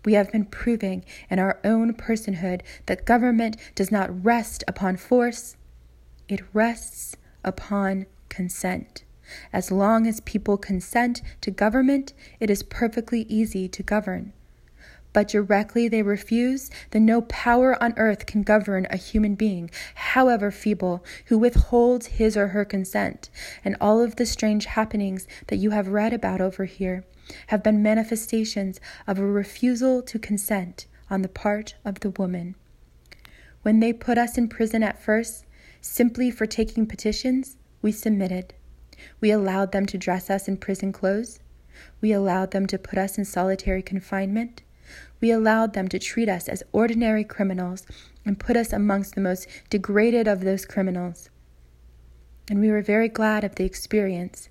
We 0.05 0.14
have 0.14 0.32
been 0.32 0.47
proving 0.47 1.05
in 1.30 1.38
our 1.38 1.61
own 1.64 1.94
personhood 1.94 2.62
that 2.86 3.07
government 3.07 3.57
does 3.74 3.92
not 3.92 4.24
rest 4.24 4.64
upon 4.66 4.97
force, 4.97 5.57
it 6.28 6.42
rests 6.53 7.16
upon 7.44 8.07
consent. 8.28 9.05
As 9.53 9.70
long 9.70 10.07
as 10.07 10.20
people 10.20 10.57
consent 10.57 11.22
to 11.41 11.51
government, 11.51 12.12
it 12.41 12.51
is 12.51 12.62
perfectly 12.62 13.22
easy 13.22 13.68
to 13.68 13.83
govern. 13.83 14.33
But 15.12 15.29
directly 15.29 15.89
they 15.89 16.03
refuse, 16.03 16.70
then 16.91 17.07
no 17.07 17.22
power 17.22 17.83
on 17.83 17.95
earth 17.97 18.27
can 18.27 18.43
govern 18.43 18.87
a 18.91 18.99
human 18.99 19.35
being, 19.35 19.70
however 19.95 20.51
feeble, 20.51 21.03
who 21.27 21.39
withholds 21.39 22.07
his 22.07 22.37
or 22.37 22.49
her 22.49 22.66
consent. 22.66 23.31
And 23.64 23.77
all 23.81 24.03
of 24.03 24.16
the 24.16 24.27
strange 24.27 24.66
happenings 24.66 25.27
that 25.47 25.57
you 25.57 25.70
have 25.70 25.89
read 25.89 26.12
about 26.12 26.43
over 26.43 26.66
here 26.66 27.05
have 27.47 27.62
been 27.62 27.83
manifestations 27.83 28.79
of 29.07 29.18
a 29.18 29.24
refusal 29.27 30.03
to 30.03 30.18
consent 30.18 30.85
on 31.09 31.22
the 31.22 31.29
part 31.29 31.77
of 31.83 32.01
the 32.01 32.11
woman. 32.11 32.55
When 33.62 33.81
they 33.81 33.95
put 33.95 34.18
us 34.18 34.37
in 34.37 34.49
prison 34.49 34.83
at 34.83 35.03
first, 35.03 35.47
simply 35.81 36.31
for 36.31 36.45
taking 36.45 36.87
petitions, 36.87 37.57
we 37.81 37.91
submitted. 37.91 38.53
We 39.20 39.30
allowed 39.30 39.72
them 39.72 39.86
to 39.86 39.99
dress 39.99 40.30
us 40.30 40.49
in 40.49 40.57
prison 40.57 40.92
clothes. 40.92 41.40
We 42.01 42.12
allowed 42.12 42.53
them 42.53 42.66
to 42.68 42.78
put 42.78 42.99
us 42.99 43.18
in 43.18 43.24
solitary 43.24 43.82
confinement. 43.82 44.62
We 45.20 45.30
allowed 45.30 45.72
them 45.72 45.88
to 45.88 45.99
treat 45.99 46.28
us 46.28 46.49
as 46.49 46.62
ordinary 46.72 47.24
criminals 47.24 47.86
and 48.24 48.38
put 48.38 48.57
us 48.57 48.72
amongst 48.72 49.14
the 49.14 49.20
most 49.20 49.47
degraded 49.70 50.28
of 50.28 50.40
those 50.40 50.64
criminals. 50.64 51.30
And 52.49 52.61
we 52.61 52.70
were 52.70 52.82
very 52.82 53.09
glad 53.09 53.44
of 53.44 53.57
the 53.57 53.64
experience, 53.64 54.49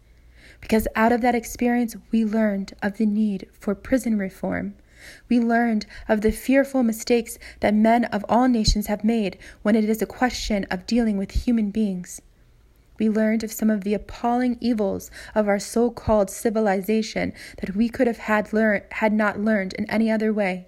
because 0.59 0.87
out 0.95 1.11
of 1.11 1.21
that 1.21 1.35
experience 1.35 1.95
we 2.11 2.25
learned 2.25 2.73
of 2.81 2.97
the 2.97 3.05
need 3.05 3.47
for 3.53 3.73
prison 3.73 4.17
reform. 4.17 4.75
We 5.29 5.39
learned 5.39 5.85
of 6.09 6.21
the 6.21 6.31
fearful 6.31 6.83
mistakes 6.83 7.37
that 7.59 7.73
men 7.73 8.05
of 8.05 8.25
all 8.27 8.47
nations 8.47 8.87
have 8.87 9.03
made 9.03 9.37
when 9.61 9.75
it 9.75 9.85
is 9.85 10.01
a 10.01 10.07
question 10.07 10.65
of 10.71 10.87
dealing 10.87 11.17
with 11.17 11.45
human 11.45 11.69
beings. 11.69 12.21
We 12.97 13.09
learned 13.09 13.43
of 13.43 13.51
some 13.51 13.69
of 13.69 13.83
the 13.83 13.93
appalling 13.93 14.57
evils 14.61 15.11
of 15.33 15.47
our 15.47 15.59
so 15.59 15.91
called 15.91 16.29
civilization 16.29 17.33
that 17.57 17.75
we 17.75 17.89
could 17.89 18.07
have 18.07 18.19
had, 18.19 18.53
learn- 18.53 18.83
had 18.91 19.11
not 19.11 19.39
learned 19.39 19.73
in 19.73 19.89
any 19.89 20.09
other 20.09 20.31
way, 20.31 20.67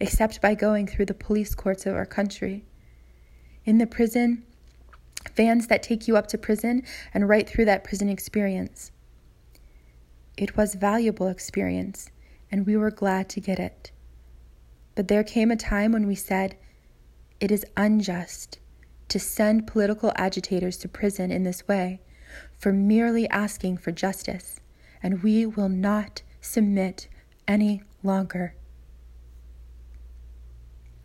except 0.00 0.40
by 0.40 0.54
going 0.54 0.86
through 0.86 1.06
the 1.06 1.14
police 1.14 1.54
courts 1.54 1.86
of 1.86 1.94
our 1.94 2.06
country. 2.06 2.64
In 3.64 3.78
the 3.78 3.86
prison, 3.86 4.44
vans 5.36 5.68
that 5.68 5.82
take 5.82 6.08
you 6.08 6.16
up 6.16 6.26
to 6.28 6.38
prison 6.38 6.82
and 7.14 7.28
right 7.28 7.48
through 7.48 7.66
that 7.66 7.84
prison 7.84 8.08
experience. 8.08 8.90
It 10.36 10.56
was 10.56 10.74
valuable 10.74 11.28
experience, 11.28 12.10
and 12.50 12.66
we 12.66 12.76
were 12.76 12.90
glad 12.90 13.28
to 13.30 13.40
get 13.40 13.58
it. 13.58 13.92
But 14.94 15.08
there 15.08 15.22
came 15.22 15.50
a 15.50 15.56
time 15.56 15.92
when 15.92 16.06
we 16.06 16.14
said, 16.14 16.56
It 17.38 17.52
is 17.52 17.64
unjust 17.76 18.58
to 19.10 19.18
send 19.18 19.66
political 19.66 20.12
agitators 20.16 20.76
to 20.78 20.88
prison 20.88 21.30
in 21.30 21.44
this 21.44 21.68
way 21.68 22.00
for 22.56 22.72
merely 22.72 23.28
asking 23.28 23.76
for 23.76 23.92
justice, 23.92 24.60
and 25.02 25.22
we 25.22 25.44
will 25.44 25.68
not 25.68 26.22
submit 26.40 27.08
any 27.46 27.82
longer. 28.02 28.54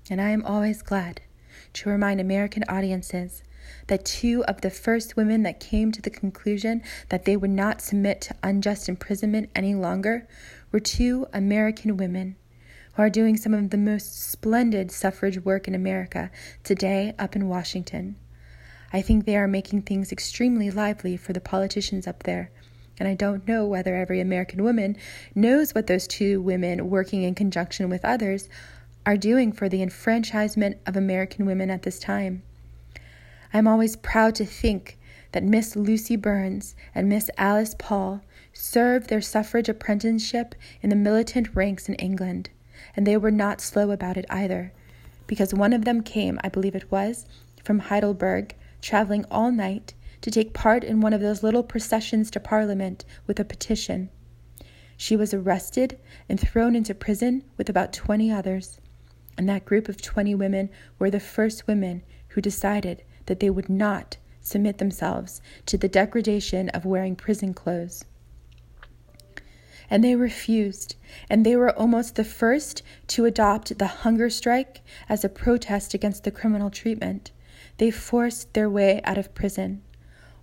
And 0.09 0.21
I 0.21 0.29
am 0.29 0.45
always 0.45 0.81
glad 0.81 1.21
to 1.73 1.89
remind 1.89 2.21
American 2.21 2.63
audiences 2.69 3.43
that 3.87 4.05
two 4.05 4.43
of 4.45 4.61
the 4.61 4.69
first 4.69 5.15
women 5.15 5.43
that 5.43 5.59
came 5.59 5.91
to 5.91 6.01
the 6.01 6.11
conclusion 6.11 6.83
that 7.09 7.25
they 7.25 7.35
would 7.35 7.49
not 7.49 7.81
submit 7.81 8.21
to 8.21 8.35
unjust 8.43 8.87
imprisonment 8.87 9.49
any 9.55 9.73
longer 9.73 10.27
were 10.71 10.79
two 10.79 11.25
American 11.33 11.97
women 11.97 12.35
who 12.95 13.01
are 13.01 13.09
doing 13.09 13.35
some 13.35 13.53
of 13.53 13.71
the 13.71 13.77
most 13.77 14.17
splendid 14.17 14.89
suffrage 14.89 15.43
work 15.43 15.67
in 15.67 15.75
America 15.75 16.31
today 16.63 17.13
up 17.19 17.35
in 17.35 17.49
Washington. 17.49 18.15
I 18.93 19.01
think 19.01 19.25
they 19.25 19.35
are 19.35 19.49
making 19.49 19.81
things 19.81 20.13
extremely 20.13 20.71
lively 20.71 21.17
for 21.17 21.33
the 21.33 21.41
politicians 21.41 22.07
up 22.07 22.23
there. 22.23 22.51
And 22.97 23.09
I 23.09 23.13
don't 23.13 23.45
know 23.45 23.65
whether 23.65 23.95
every 23.95 24.21
American 24.21 24.63
woman 24.63 24.95
knows 25.33 25.75
what 25.75 25.87
those 25.87 26.07
two 26.07 26.41
women, 26.41 26.89
working 26.89 27.23
in 27.23 27.35
conjunction 27.35 27.89
with 27.89 28.05
others, 28.05 28.47
are 29.05 29.17
doing 29.17 29.51
for 29.51 29.67
the 29.67 29.81
enfranchisement 29.81 30.77
of 30.85 30.95
American 30.95 31.45
women 31.45 31.69
at 31.69 31.81
this 31.81 31.99
time. 31.99 32.43
I'm 33.53 33.67
always 33.67 33.97
proud 33.97 34.35
to 34.35 34.45
think 34.45 34.97
that 35.33 35.43
Miss 35.43 35.75
Lucy 35.75 36.15
Burns 36.15 36.75
and 36.93 37.09
Miss 37.09 37.29
Alice 37.37 37.75
Paul 37.77 38.21
served 38.53 39.09
their 39.09 39.21
suffrage 39.21 39.67
apprenticeship 39.67 40.55
in 40.81 40.89
the 40.89 40.95
militant 40.95 41.53
ranks 41.53 41.89
in 41.89 41.95
England 41.95 42.49
and 42.95 43.05
they 43.05 43.17
were 43.17 43.31
not 43.31 43.61
slow 43.61 43.91
about 43.91 44.17
it 44.17 44.25
either, 44.29 44.71
because 45.27 45.53
one 45.53 45.73
of 45.73 45.85
them 45.85 46.01
came, 46.01 46.39
I 46.43 46.49
believe 46.49 46.75
it 46.75 46.91
was, 46.91 47.25
from 47.63 47.79
Heidelberg, 47.79 48.55
traveling 48.81 49.25
all 49.29 49.51
night 49.51 49.93
to 50.21 50.31
take 50.31 50.53
part 50.53 50.83
in 50.83 51.01
one 51.01 51.13
of 51.13 51.21
those 51.21 51.43
little 51.43 51.63
processions 51.63 52.31
to 52.31 52.39
Parliament 52.39 53.05
with 53.27 53.39
a 53.39 53.45
petition. 53.45 54.09
She 54.97 55.15
was 55.15 55.33
arrested 55.33 55.99
and 56.29 56.39
thrown 56.39 56.75
into 56.75 56.95
prison 56.95 57.43
with 57.57 57.69
about 57.69 57.91
20 57.91 58.31
others, 58.31 58.79
and 59.37 59.49
that 59.49 59.65
group 59.65 59.89
of 59.89 60.01
20 60.01 60.33
women 60.35 60.69
were 60.97 61.09
the 61.09 61.19
first 61.19 61.67
women 61.67 62.03
who 62.29 62.41
decided 62.41 63.03
that 63.25 63.39
they 63.39 63.49
would 63.49 63.69
not 63.69 64.17
submit 64.41 64.77
themselves 64.77 65.41
to 65.65 65.77
the 65.77 65.89
degradation 65.89 66.69
of 66.69 66.85
wearing 66.85 67.15
prison 67.15 67.53
clothes. 67.53 68.05
And 69.89 70.03
they 70.03 70.15
refused, 70.15 70.95
and 71.29 71.45
they 71.45 71.55
were 71.55 71.77
almost 71.77 72.15
the 72.15 72.23
first 72.23 72.81
to 73.07 73.25
adopt 73.25 73.77
the 73.77 73.87
hunger 73.87 74.29
strike 74.29 74.81
as 75.07 75.23
a 75.23 75.29
protest 75.29 75.93
against 75.93 76.23
the 76.23 76.31
criminal 76.31 76.69
treatment. 76.69 77.31
They 77.77 77.91
forced 77.91 78.53
their 78.53 78.69
way 78.69 79.01
out 79.03 79.17
of 79.17 79.35
prison. 79.35 79.81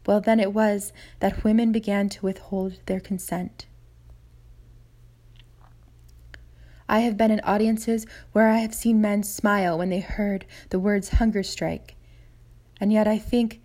Well, 0.07 0.21
then 0.21 0.41
it 0.41 0.53
was 0.53 0.93
that 1.21 1.45
women 1.45 1.73
began 1.73 2.09
to 2.11 2.27
withhold 2.27 2.79
their 2.87 3.01
consent. 3.01 3.67
I 6.89 7.01
have 7.01 7.17
been 7.17 7.31
in 7.31 7.41
audiences 7.41 8.07
where 8.33 8.49
I 8.49 8.59
have 8.59 8.75
seen 8.75 9.01
men 9.01 9.23
smile 9.23 9.79
when 9.79 9.89
they 9.89 10.01
heard 10.01 10.45
the 10.69 10.79
words 10.79 11.09
hunger 11.11 11.43
strike. 11.43 11.95
And 12.81 12.93
yet 12.93 13.07
I 13.07 13.17
think 13.19 13.63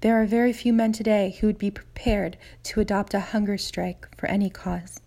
there 0.00 0.20
are 0.20 0.24
very 0.24 0.52
few 0.52 0.72
men 0.72 0.92
today 0.92 1.36
who 1.38 1.46
would 1.46 1.58
be 1.58 1.70
prepared 1.70 2.38
to 2.62 2.80
adopt 2.80 3.12
a 3.12 3.20
hunger 3.20 3.58
strike 3.58 4.08
for 4.16 4.26
any 4.28 4.48
cause. 4.48 5.00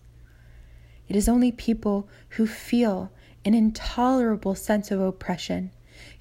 It 1.14 1.18
is 1.18 1.28
only 1.28 1.52
people 1.52 2.08
who 2.30 2.44
feel 2.44 3.12
an 3.44 3.54
intolerable 3.54 4.56
sense 4.56 4.90
of 4.90 5.00
oppression 5.00 5.70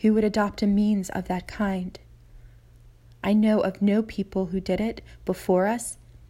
who 0.01 0.13
would 0.13 0.23
adopt 0.23 0.61
a 0.61 0.67
means 0.67 1.09
of 1.09 1.27
that 1.29 1.47
kind. 1.47 1.99
I 3.23 3.33
know 3.33 3.59
of 3.59 3.81
no 3.81 4.03
people 4.03 4.45
who 4.45 4.59
did 4.59 4.79
it 4.79 5.01
before 5.25 5.65
us, 5.65 5.97